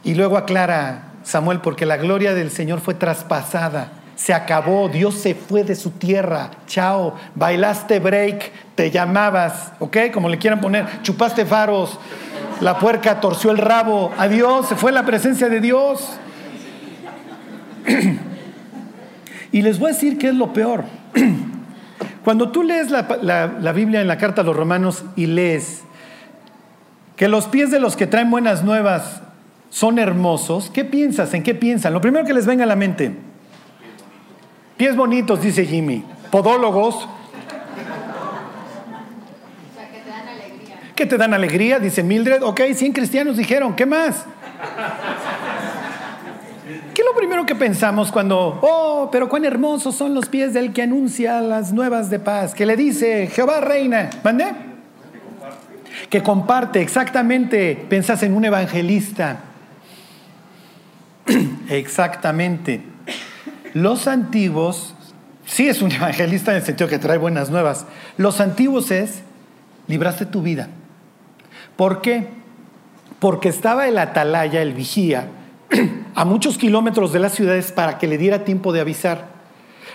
Y 0.04 0.14
luego 0.14 0.38
aclara 0.38 1.14
Samuel, 1.24 1.62
porque 1.62 1.88
la 1.88 1.98
gloria 1.98 2.36
del 2.36 2.52
Señor 2.52 2.80
fue 2.80 2.94
traspasada, 2.94 3.94
se 4.16 4.36
acabó, 4.36 4.88
Dios 4.88 5.16
se 5.16 5.34
fue 5.34 5.64
de 5.64 5.76
su 5.76 5.90
tierra, 5.90 6.52
chao, 6.68 7.16
bailaste 7.34 8.00
break, 8.00 8.52
te 8.76 8.92
llamabas, 8.92 9.74
¿ok? 9.80 9.98
Como 10.14 10.30
le 10.30 10.38
quieran 10.38 10.62
poner, 10.62 11.02
chupaste 11.02 11.44
faros, 11.44 11.98
la 12.60 12.78
puerca 12.78 13.20
torció 13.20 13.50
el 13.50 13.58
rabo, 13.58 14.12
adiós, 14.20 14.68
se 14.68 14.76
fue 14.76 14.92
la 14.92 15.04
presencia 15.04 15.50
de 15.50 15.60
Dios. 15.60 16.20
Y 19.52 19.62
les 19.62 19.80
voy 19.80 19.92
a 19.92 19.94
decir 19.94 20.18
qué 20.18 20.30
es 20.30 20.36
lo 20.36 20.54
peor. 20.54 20.86
Cuando 22.24 22.52
tú 22.52 22.64
lees 22.64 22.92
la, 22.92 23.08
la 23.60 23.72
Biblia 23.72 24.02
en 24.02 24.08
la 24.08 24.18
carta 24.18 24.42
a 24.42 24.44
los 24.44 24.56
romanos 24.56 25.04
y 25.16 25.26
lees 25.26 25.84
que 27.16 27.28
los 27.28 27.46
pies 27.46 27.70
de 27.70 27.80
los 27.80 27.96
que 27.96 28.08
traen 28.08 28.32
buenas 28.32 28.64
nuevas 28.64 29.22
son 29.70 30.00
hermosos, 30.00 30.70
¿qué 30.74 30.84
piensas? 30.84 31.34
¿En 31.34 31.44
qué 31.44 31.54
piensan? 31.54 31.94
Lo 31.94 32.02
primero 32.02 32.26
que 32.26 32.34
les 32.34 32.46
venga 32.46 32.64
a 32.64 32.68
la 32.68 32.76
mente. 32.76 33.16
Pies 34.76 34.96
bonitos, 34.96 35.42
dice 35.42 35.66
Jimmy. 35.66 36.04
Podólogos. 36.32 37.08
¿Qué 40.96 41.06
te 41.06 41.18
dan 41.18 41.34
alegría? 41.34 41.80
Dice 41.80 42.02
Mildred. 42.04 42.42
Ok, 42.44 42.62
100 42.74 42.94
cristianos 42.94 43.38
dijeron. 43.38 43.76
¿Qué 43.76 43.86
más? 43.86 44.26
¿Qué 46.94 47.02
es 47.02 47.08
lo 47.08 47.16
primero 47.16 47.46
que 47.46 47.56
pensamos 47.56 48.12
cuando, 48.12 48.60
oh, 48.62 49.10
pero 49.12 49.30
cuán 49.30 49.46
hermosos 49.46 49.96
son 49.96 50.14
los 50.14 50.28
pies 50.28 50.54
del 50.54 50.74
que 50.74 50.82
anuncia 50.82 51.42
las 51.42 51.72
nuevas 51.72 52.10
de 52.10 52.20
paz? 52.20 52.54
Que 52.54 52.66
le 52.66 52.76
dice, 52.76 53.28
Jehová 53.28 53.62
reina. 53.62 54.10
¿Mandé? 54.24 54.54
Que 56.10 56.22
comparte, 56.22 56.82
exactamente. 56.82 57.86
Pensás 57.90 58.24
en 58.24 58.34
un 58.34 58.46
evangelista 58.46 59.42
Exactamente. 61.70 62.82
Los 63.74 64.08
antiguos, 64.08 64.96
sí 65.46 65.68
es 65.68 65.82
un 65.82 65.92
evangelista 65.92 66.52
en 66.52 66.58
el 66.58 66.64
sentido 66.64 66.90
que 66.90 67.00
trae 67.00 67.18
buenas 67.18 67.50
nuevas. 67.50 67.86
Los 68.18 68.42
antiguos 68.42 68.92
es, 68.92 69.22
libraste 69.88 70.26
tu 70.26 70.42
vida. 70.42 70.70
¿Por 71.76 72.02
qué? 72.02 72.28
Porque 73.20 73.50
estaba 73.50 73.88
el 73.88 73.98
atalaya, 73.98 74.62
el 74.62 74.74
vigía, 74.74 75.28
a 76.16 76.26
muchos 76.26 76.58
kilómetros 76.58 77.14
de 77.14 77.20
las 77.20 77.34
ciudades 77.34 77.72
para 77.72 77.98
que 77.98 78.08
le 78.08 78.18
diera 78.18 78.44
tiempo 78.44 78.74
de 78.74 78.82
avisar. 78.82 79.30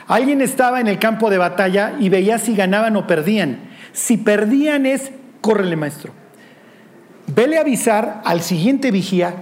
Alguien 0.07 0.41
estaba 0.41 0.81
en 0.81 0.87
el 0.87 0.99
campo 0.99 1.31
de 1.31 1.39
batalla 1.39 1.95
y 1.99 2.09
veía 2.09 2.39
si 2.39 2.55
ganaban 2.55 2.97
o 2.97 3.07
perdían. 3.07 3.71
Si 3.93 4.17
perdían 4.17 4.87
es, 4.87 5.11
córrele 5.41 5.77
maestro. 5.77 6.13
Vele 7.27 7.59
avisar 7.59 8.23
al 8.25 8.43
siguiente 8.43 8.91
vigía 8.91 9.35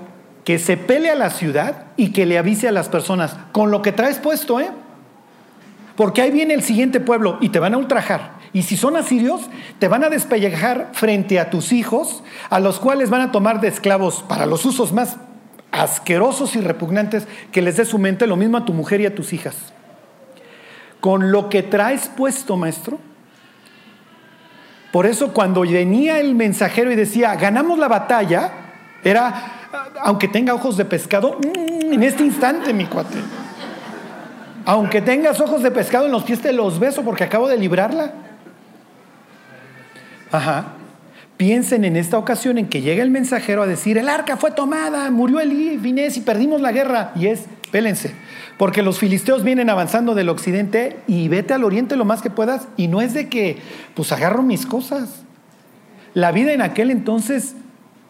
que 0.44 0.58
se 0.58 0.76
pele 0.76 1.10
a 1.10 1.14
la 1.14 1.30
ciudad 1.30 1.86
y 1.96 2.12
que 2.12 2.26
le 2.26 2.38
avise 2.38 2.68
a 2.68 2.72
las 2.72 2.88
personas 2.88 3.36
con 3.52 3.70
lo 3.70 3.82
que 3.82 3.92
traes 3.92 4.18
puesto, 4.18 4.60
¿eh? 4.60 4.70
Porque 5.96 6.22
ahí 6.22 6.30
viene 6.30 6.54
el 6.54 6.62
siguiente 6.62 7.00
pueblo 7.00 7.38
y 7.40 7.50
te 7.50 7.58
van 7.58 7.74
a 7.74 7.78
ultrajar. 7.78 8.34
Y 8.52 8.62
si 8.62 8.76
son 8.76 8.96
asirios, 8.96 9.42
te 9.78 9.88
van 9.88 10.04
a 10.04 10.10
despellejar 10.10 10.90
frente 10.92 11.40
a 11.40 11.50
tus 11.50 11.72
hijos, 11.72 12.22
a 12.50 12.60
los 12.60 12.78
cuales 12.80 13.10
van 13.10 13.20
a 13.20 13.32
tomar 13.32 13.60
de 13.60 13.68
esclavos 13.68 14.24
para 14.26 14.46
los 14.46 14.64
usos 14.64 14.92
más 14.92 15.16
asquerosos 15.74 16.54
y 16.56 16.60
repugnantes 16.60 17.26
que 17.50 17.60
les 17.60 17.76
dé 17.76 17.84
su 17.84 17.98
mente, 17.98 18.26
lo 18.26 18.36
mismo 18.36 18.56
a 18.56 18.64
tu 18.64 18.72
mujer 18.72 19.00
y 19.00 19.06
a 19.06 19.14
tus 19.14 19.32
hijas. 19.32 19.56
Con 21.00 21.32
lo 21.32 21.48
que 21.48 21.62
traes 21.62 22.08
puesto, 22.08 22.56
maestro. 22.56 22.98
Por 24.92 25.06
eso 25.06 25.32
cuando 25.32 25.62
venía 25.62 26.20
el 26.20 26.34
mensajero 26.34 26.92
y 26.92 26.94
decía, 26.94 27.34
ganamos 27.34 27.78
la 27.78 27.88
batalla, 27.88 28.52
era 29.02 29.54
aunque 30.02 30.28
tenga 30.28 30.54
ojos 30.54 30.76
de 30.76 30.84
pescado, 30.84 31.38
mm, 31.38 31.92
en 31.92 32.02
este 32.02 32.24
instante, 32.24 32.72
mi 32.72 32.86
cuate. 32.86 33.18
Aunque 34.66 35.02
tengas 35.02 35.40
ojos 35.40 35.62
de 35.62 35.70
pescado 35.70 36.06
en 36.06 36.12
los 36.12 36.22
pies, 36.22 36.40
te 36.40 36.52
los 36.52 36.78
beso 36.78 37.02
porque 37.02 37.24
acabo 37.24 37.48
de 37.48 37.58
librarla. 37.58 38.12
Ajá. 40.30 40.64
Piensen 41.36 41.84
en 41.84 41.96
esta 41.96 42.16
ocasión 42.16 42.58
en 42.58 42.68
que 42.68 42.80
llega 42.80 43.02
el 43.02 43.10
mensajero 43.10 43.62
a 43.62 43.66
decir, 43.66 43.98
el 43.98 44.08
arca 44.08 44.36
fue 44.36 44.52
tomada, 44.52 45.10
murió 45.10 45.40
Elí, 45.40 45.78
Finés 45.78 46.16
y 46.16 46.20
perdimos 46.20 46.60
la 46.60 46.70
guerra. 46.70 47.10
Y 47.16 47.26
es, 47.26 47.46
pélense, 47.72 48.12
porque 48.56 48.82
los 48.82 48.98
filisteos 48.98 49.42
vienen 49.42 49.68
avanzando 49.68 50.14
del 50.14 50.28
occidente 50.28 50.96
y 51.08 51.26
vete 51.28 51.52
al 51.52 51.64
oriente 51.64 51.96
lo 51.96 52.04
más 52.04 52.22
que 52.22 52.30
puedas. 52.30 52.68
Y 52.76 52.86
no 52.86 53.00
es 53.00 53.14
de 53.14 53.28
que, 53.28 53.58
pues 53.94 54.12
agarro 54.12 54.42
mis 54.42 54.64
cosas. 54.64 55.24
La 56.14 56.30
vida 56.30 56.52
en 56.52 56.62
aquel 56.62 56.92
entonces 56.92 57.56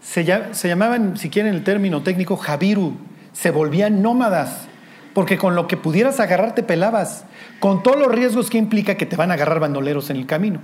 se, 0.02 0.24
llamaban, 0.24 1.16
si 1.16 1.30
quieren 1.30 1.54
el 1.54 1.64
término 1.64 2.02
técnico, 2.02 2.36
Javiru, 2.36 2.94
se 3.32 3.50
volvían 3.50 4.02
nómadas, 4.02 4.68
porque 5.14 5.38
con 5.38 5.54
lo 5.54 5.66
que 5.66 5.78
pudieras 5.78 6.20
agarrar 6.20 6.54
te 6.54 6.62
pelabas, 6.62 7.24
con 7.58 7.82
todos 7.82 7.98
los 7.98 8.08
riesgos 8.08 8.50
que 8.50 8.58
implica 8.58 8.96
que 8.96 9.06
te 9.06 9.16
van 9.16 9.30
a 9.30 9.34
agarrar 9.34 9.60
bandoleros 9.60 10.10
en 10.10 10.18
el 10.18 10.26
camino. 10.26 10.60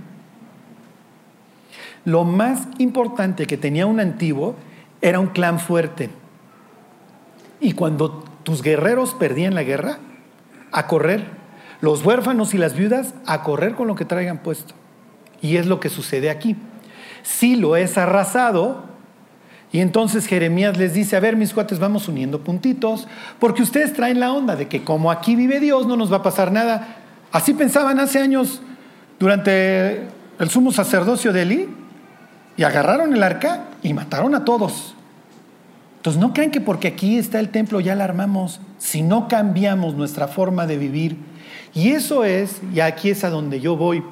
Lo 2.05 2.25
más 2.25 2.67
importante 2.79 3.47
que 3.47 3.57
tenía 3.57 3.87
un 3.87 4.01
antiguo 4.01 4.57
era 5.03 5.21
un 5.21 5.29
clan 5.29 5.59
fuerte. 5.59 6.11
Y 7.61 7.73
cuando 7.73 8.25
tus 8.43 8.63
guerreros 8.63 9.15
perdían 9.15 9.55
la 9.55 9.63
guerra, 9.63 9.99
a 10.73 10.87
correr. 10.87 11.25
Los 11.81 12.05
huérfanos 12.05 12.55
y 12.55 12.59
las 12.59 12.75
viudas 12.75 13.15
a 13.27 13.43
correr 13.43 13.75
con 13.75 13.87
lo 13.87 13.95
que 13.95 14.05
traigan 14.05 14.39
puesto. 14.39 14.75
Y 15.41 15.57
es 15.57 15.67
lo 15.67 15.81
que 15.81 15.89
sucede 15.89 16.31
aquí. 16.31 16.57
Si 17.23 17.57
lo 17.57 17.77
es 17.77 17.97
arrasado, 17.97 18.85
y 19.73 19.81
entonces 19.81 20.27
Jeremías 20.27 20.77
les 20.77 20.95
dice, 20.95 21.17
a 21.17 21.21
ver 21.21 21.37
mis 21.37 21.55
cuates, 21.55 21.79
vamos 21.79 22.09
uniendo 22.09 22.41
puntitos, 22.41 23.09
porque 23.39 23.63
ustedes 23.63 23.93
traen 23.93 24.21
la 24.21 24.33
onda 24.33 24.57
de 24.57 24.69
que 24.69 24.83
como 24.85 25.11
aquí 25.11 25.37
vive 25.37 25.61
Dios 25.61 25.87
no 25.87 25.97
nos 25.97 26.13
va 26.13 26.19
a 26.19 26.23
pasar 26.23 26.53
nada. 26.53 26.97
Así 27.33 27.55
pensaban 27.55 28.01
hace 28.01 28.19
años 28.19 28.61
durante 29.19 30.09
el 30.39 30.51
sumo 30.51 30.73
sacerdocio 30.73 31.33
de 31.33 31.43
Elí, 31.43 31.69
y 32.57 32.63
agarraron 32.63 33.15
el 33.15 33.23
arca 33.23 33.69
y 33.83 33.95
mataron 33.95 34.35
a 34.35 34.45
todos. 34.45 34.95
Entonces 35.97 36.21
no 36.21 36.33
crean 36.33 36.51
que 36.51 36.61
porque 36.61 36.89
aquí 36.89 37.19
está 37.19 37.41
el 37.41 37.51
templo 37.51 37.81
ya 37.81 37.95
la 37.95 38.05
armamos, 38.05 38.61
si 38.79 39.03
no 39.03 39.29
cambiamos 39.29 39.95
nuestra 39.95 40.29
forma 40.29 40.67
de 40.67 40.79
vivir. 40.79 41.17
Y 41.75 41.91
eso 41.91 42.25
es, 42.25 42.61
y 42.75 42.81
aquí 42.81 43.11
es 43.11 43.23
a 43.23 43.31
donde 43.31 43.61
yo 43.61 43.77
voy, 43.77 44.03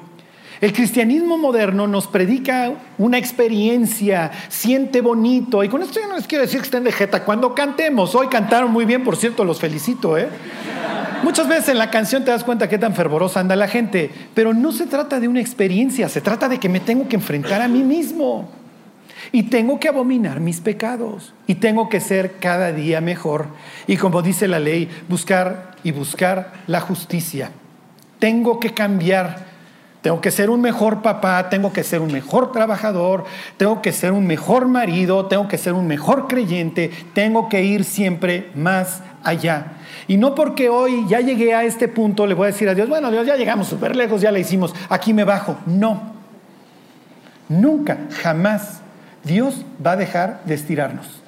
el 0.61 0.73
cristianismo 0.73 1.37
moderno 1.37 1.87
nos 1.87 2.07
predica 2.07 2.73
una 2.97 3.17
experiencia, 3.17 4.29
siente 4.49 4.99
bonito, 4.99 5.63
y 5.63 5.69
con 5.69 5.81
esto 5.81 6.01
yo 6.01 6.07
no 6.07 6.17
les 6.17 6.27
quiero 6.27 6.43
decir 6.43 6.59
que 6.59 6.65
estén 6.65 6.83
de 6.83 6.91
jeta. 6.91 7.23
Cuando 7.23 7.55
cantemos, 7.55 8.13
hoy 8.13 8.27
cantaron 8.27 8.69
muy 8.69 8.83
bien, 8.83 9.03
por 9.05 9.15
cierto, 9.15 9.45
los 9.45 9.59
felicito, 9.59 10.17
¿eh? 10.17 10.27
Muchas 11.23 11.47
veces 11.47 11.69
en 11.69 11.77
la 11.77 11.91
canción 11.91 12.23
te 12.23 12.31
das 12.31 12.43
cuenta 12.43 12.69
qué 12.69 12.77
tan 12.77 12.95
fervorosa 12.95 13.39
anda 13.39 13.55
la 13.55 13.67
gente, 13.67 14.09
pero 14.33 14.53
no 14.53 14.71
se 14.71 14.85
trata 14.87 15.19
de 15.19 15.27
una 15.27 15.41
experiencia, 15.41 16.09
se 16.09 16.21
trata 16.21 16.47
de 16.47 16.59
que 16.59 16.69
me 16.69 16.79
tengo 16.79 17.07
que 17.07 17.15
enfrentar 17.15 17.61
a 17.61 17.67
mí 17.67 17.83
mismo. 17.83 18.49
Y 19.31 19.43
tengo 19.43 19.79
que 19.79 19.89
abominar 19.89 20.39
mis 20.39 20.61
pecados. 20.61 21.33
Y 21.45 21.55
tengo 21.55 21.89
que 21.89 21.99
ser 21.99 22.37
cada 22.39 22.71
día 22.71 23.01
mejor. 23.01 23.47
Y 23.85 23.97
como 23.97 24.21
dice 24.21 24.47
la 24.47 24.59
ley, 24.59 24.89
buscar 25.07 25.75
y 25.83 25.91
buscar 25.91 26.53
la 26.67 26.79
justicia. 26.79 27.51
Tengo 28.17 28.59
que 28.59 28.73
cambiar 28.73 29.49
tengo 30.01 30.21
que 30.21 30.31
ser 30.31 30.49
un 30.49 30.61
mejor 30.61 31.01
papá, 31.01 31.49
tengo 31.49 31.73
que 31.73 31.83
ser 31.83 31.99
un 31.99 32.11
mejor 32.11 32.53
trabajador, 32.53 33.25
tengo 33.57 33.81
que 33.81 33.91
ser 33.91 34.13
un 34.13 34.25
mejor 34.25 34.67
marido, 34.69 35.25
tengo 35.25 35.49
que 35.49 35.57
ser 35.57 35.73
un 35.73 35.87
mejor 35.87 36.27
creyente, 36.27 36.89
tengo 37.13 37.49
que 37.49 37.63
ir 37.63 37.83
siempre 37.83 38.49
más 38.55 39.01
allá. 39.23 39.73
Y 40.09 40.17
no 40.17 40.33
porque 40.33 40.69
hoy 40.69 41.05
ya 41.07 41.19
llegué 41.19 41.53
a 41.53 41.63
este 41.63 41.87
punto, 41.87 42.25
le 42.25 42.33
voy 42.33 42.45
a 42.45 42.47
decir 42.47 42.67
a 42.67 42.73
Dios, 42.73 42.89
bueno, 42.89 43.11
Dios, 43.11 43.27
ya 43.27 43.35
llegamos 43.35 43.67
súper 43.67 43.95
lejos, 43.95 44.21
ya 44.21 44.31
le 44.31 44.39
hicimos, 44.39 44.73
aquí 44.89 45.13
me 45.13 45.23
bajo. 45.23 45.55
No, 45.67 46.01
nunca, 47.47 47.99
jamás 48.19 48.81
Dios 49.23 49.63
va 49.85 49.91
a 49.91 49.97
dejar 49.97 50.41
de 50.45 50.55
estirarnos. 50.55 51.21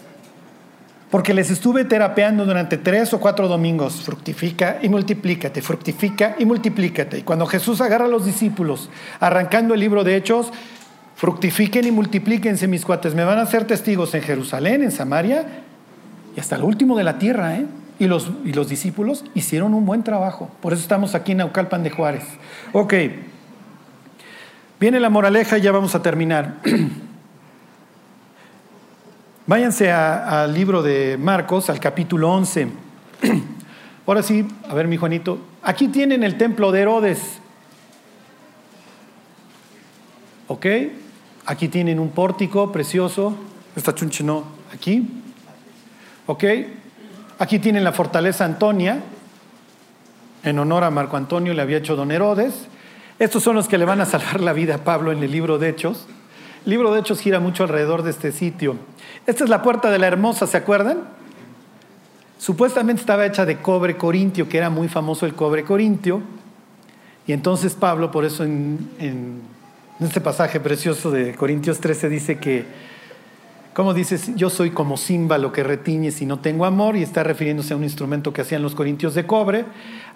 Porque 1.12 1.36
les 1.36 1.52
estuve 1.52 1.86
terapeando 1.86 2.44
durante 2.44 2.78
tres 2.78 3.14
o 3.14 3.20
cuatro 3.20 3.48
domingos. 3.48 4.02
Fructifica 4.02 4.80
y 4.82 4.90
multiplícate, 4.90 5.62
fructifica 5.62 6.36
y 6.40 6.46
multiplícate. 6.46 7.20
Y 7.20 7.22
cuando 7.22 7.46
Jesús 7.46 7.82
agarra 7.82 8.06
a 8.06 8.08
los 8.08 8.26
discípulos, 8.26 8.90
arrancando 9.20 9.76
el 9.76 9.80
libro 9.80 10.04
de 10.04 10.16
Hechos, 10.16 10.52
fructifiquen 11.18 11.86
y 11.86 11.92
multiplíquense, 11.92 12.68
mis 12.68 12.84
cuates. 12.84 13.14
Me 13.14 13.26
van 13.26 13.38
a 13.38 13.46
ser 13.46 13.66
testigos 13.68 14.16
en 14.16 14.24
Jerusalén, 14.24 14.82
en 14.82 14.92
Samaria 14.92 15.46
y 16.36 16.40
hasta 16.40 16.56
el 16.56 16.64
último 16.64 16.98
de 16.98 17.04
la 17.04 17.20
tierra. 17.20 17.58
¿eh? 17.58 17.66
Y, 18.02 18.08
los, 18.08 18.32
y 18.44 18.54
los 18.54 18.68
discípulos 18.68 19.24
hicieron 19.36 19.76
un 19.76 19.86
buen 19.86 20.04
trabajo. 20.04 20.50
Por 20.60 20.74
eso 20.74 20.82
estamos 20.82 21.14
aquí 21.14 21.34
en 21.34 21.38
Naucalpan 21.38 21.84
de 21.84 21.92
Juárez. 21.92 22.24
Ok. 22.74 22.96
Viene 24.80 25.00
la 25.00 25.12
moraleja 25.12 25.60
y 25.60 25.62
ya 25.62 25.72
vamos 25.72 25.94
a 25.94 26.02
terminar. 26.02 26.56
Váyanse 29.46 29.92
al 29.92 30.52
libro 30.52 30.82
de 30.82 31.16
Marcos, 31.20 31.70
al 31.70 31.80
capítulo 31.80 32.32
11. 32.32 32.70
Ahora 34.08 34.24
sí, 34.24 34.48
a 34.68 34.74
ver 34.74 34.88
mi 34.88 34.98
Juanito, 34.98 35.38
aquí 35.62 35.88
tienen 35.88 36.24
el 36.24 36.40
templo 36.40 36.72
de 36.72 36.82
Herodes. 36.82 37.20
¿Ok? 40.48 40.66
Aquí 41.46 41.68
tienen 41.68 42.00
un 42.00 42.10
pórtico 42.10 42.72
precioso. 42.72 43.36
Esta 43.76 43.94
chunche 43.94 44.24
no, 44.24 44.46
aquí. 44.74 45.08
¿Ok? 46.26 46.44
Aquí 47.42 47.58
tienen 47.58 47.84
la 47.84 47.92
fortaleza 47.92 48.46
Antonia. 48.46 49.02
En 50.44 50.60
honor 50.60 50.84
a 50.84 50.92
Marco 50.92 51.18
Antonio 51.18 51.56
le 51.56 51.64
había 51.64 51.78
hecho 51.78 51.96
don 51.96 52.12
Herodes. 52.12 52.54
Estos 53.18 53.42
son 53.42 53.56
los 53.56 53.68
que 53.68 53.80
le 53.80 53.86
van 53.86 54.00
a 54.00 54.06
salvar 54.06 54.42
la 54.42 54.54
vida 54.54 54.76
a 54.76 54.84
Pablo 54.84 55.12
en 55.12 55.24
el 55.24 55.32
libro 55.32 55.58
de 55.58 55.70
Hechos. 55.70 56.06
El 56.66 56.70
libro 56.70 56.94
de 56.94 57.00
Hechos 57.00 57.20
gira 57.20 57.40
mucho 57.40 57.64
alrededor 57.64 58.04
de 58.04 58.12
este 58.12 58.32
sitio. 58.32 58.76
Esta 59.26 59.44
es 59.44 59.50
la 59.50 59.64
puerta 59.64 59.90
de 59.90 59.98
la 59.98 60.06
hermosa, 60.06 60.46
¿se 60.46 60.56
acuerdan? 60.56 61.00
Supuestamente 62.38 63.00
estaba 63.02 63.26
hecha 63.26 63.44
de 63.44 63.58
cobre 63.58 63.98
corintio, 63.98 64.48
que 64.48 64.60
era 64.60 64.70
muy 64.70 64.88
famoso 64.88 65.26
el 65.26 65.34
cobre 65.34 65.64
corintio. 65.64 66.22
Y 67.26 67.34
entonces 67.34 67.74
Pablo, 67.74 68.12
por 68.12 68.24
eso 68.24 68.44
en, 68.44 68.88
en 69.00 69.42
este 70.00 70.22
pasaje 70.22 70.60
precioso 70.60 71.10
de 71.10 71.34
Corintios 71.34 71.80
13 71.80 72.08
dice 72.08 72.38
que, 72.38 72.91
¿cómo 73.74 73.94
dices? 73.94 74.36
Yo 74.36 74.50
soy 74.50 74.72
como 74.72 74.98
címbalo 74.98 75.52
que 75.52 75.64
retiñe 75.64 76.12
si 76.12 76.26
no 76.26 76.40
tengo 76.40 76.66
amor, 76.66 76.96
y 76.96 77.04
está 77.04 77.24
refiriéndose 77.24 77.74
a 77.74 77.78
un 77.78 77.84
instrumento 77.84 78.34
que 78.34 78.42
hacían 78.42 78.62
los 78.62 78.76
corintios 78.76 79.16
de 79.16 79.26
cobre. 79.26 79.66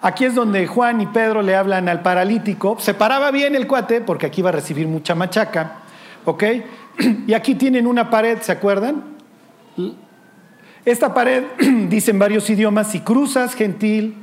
Aquí 0.00 0.24
es 0.24 0.34
donde 0.34 0.66
Juan 0.66 1.00
y 1.00 1.06
Pedro 1.06 1.42
le 1.42 1.56
hablan 1.56 1.88
al 1.88 2.02
paralítico. 2.02 2.76
Se 2.78 2.94
paraba 2.94 3.30
bien 3.30 3.54
el 3.54 3.66
cuate, 3.66 4.00
porque 4.00 4.26
aquí 4.26 4.42
va 4.42 4.50
a 4.50 4.52
recibir 4.52 4.86
mucha 4.86 5.14
machaca. 5.14 5.78
¿Ok? 6.24 6.44
Y 7.26 7.34
aquí 7.34 7.54
tienen 7.54 7.86
una 7.86 8.08
pared, 8.08 8.38
¿se 8.40 8.52
acuerdan? 8.52 9.04
Esta 10.84 11.12
pared 11.12 11.44
dice 11.88 12.12
en 12.12 12.18
varios 12.18 12.48
idiomas, 12.48 12.90
si 12.90 13.00
cruzas 13.00 13.54
gentil 13.54 14.14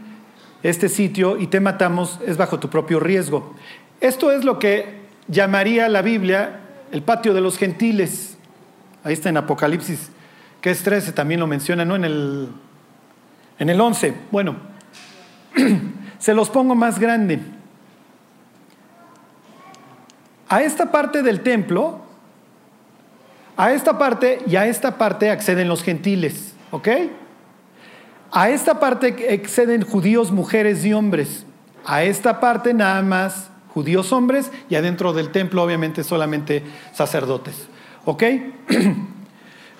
este 0.64 0.90
sitio 0.90 1.38
y 1.38 1.48
te 1.48 1.60
matamos, 1.60 2.20
es 2.26 2.38
bajo 2.38 2.60
tu 2.60 2.70
propio 2.70 3.00
riesgo. 3.00 3.54
Esto 4.00 4.32
es 4.32 4.44
lo 4.44 4.58
que 4.58 5.04
llamaría 5.28 5.88
la 5.90 6.02
Biblia 6.02 6.62
el 6.92 7.02
patio 7.02 7.34
de 7.34 7.42
los 7.42 7.58
gentiles. 7.58 8.33
Ahí 9.04 9.14
está 9.14 9.30
en 9.30 9.38
Apocalipsis, 9.38 10.10
que 10.62 10.72
es 10.72 10.82
13, 10.84 11.12
también 11.12 11.40
lo 11.40 11.48
menciona, 11.48 11.84
¿no? 11.84 11.96
En 11.96 12.06
el, 12.06 12.50
en 13.60 13.70
el 13.70 13.80
11. 13.80 14.14
Bueno, 14.32 14.56
se 16.20 16.34
los 16.34 16.50
pongo 16.50 16.74
más 16.74 17.00
grande. 17.00 17.40
A 20.48 20.62
esta 20.62 20.92
parte 20.92 21.22
del 21.24 21.42
templo, 21.42 22.02
a 23.58 23.74
esta 23.74 23.98
parte 23.98 24.40
y 24.48 24.56
a 24.56 24.68
esta 24.68 24.98
parte 24.98 25.30
acceden 25.30 25.68
los 25.68 25.84
gentiles, 25.84 26.54
¿ok? 26.72 26.88
A 28.32 28.50
esta 28.50 28.80
parte 28.80 29.28
acceden 29.32 29.84
judíos, 29.84 30.32
mujeres 30.32 30.86
y 30.86 30.94
hombres. 30.94 31.46
A 31.86 32.04
esta 32.04 32.40
parte 32.40 32.74
nada 32.74 33.02
más 33.02 33.50
judíos 33.74 34.14
hombres 34.14 34.52
y 34.70 34.76
adentro 34.76 35.14
del 35.14 35.32
templo 35.32 35.62
obviamente 35.64 36.04
solamente 36.04 36.64
sacerdotes. 36.94 37.68
¿Ok? 38.06 38.24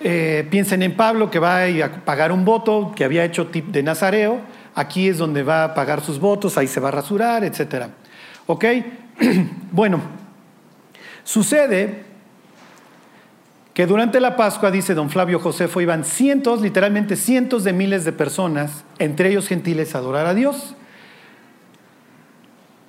Eh, 0.06 0.46
piensen 0.50 0.82
en 0.82 0.96
Pablo 0.96 1.30
que 1.30 1.38
va 1.38 1.64
a 1.64 2.04
pagar 2.04 2.30
un 2.30 2.44
voto 2.44 2.92
que 2.94 3.04
había 3.04 3.24
hecho 3.24 3.46
de 3.46 3.82
Nazareo. 3.82 4.38
Aquí 4.74 5.08
es 5.08 5.16
donde 5.16 5.42
va 5.42 5.64
a 5.64 5.72
pagar 5.72 6.02
sus 6.02 6.20
votos, 6.20 6.58
ahí 6.58 6.66
se 6.66 6.78
va 6.78 6.88
a 6.88 6.90
rasurar, 6.90 7.42
etc. 7.42 7.86
¿Ok? 8.46 8.64
bueno, 9.72 10.02
sucede 11.22 12.02
que 13.72 13.86
durante 13.86 14.20
la 14.20 14.36
Pascua, 14.36 14.70
dice 14.70 14.92
don 14.92 15.08
Flavio 15.08 15.38
Josefo, 15.38 15.80
iban 15.80 16.04
cientos, 16.04 16.60
literalmente 16.60 17.16
cientos 17.16 17.64
de 17.64 17.72
miles 17.72 18.04
de 18.04 18.12
personas, 18.12 18.84
entre 18.98 19.30
ellos 19.30 19.48
gentiles, 19.48 19.94
a 19.94 19.98
adorar 19.98 20.26
a 20.26 20.34
Dios 20.34 20.74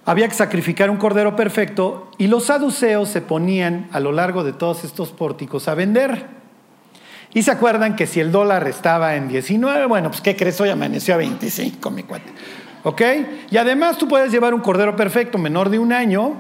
había 0.06 0.28
que 0.28 0.36
sacrificar 0.36 0.90
un 0.90 0.98
cordero 0.98 1.36
perfecto 1.36 2.12
y 2.18 2.28
los 2.28 2.46
saduceos 2.46 3.10
se 3.10 3.22
ponían 3.22 3.90
a 3.92 4.00
lo 4.00 4.12
largo 4.12 4.44
de 4.44 4.54
todos 4.54 4.84
estos 4.84 5.12
pórticos 5.12 5.68
a 5.68 5.74
vender. 5.74 6.28
Y 7.34 7.42
se 7.44 7.52
acuerdan 7.52 7.96
que 7.96 8.08
si 8.08 8.20
el 8.20 8.32
dólar 8.32 8.68
estaba 8.68 9.16
en 9.16 9.28
19, 9.28 9.88
bueno, 9.88 10.10
pues 10.10 10.22
¿qué 10.22 10.36
crees? 10.36 10.62
Hoy 10.62 10.70
amaneció 10.70 11.16
a 11.16 11.18
25, 11.18 11.90
mi 11.92 12.04
cuate. 12.04 12.32
¿Ok? 12.84 13.02
Y 13.50 13.58
además 13.58 13.98
tú 13.98 14.08
puedes 14.08 14.32
llevar 14.32 14.54
un 14.54 14.62
cordero 14.62 14.96
perfecto 14.96 15.38
menor 15.38 15.70
de 15.70 15.80
un 15.80 15.92
año 15.92 16.34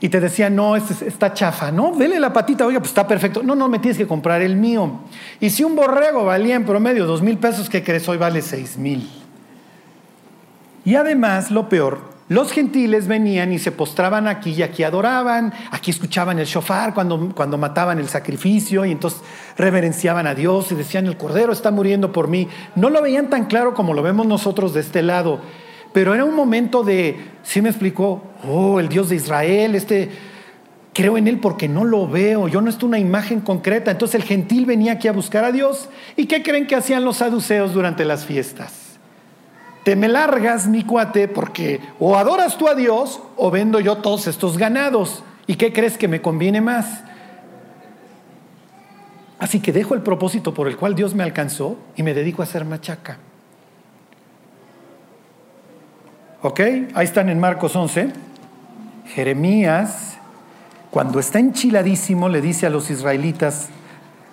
y 0.00 0.08
te 0.08 0.20
decían, 0.20 0.56
no, 0.56 0.74
este 0.74 1.06
está 1.06 1.32
chafa, 1.32 1.70
¿no? 1.70 1.94
Dele 1.96 2.18
la 2.18 2.32
patita, 2.32 2.66
oiga, 2.66 2.80
pues 2.80 2.90
está 2.90 3.06
perfecto. 3.06 3.42
No, 3.42 3.54
no, 3.54 3.68
me 3.68 3.78
tienes 3.78 3.98
que 3.98 4.06
comprar 4.06 4.42
el 4.42 4.56
mío. 4.56 5.00
Y 5.38 5.50
si 5.50 5.64
un 5.64 5.76
borrego 5.76 6.24
valía 6.24 6.56
en 6.56 6.64
promedio 6.64 7.06
dos 7.06 7.22
mil 7.22 7.38
pesos, 7.38 7.68
¿qué 7.68 7.84
crees? 7.84 8.08
Hoy 8.08 8.16
vale 8.16 8.42
seis 8.42 8.76
mil. 8.76 9.23
Y 10.84 10.96
además, 10.96 11.50
lo 11.50 11.68
peor, 11.68 12.14
los 12.28 12.52
gentiles 12.52 13.06
venían 13.06 13.52
y 13.52 13.58
se 13.58 13.70
postraban 13.70 14.26
aquí 14.26 14.52
y 14.52 14.62
aquí 14.62 14.82
adoraban, 14.82 15.52
aquí 15.70 15.90
escuchaban 15.90 16.38
el 16.38 16.46
shofar 16.46 16.94
cuando, 16.94 17.34
cuando 17.34 17.58
mataban 17.58 17.98
el 17.98 18.08
sacrificio 18.08 18.86
y 18.86 18.92
entonces 18.92 19.20
reverenciaban 19.58 20.26
a 20.26 20.34
Dios 20.34 20.72
y 20.72 20.74
decían, 20.74 21.06
el 21.06 21.18
Cordero 21.18 21.52
está 21.52 21.70
muriendo 21.70 22.12
por 22.12 22.28
mí. 22.28 22.48
No 22.76 22.88
lo 22.88 23.02
veían 23.02 23.28
tan 23.28 23.44
claro 23.44 23.74
como 23.74 23.92
lo 23.92 24.02
vemos 24.02 24.26
nosotros 24.26 24.72
de 24.72 24.80
este 24.80 25.02
lado, 25.02 25.40
pero 25.92 26.14
era 26.14 26.24
un 26.24 26.34
momento 26.34 26.82
de, 26.82 27.18
¿sí 27.42 27.60
me 27.60 27.68
explicó? 27.68 28.22
Oh, 28.48 28.80
el 28.80 28.88
Dios 28.88 29.10
de 29.10 29.16
Israel, 29.16 29.74
este, 29.74 30.10
creo 30.94 31.18
en 31.18 31.28
Él 31.28 31.40
porque 31.40 31.68
no 31.68 31.84
lo 31.84 32.08
veo, 32.08 32.48
yo 32.48 32.62
no 32.62 32.70
estoy 32.70 32.88
una 32.88 32.98
imagen 32.98 33.40
concreta. 33.40 33.90
Entonces 33.90 34.14
el 34.14 34.22
gentil 34.22 34.64
venía 34.64 34.92
aquí 34.92 35.08
a 35.08 35.12
buscar 35.12 35.44
a 35.44 35.52
Dios. 35.52 35.90
¿Y 36.16 36.24
qué 36.24 36.42
creen 36.42 36.66
que 36.66 36.74
hacían 36.74 37.04
los 37.04 37.18
saduceos 37.18 37.74
durante 37.74 38.06
las 38.06 38.24
fiestas? 38.24 38.83
Te 39.84 39.96
me 39.96 40.08
largas, 40.08 40.66
mi 40.66 40.82
cuate, 40.82 41.28
porque 41.28 41.80
o 42.00 42.16
adoras 42.16 42.56
tú 42.56 42.68
a 42.68 42.74
Dios 42.74 43.20
o 43.36 43.50
vendo 43.50 43.80
yo 43.80 43.96
todos 43.98 44.26
estos 44.26 44.58
ganados. 44.58 45.22
¿Y 45.46 45.56
qué 45.56 45.72
crees 45.72 45.98
que 45.98 46.08
me 46.08 46.22
conviene 46.22 46.60
más? 46.60 47.04
Así 49.38 49.60
que 49.60 49.72
dejo 49.72 49.94
el 49.94 50.00
propósito 50.00 50.54
por 50.54 50.68
el 50.68 50.78
cual 50.78 50.94
Dios 50.94 51.14
me 51.14 51.22
alcanzó 51.22 51.76
y 51.96 52.02
me 52.02 52.14
dedico 52.14 52.40
a 52.40 52.44
hacer 52.44 52.64
machaca. 52.64 53.18
¿Ok? 56.40 56.60
Ahí 56.94 57.04
están 57.04 57.28
en 57.28 57.38
Marcos 57.38 57.76
11. 57.76 58.10
Jeremías, 59.06 60.16
cuando 60.90 61.20
está 61.20 61.38
enchiladísimo, 61.40 62.30
le 62.30 62.40
dice 62.40 62.66
a 62.66 62.70
los 62.70 62.90
israelitas, 62.90 63.68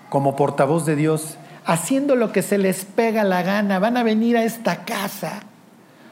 como 0.10 0.36
portavoz 0.36 0.86
de 0.86 0.96
Dios, 0.96 1.38
haciendo 1.66 2.16
lo 2.16 2.32
que 2.32 2.42
se 2.42 2.58
les 2.58 2.86
pega 2.86 3.24
la 3.24 3.44
gana, 3.44 3.80
van 3.80 3.98
a 3.98 4.04
venir 4.04 4.38
a 4.38 4.44
esta 4.44 4.84
casa. 4.86 5.42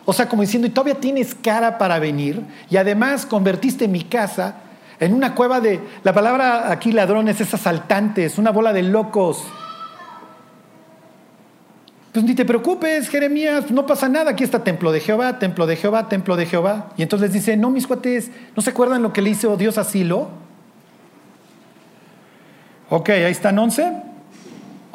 O 0.06 0.14
sea, 0.14 0.28
como 0.28 0.42
diciendo, 0.42 0.68
y 0.68 0.72
todavía 0.72 1.00
tienes 1.00 1.36
cara 1.36 1.78
para 1.78 2.00
venir, 2.00 2.44
y 2.70 2.78
además 2.78 3.26
convertiste 3.26 3.88
mi 3.88 4.04
casa 4.04 4.56
en 5.00 5.14
una 5.14 5.34
cueva 5.34 5.62
de, 5.62 5.80
la 6.04 6.14
palabra 6.14 6.72
aquí 6.72 6.92
ladrones 6.92 7.40
es 7.40 7.54
asaltante, 7.54 8.26
es 8.26 8.38
una 8.38 8.52
bola 8.52 8.74
de 8.74 8.84
locos. 8.84 9.46
Pues 12.12 12.26
ni 12.26 12.36
te 12.36 12.44
preocupes, 12.44 13.08
Jeremías, 13.08 13.72
no 13.72 13.86
pasa 13.86 14.10
nada, 14.10 14.32
aquí 14.32 14.44
está 14.44 14.64
templo 14.64 14.92
de 14.92 15.00
Jehová, 15.00 15.40
templo 15.40 15.66
de 15.68 15.78
Jehová, 15.78 16.10
templo 16.10 16.36
de 16.36 16.46
Jehová. 16.46 16.90
Y 16.98 17.04
entonces 17.04 17.30
les 17.30 17.34
dice, 17.34 17.56
no, 17.56 17.70
mis 17.70 17.88
cuates, 17.88 18.30
¿no 18.56 18.62
se 18.62 18.72
acuerdan 18.72 19.02
lo 19.02 19.14
que 19.14 19.22
le 19.22 19.30
hizo 19.30 19.56
Dios 19.56 19.78
a 19.78 19.86
Silo? 19.86 20.28
Ok, 22.90 23.10
ahí 23.10 23.32
están 23.32 23.58
11. 23.58 24.09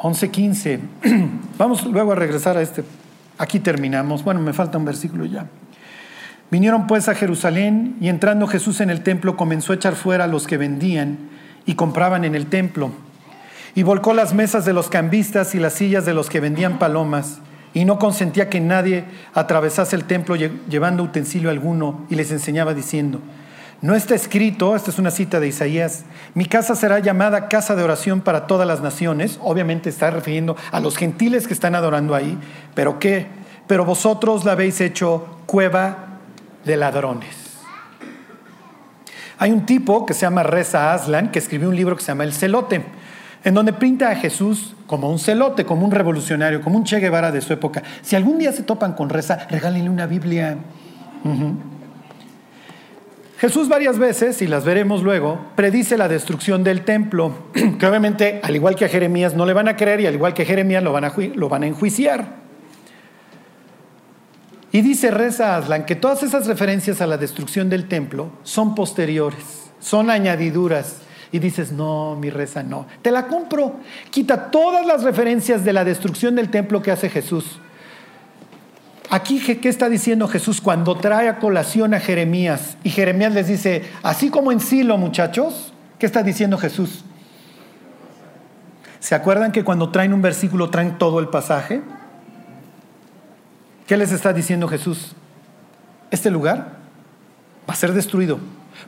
11.15. 0.05 0.79
Vamos 1.57 1.83
luego 1.87 2.11
a 2.11 2.15
regresar 2.15 2.57
a 2.57 2.61
este. 2.61 2.83
Aquí 3.39 3.59
terminamos. 3.59 4.23
Bueno, 4.23 4.39
me 4.39 4.53
falta 4.53 4.77
un 4.77 4.85
versículo 4.85 5.25
ya. 5.25 5.47
Vinieron 6.51 6.85
pues 6.85 7.09
a 7.09 7.15
Jerusalén 7.15 7.97
y 7.99 8.09
entrando 8.09 8.45
Jesús 8.45 8.81
en 8.81 8.91
el 8.91 9.01
templo 9.01 9.35
comenzó 9.35 9.73
a 9.73 9.77
echar 9.77 9.95
fuera 9.95 10.25
a 10.25 10.27
los 10.27 10.45
que 10.45 10.57
vendían 10.57 11.17
y 11.65 11.73
compraban 11.73 12.23
en 12.23 12.35
el 12.35 12.45
templo. 12.45 12.91
Y 13.73 13.81
volcó 13.81 14.13
las 14.13 14.35
mesas 14.35 14.63
de 14.63 14.73
los 14.73 14.89
cambistas 14.89 15.55
y 15.55 15.59
las 15.59 15.73
sillas 15.73 16.05
de 16.05 16.13
los 16.13 16.29
que 16.29 16.39
vendían 16.39 16.77
palomas 16.77 17.39
y 17.73 17.83
no 17.83 17.97
consentía 17.97 18.47
que 18.47 18.61
nadie 18.61 19.05
atravesase 19.33 19.95
el 19.95 20.03
templo 20.03 20.35
llevando 20.35 21.01
utensilio 21.01 21.49
alguno 21.49 22.05
y 22.11 22.15
les 22.15 22.31
enseñaba 22.31 22.75
diciendo, 22.75 23.21
no 23.85 23.93
está 23.93 24.15
escrito, 24.15 24.75
esta 24.75 24.89
es 24.89 24.97
una 24.97 25.11
cita 25.11 25.39
de 25.39 25.47
Isaías, 25.47 26.05
mi 26.33 26.45
casa 26.45 26.73
será 26.73 26.97
llamada 26.97 27.47
casa 27.47 27.75
de 27.75 27.83
oración 27.83 28.21
para 28.21 28.47
todas 28.47 28.67
las 28.67 28.81
naciones. 28.81 29.37
Obviamente 29.43 29.91
está 29.91 30.09
refiriendo 30.09 30.57
a 30.71 30.79
los 30.79 30.97
gentiles 30.97 31.45
que 31.45 31.53
están 31.53 31.75
adorando 31.75 32.15
ahí. 32.15 32.35
¿Pero 32.73 32.97
qué? 32.97 33.27
Pero 33.67 33.85
vosotros 33.85 34.43
la 34.43 34.53
habéis 34.53 34.81
hecho 34.81 35.27
cueva 35.45 36.17
de 36.65 36.77
ladrones. 36.77 37.35
Hay 39.37 39.51
un 39.51 39.67
tipo 39.67 40.07
que 40.07 40.15
se 40.15 40.21
llama 40.21 40.41
Reza 40.41 40.91
Aslan 40.91 41.29
que 41.29 41.37
escribió 41.37 41.69
un 41.69 41.75
libro 41.75 41.95
que 41.95 42.01
se 42.01 42.07
llama 42.07 42.23
El 42.23 42.33
Celote, 42.33 42.83
en 43.43 43.53
donde 43.53 43.71
pinta 43.71 44.09
a 44.09 44.15
Jesús 44.15 44.75
como 44.87 45.11
un 45.11 45.19
celote, 45.19 45.63
como 45.63 45.85
un 45.85 45.91
revolucionario, 45.91 46.59
como 46.63 46.77
un 46.77 46.85
Che 46.85 46.99
Guevara 46.99 47.31
de 47.31 47.41
su 47.41 47.53
época. 47.53 47.83
Si 48.01 48.15
algún 48.15 48.39
día 48.39 48.51
se 48.51 48.63
topan 48.63 48.93
con 48.93 49.09
Reza, 49.09 49.45
regálenle 49.47 49.91
una 49.91 50.07
Biblia. 50.07 50.57
Jesús 53.37 53.67
varias 53.67 53.99
veces, 53.99 54.41
y 54.41 54.47
las 54.47 54.63
veremos 54.63 55.03
luego, 55.03 55.39
predice 55.55 55.97
la 55.97 56.07
destrucción 56.07 56.63
del 56.63 56.85
templo, 56.85 57.33
que 57.53 57.85
obviamente, 57.85 58.39
al 58.41 58.55
igual 58.55 58.75
que 58.75 58.85
a 58.85 58.89
Jeremías, 58.89 59.35
no 59.35 59.45
le 59.45 59.53
van 59.53 59.67
a 59.67 59.75
creer 59.75 60.01
y 60.01 60.07
al 60.07 60.13
igual 60.13 60.33
que 60.33 60.43
a 60.43 60.45
Jeremías 60.45 60.83
lo 60.83 60.93
van 60.93 61.03
a, 61.03 61.13
lo 61.35 61.49
van 61.49 61.63
a 61.63 61.67
enjuiciar. 61.67 62.45
Y 64.71 64.81
dice 64.81 65.09
Reza 65.11 65.55
Aslan 65.55 65.85
que 65.85 65.95
todas 65.95 66.23
esas 66.23 66.47
referencias 66.47 66.99
a 66.99 67.07
la 67.07 67.17
destrucción 67.17 67.69
del 67.69 67.87
templo 67.87 68.31
son 68.43 68.75
posteriores, 68.75 69.71
son 69.79 70.09
añadiduras. 70.09 70.97
Y 71.31 71.39
dices, 71.39 71.71
no, 71.71 72.15
mi 72.15 72.29
reza, 72.29 72.63
no. 72.63 72.85
Te 73.01 73.11
la 73.11 73.27
compro. 73.27 73.77
Quita 74.09 74.51
todas 74.51 74.85
las 74.85 75.03
referencias 75.03 75.65
de 75.65 75.73
la 75.73 75.83
destrucción 75.83 76.35
del 76.35 76.49
templo 76.49 76.81
que 76.81 76.91
hace 76.91 77.09
Jesús. 77.09 77.59
Aquí, 79.09 79.39
¿qué 79.39 79.69
está 79.69 79.89
diciendo 79.89 80.27
Jesús 80.27 80.61
cuando 80.61 80.95
trae 80.95 81.29
a 81.29 81.39
colación 81.39 81.93
a 81.93 81.99
Jeremías? 81.99 82.77
Y 82.83 82.89
Jeremías 82.89 83.33
les 83.33 83.47
dice, 83.47 83.83
así 84.03 84.29
como 84.29 84.51
en 84.51 84.59
Silo, 84.59 84.97
muchachos, 84.97 85.73
¿qué 85.99 86.05
está 86.05 86.23
diciendo 86.23 86.57
Jesús? 86.57 87.05
¿Se 88.99 89.13
acuerdan 89.13 89.51
que 89.51 89.63
cuando 89.63 89.89
traen 89.89 90.13
un 90.13 90.21
versículo 90.21 90.69
traen 90.69 90.97
todo 90.97 91.19
el 91.19 91.27
pasaje? 91.27 91.81
¿Qué 93.85 93.97
les 93.97 94.11
está 94.11 94.33
diciendo 94.33 94.67
Jesús? 94.67 95.13
Este 96.09 96.31
lugar 96.31 96.77
va 97.69 97.73
a 97.73 97.77
ser 97.77 97.93
destruido 97.93 98.39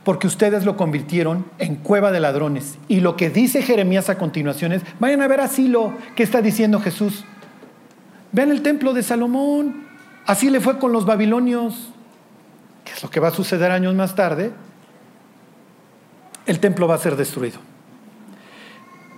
porque 0.04 0.26
ustedes 0.26 0.64
lo 0.64 0.76
convirtieron 0.76 1.46
en 1.58 1.76
cueva 1.76 2.10
de 2.10 2.20
ladrones. 2.20 2.78
Y 2.88 3.00
lo 3.00 3.16
que 3.16 3.30
dice 3.30 3.62
Jeremías 3.62 4.10
a 4.10 4.18
continuación 4.18 4.72
es, 4.72 4.82
vayan 4.98 5.22
a 5.22 5.28
ver 5.28 5.40
así 5.40 5.68
lo 5.68 5.92
que 6.16 6.22
está 6.22 6.42
diciendo 6.42 6.80
Jesús. 6.80 7.24
Vean 8.32 8.50
el 8.50 8.62
templo 8.62 8.92
de 8.92 9.02
Salomón. 9.02 9.87
Así 10.28 10.50
le 10.50 10.60
fue 10.60 10.78
con 10.78 10.92
los 10.92 11.06
babilonios. 11.06 11.88
¿Qué 12.84 12.92
es 12.92 13.02
lo 13.02 13.08
que 13.08 13.18
va 13.18 13.28
a 13.28 13.30
suceder 13.30 13.70
años 13.70 13.94
más 13.94 14.14
tarde? 14.14 14.52
El 16.44 16.60
templo 16.60 16.86
va 16.86 16.96
a 16.96 16.98
ser 16.98 17.16
destruido. 17.16 17.58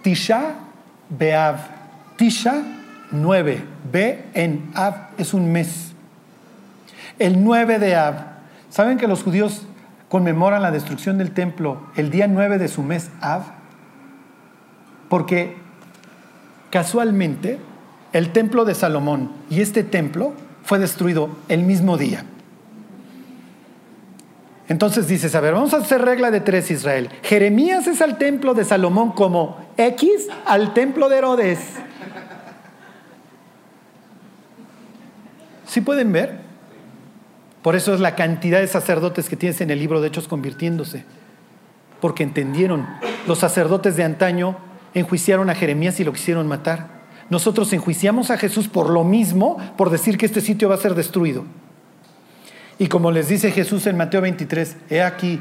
Tisha 0.05 0.55
Beav. 1.09 1.57
Tisha, 2.17 2.63
9. 3.11 3.65
Be 3.91 4.25
en 4.35 4.71
Av 4.77 5.09
es 5.19 5.35
un 5.35 5.51
mes. 5.51 5.95
El 7.19 7.43
9 7.43 7.81
de 7.81 7.97
Av. 7.97 8.15
¿Saben 8.71 8.97
que 8.97 9.09
los 9.09 9.25
judíos 9.25 9.67
conmemoran 10.09 10.63
la 10.63 10.71
destrucción 10.71 11.19
del 11.19 11.33
templo 11.33 11.89
el 11.97 12.13
día 12.13 12.29
9 12.29 12.57
de 12.59 12.69
su 12.69 12.85
mes 12.85 13.11
Av? 13.21 13.43
Porque 15.09 15.57
casualmente 16.71 17.59
el 18.13 18.31
templo 18.31 18.65
de 18.65 18.77
Salomón 18.77 19.33
y 19.51 19.61
este 19.61 19.83
templo 19.83 20.35
fue 20.65 20.79
destruido 20.79 21.31
el 21.49 21.63
mismo 21.63 21.97
día. 21.97 22.25
Entonces 24.69 25.09
dices, 25.09 25.35
a 25.35 25.41
ver, 25.41 25.55
vamos 25.55 25.75
a 25.75 25.79
hacer 25.79 26.01
regla 26.01 26.31
de 26.31 26.41
tres 26.41 26.71
Israel. 26.71 27.11
Jeremías 27.23 27.89
es 27.89 28.01
al 28.01 28.19
templo 28.19 28.55
de 28.55 28.65
Salomón 28.65 29.11
como 29.11 29.59
X 29.77 30.29
al 30.47 30.73
templo 30.75 31.09
de 31.09 31.19
Herodes. 31.19 31.59
¿Sí 35.67 35.81
pueden 35.81 36.13
ver? 36.13 36.39
Por 37.63 37.75
eso 37.75 37.93
es 37.95 38.01
la 38.01 38.15
cantidad 38.15 38.61
de 38.61 38.67
sacerdotes 38.67 39.29
que 39.29 39.37
tienes 39.37 39.61
en 39.61 39.71
el 39.71 39.79
libro 39.79 40.01
de 40.01 40.09
Hechos 40.09 40.29
convirtiéndose. 40.29 41.05
Porque 42.01 42.23
entendieron, 42.23 42.87
los 43.27 43.39
sacerdotes 43.39 43.97
de 43.97 44.05
antaño 44.05 44.57
enjuiciaron 44.95 45.51
a 45.51 45.55
Jeremías 45.55 45.99
y 46.01 46.05
lo 46.05 46.13
quisieron 46.13 46.47
matar. 46.47 47.00
Nosotros 47.31 47.73
enjuiciamos 47.73 48.31
a 48.31 48.37
Jesús 48.37 48.69
por 48.69 48.91
lo 48.91 49.05
mismo, 49.05 49.57
por 49.77 49.89
decir 49.89 50.19
que 50.19 50.27
este 50.27 50.41
sitio 50.41 50.69
va 50.69 50.75
a 50.75 50.79
ser 50.79 50.95
destruido. 50.95 51.45
Y 52.79 52.89
como 52.89 53.13
les 53.13 53.29
dice 53.29 53.53
Jesús 53.53 53.87
en 53.87 53.97
Mateo 53.97 54.21
23, 54.21 54.77
he 54.91 55.01
aquí, 55.03 55.39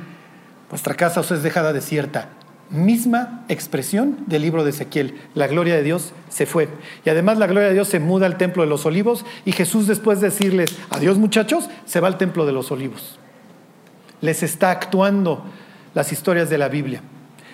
vuestra 0.70 0.94
casa 0.94 1.22
os 1.22 1.32
es 1.32 1.42
dejada 1.42 1.74
desierta. 1.74 2.30
Misma 2.70 3.44
expresión 3.48 4.18
del 4.28 4.44
libro 4.44 4.64
de 4.64 4.70
Ezequiel. 4.70 5.16
La 5.34 5.48
gloria 5.48 5.76
de 5.76 5.82
Dios 5.82 6.14
se 6.30 6.46
fue. 6.46 6.70
Y 7.06 7.10
además 7.10 7.40
la 7.40 7.48
gloria 7.48 7.70
de 7.70 7.74
Dios 7.74 7.88
se 7.88 8.00
muda 8.00 8.28
al 8.28 8.38
templo 8.38 8.62
de 8.62 8.70
los 8.70 8.86
olivos 8.86 9.26
y 9.44 9.54
Jesús 9.54 9.88
después 9.88 10.22
de 10.22 10.30
decirles, 10.30 10.78
adiós 10.92 11.18
muchachos, 11.18 11.70
se 11.86 12.00
va 12.00 12.08
al 12.08 12.20
templo 12.20 12.46
de 12.46 12.52
los 12.52 12.72
olivos. 12.72 13.18
Les 14.22 14.44
está 14.44 14.70
actuando 14.70 15.44
las 15.96 16.12
historias 16.12 16.52
de 16.52 16.60
la 16.60 16.68
Biblia, 16.68 17.02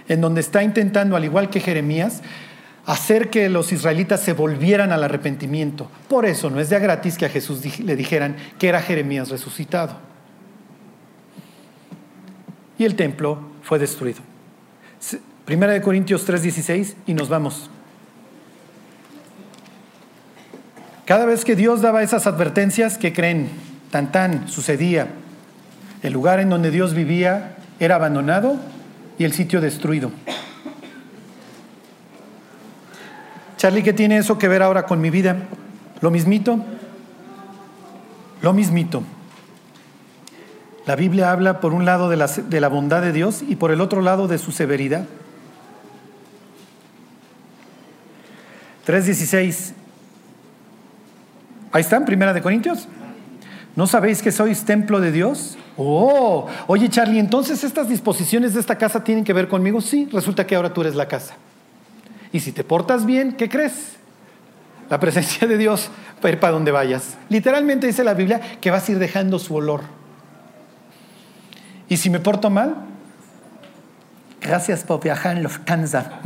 en 0.09 0.19
donde 0.19 0.41
está 0.41 0.63
intentando, 0.63 1.15
al 1.15 1.23
igual 1.23 1.49
que 1.49 1.61
Jeremías, 1.61 2.21
hacer 2.85 3.29
que 3.29 3.49
los 3.49 3.71
israelitas 3.71 4.21
se 4.21 4.33
volvieran 4.33 4.91
al 4.91 5.03
arrepentimiento. 5.03 5.89
Por 6.07 6.25
eso 6.25 6.49
no 6.49 6.59
es 6.59 6.69
de 6.69 6.79
gratis 6.79 7.17
que 7.17 7.25
a 7.25 7.29
Jesús 7.29 7.79
le 7.79 7.95
dijeran 7.95 8.35
que 8.59 8.69
era 8.69 8.81
Jeremías 8.81 9.29
resucitado. 9.29 9.97
Y 12.77 12.85
el 12.85 12.95
templo 12.95 13.39
fue 13.63 13.79
destruido. 13.79 14.19
Primera 15.45 15.73
de 15.73 15.81
Corintios 15.81 16.27
3:16 16.27 16.95
y 17.05 17.13
nos 17.13 17.29
vamos. 17.29 17.69
Cada 21.05 21.25
vez 21.25 21.45
que 21.45 21.55
Dios 21.55 21.81
daba 21.81 22.01
esas 22.01 22.25
advertencias, 22.25 22.97
¿qué 22.97 23.13
creen? 23.13 23.49
Tan 23.91 24.11
tan 24.11 24.47
sucedía. 24.47 25.07
El 26.01 26.13
lugar 26.13 26.39
en 26.39 26.49
donde 26.49 26.71
Dios 26.71 26.95
vivía 26.95 27.57
era 27.79 27.95
abandonado 27.95 28.57
y 29.17 29.23
el 29.23 29.33
sitio 29.33 29.61
destruido. 29.61 30.11
Charlie, 33.65 33.81
¿qué 33.81 33.93
tiene 33.93 34.17
eso 34.17 34.37
que 34.37 34.47
ver 34.47 34.61
ahora 34.61 34.85
con 34.85 35.01
mi 35.01 35.09
vida? 35.09 35.37
¿Lo 35.99 36.11
mismito? 36.11 36.59
Lo 38.43 38.53
mismito. 38.53 39.01
La 40.85 40.95
Biblia 40.95 41.31
habla 41.31 41.61
por 41.61 41.73
un 41.73 41.83
lado 41.83 42.07
de 42.07 42.15
la, 42.59 42.67
bondad 42.67 43.01
de 43.01 43.11
Dios 43.11 43.41
y 43.41 43.55
por 43.55 43.71
el 43.71 43.81
otro 43.81 44.01
lado 44.01 44.27
de 44.27 44.37
su 44.37 44.51
severidad. 44.51 45.05
3.16. 48.85 49.73
Ahí 51.71 51.81
están, 51.81 52.05
Primera 52.05 52.33
de 52.33 52.43
Corintios. 52.43 52.87
¿No 53.75 53.87
sabéis 53.87 54.21
que 54.21 54.31
sois 54.31 54.63
templo 54.63 54.99
de 54.99 55.11
Dios? 55.11 55.57
Oh, 55.75 56.45
oye 56.67 56.87
Charlie, 56.87 57.17
entonces 57.17 57.63
estas 57.63 57.89
disposiciones 57.89 58.53
de 58.53 58.59
esta 58.59 58.77
casa 58.77 59.03
tienen 59.03 59.23
que 59.23 59.33
ver 59.33 59.47
conmigo. 59.47 59.81
Sí, 59.81 60.07
resulta 60.13 60.45
que 60.45 60.55
ahora 60.55 60.71
tú 60.71 60.81
eres 60.81 60.93
la 60.93 61.07
casa. 61.07 61.35
Y 62.35 62.41
si 62.41 62.51
te 62.51 62.65
portas 62.65 63.05
bien, 63.05 63.31
¿qué 63.31 63.47
crees? 63.47 63.95
La 64.89 64.99
presencia 64.99 65.47
de 65.47 65.57
Dios 65.57 65.89
va 66.21 66.27
a 66.27 66.33
ir 66.33 66.37
para 66.37 66.51
donde 66.51 66.69
vayas. 66.69 67.15
Literalmente 67.29 67.87
dice 67.87 68.03
la 68.03 68.13
Biblia 68.13 68.41
que 68.59 68.71
vas 68.71 68.89
a 68.89 68.91
ir 68.91 68.99
dejando 68.99 69.39
su 69.39 69.55
olor. 69.55 69.83
Y 71.87 71.95
si 71.95 72.09
me 72.09 72.19
porto 72.19 72.49
mal, 72.49 72.75
gracias 74.41 74.83
por 74.83 75.01
viajar 75.01 75.37
en 75.37 75.43
Lufthansa. 75.43 76.19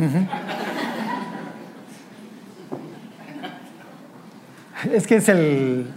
Es 4.91 5.05
que 5.05 5.17
es 5.17 5.29
el, 5.29 5.93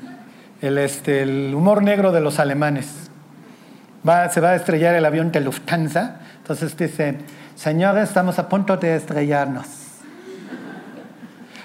este, 0.60 1.22
el 1.22 1.54
humor 1.54 1.82
negro 1.82 2.12
de 2.12 2.20
los 2.20 2.38
alemanes. 2.38 3.08
Va, 4.06 4.28
se 4.28 4.42
va 4.42 4.50
a 4.50 4.56
estrellar 4.56 4.94
el 4.94 5.06
avión 5.06 5.32
de 5.32 5.40
Lufthansa. 5.40 6.20
Entonces 6.36 6.76
dicen, 6.76 7.22
señores, 7.54 8.10
estamos 8.10 8.38
a 8.38 8.50
punto 8.50 8.76
de 8.76 8.94
estrellarnos. 8.94 9.81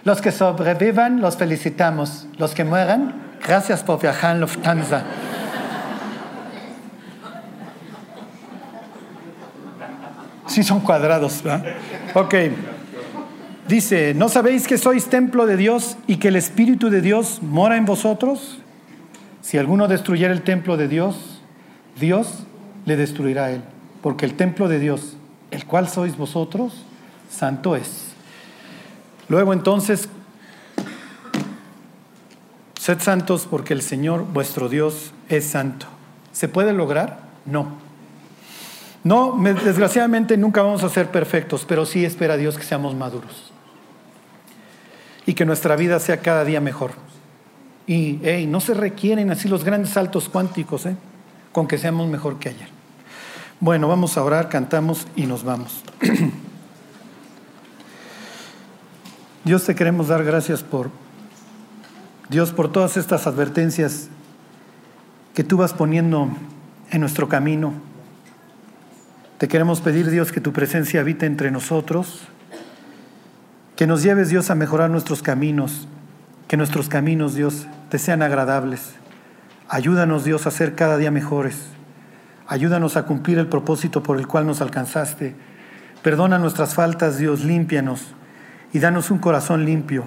Los 0.07 0.21
que 0.21 0.31
sobrevivan, 0.31 1.19
los 1.19 1.35
felicitamos. 1.35 2.27
Los 2.37 2.53
que 2.53 2.63
mueran, 2.63 3.13
gracias 3.45 3.83
por 3.83 3.99
viajar 3.99 4.35
en 4.35 4.39
Lufthansa. 4.39 5.03
Sí 10.45 10.63
son 10.63 10.79
cuadrados, 10.79 11.43
¿verdad? 11.43 11.73
Ok. 12.13 12.35
Dice, 13.67 14.13
¿no 14.13 14.29
sabéis 14.29 14.65
que 14.65 14.77
sois 14.77 15.07
templo 15.07 15.45
de 15.45 15.57
Dios 15.57 15.97
y 16.07 16.15
que 16.15 16.29
el 16.29 16.37
Espíritu 16.37 16.89
de 16.89 17.01
Dios 17.01 17.41
mora 17.41 17.75
en 17.75 17.83
vosotros? 17.83 18.59
Si 19.41 19.57
alguno 19.57 19.89
destruyera 19.89 20.31
el 20.31 20.41
templo 20.41 20.77
de 20.77 20.87
Dios, 20.87 21.41
Dios 21.99 22.45
le 22.85 22.95
destruirá 22.95 23.47
a 23.47 23.51
él. 23.51 23.61
Porque 24.01 24.25
el 24.25 24.35
templo 24.35 24.69
de 24.69 24.79
Dios, 24.79 25.17
el 25.51 25.65
cual 25.65 25.89
sois 25.89 26.15
vosotros, 26.15 26.85
santo 27.29 27.75
es. 27.75 28.06
Luego 29.29 29.53
entonces, 29.53 30.09
sed 32.79 32.99
santos 33.01 33.47
porque 33.49 33.73
el 33.73 33.81
Señor 33.81 34.25
vuestro 34.25 34.69
Dios 34.69 35.11
es 35.29 35.45
santo. 35.45 35.87
¿Se 36.31 36.47
puede 36.47 36.73
lograr? 36.73 37.19
No. 37.45 37.87
No, 39.03 39.37
desgraciadamente 39.63 40.37
nunca 40.37 40.61
vamos 40.61 40.83
a 40.83 40.89
ser 40.89 41.09
perfectos, 41.11 41.65
pero 41.67 41.85
sí 41.85 42.05
espera 42.05 42.37
Dios 42.37 42.57
que 42.57 42.63
seamos 42.63 42.95
maduros. 42.95 43.51
Y 45.25 45.33
que 45.33 45.45
nuestra 45.45 45.75
vida 45.75 45.99
sea 45.99 46.21
cada 46.21 46.45
día 46.45 46.61
mejor. 46.61 46.91
Y 47.85 48.19
no 48.47 48.59
se 48.59 48.73
requieren 48.73 49.31
así 49.31 49.47
los 49.47 49.63
grandes 49.63 49.91
saltos 49.91 50.29
cuánticos, 50.29 50.85
¿eh? 50.85 50.95
con 51.51 51.67
que 51.67 51.77
seamos 51.77 52.07
mejor 52.07 52.37
que 52.37 52.49
ayer. 52.49 52.67
Bueno, 53.59 53.87
vamos 53.87 54.17
a 54.17 54.23
orar, 54.23 54.49
cantamos 54.49 55.07
y 55.15 55.25
nos 55.25 55.43
vamos. 55.43 55.83
Dios 59.47 59.63
te 59.63 59.75
queremos 59.75 60.09
dar 60.09 60.25
gracias 60.25 60.61
por 60.61 60.91
Dios 62.27 62.51
por 62.51 62.69
todas 62.69 62.97
estas 62.97 63.27
advertencias 63.27 64.09
que 65.33 65.45
tú 65.45 65.55
vas 65.55 65.71
poniendo 65.71 66.27
en 66.91 66.99
nuestro 66.99 67.29
camino. 67.29 67.71
Te 69.37 69.47
queremos 69.47 69.79
pedir, 69.79 70.09
Dios, 70.09 70.33
que 70.33 70.41
tu 70.41 70.51
presencia 70.51 70.99
habite 70.99 71.25
entre 71.25 71.49
nosotros, 71.49 72.23
que 73.77 73.87
nos 73.87 74.03
lleves, 74.03 74.27
Dios, 74.27 74.49
a 74.49 74.55
mejorar 74.55 74.89
nuestros 74.89 75.21
caminos, 75.21 75.87
que 76.49 76.57
nuestros 76.57 76.89
caminos, 76.89 77.33
Dios, 77.33 77.67
te 77.87 77.99
sean 77.99 78.21
agradables. 78.23 78.95
Ayúdanos, 79.69 80.25
Dios, 80.25 80.45
a 80.45 80.51
ser 80.51 80.75
cada 80.75 80.97
día 80.97 81.09
mejores. 81.09 81.67
Ayúdanos 82.47 82.97
a 82.97 83.03
cumplir 83.03 83.37
el 83.37 83.47
propósito 83.47 84.03
por 84.03 84.19
el 84.19 84.27
cual 84.27 84.45
nos 84.45 84.59
alcanzaste. 84.59 85.37
Perdona 86.03 86.37
nuestras 86.37 86.75
faltas, 86.75 87.17
Dios, 87.17 87.45
límpianos 87.45 88.16
y 88.77 88.79
danos 88.79 89.09
un 89.09 89.17
corazón 89.17 89.65
limpio. 89.65 90.03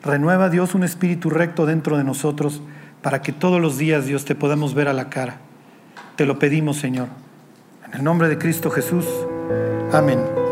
Renueva, 0.00 0.48
Dios, 0.48 0.76
un 0.76 0.84
espíritu 0.84 1.28
recto 1.28 1.66
dentro 1.66 1.98
de 1.98 2.04
nosotros 2.04 2.62
para 3.02 3.20
que 3.20 3.32
todos 3.32 3.60
los 3.60 3.78
días, 3.78 4.06
Dios, 4.06 4.24
te 4.24 4.36
podamos 4.36 4.74
ver 4.74 4.86
a 4.86 4.92
la 4.92 5.10
cara. 5.10 5.38
Te 6.14 6.24
lo 6.24 6.38
pedimos, 6.38 6.76
Señor. 6.76 7.08
En 7.84 7.94
el 7.94 8.04
nombre 8.04 8.28
de 8.28 8.38
Cristo 8.38 8.70
Jesús. 8.70 9.06
Amén. 9.92 10.45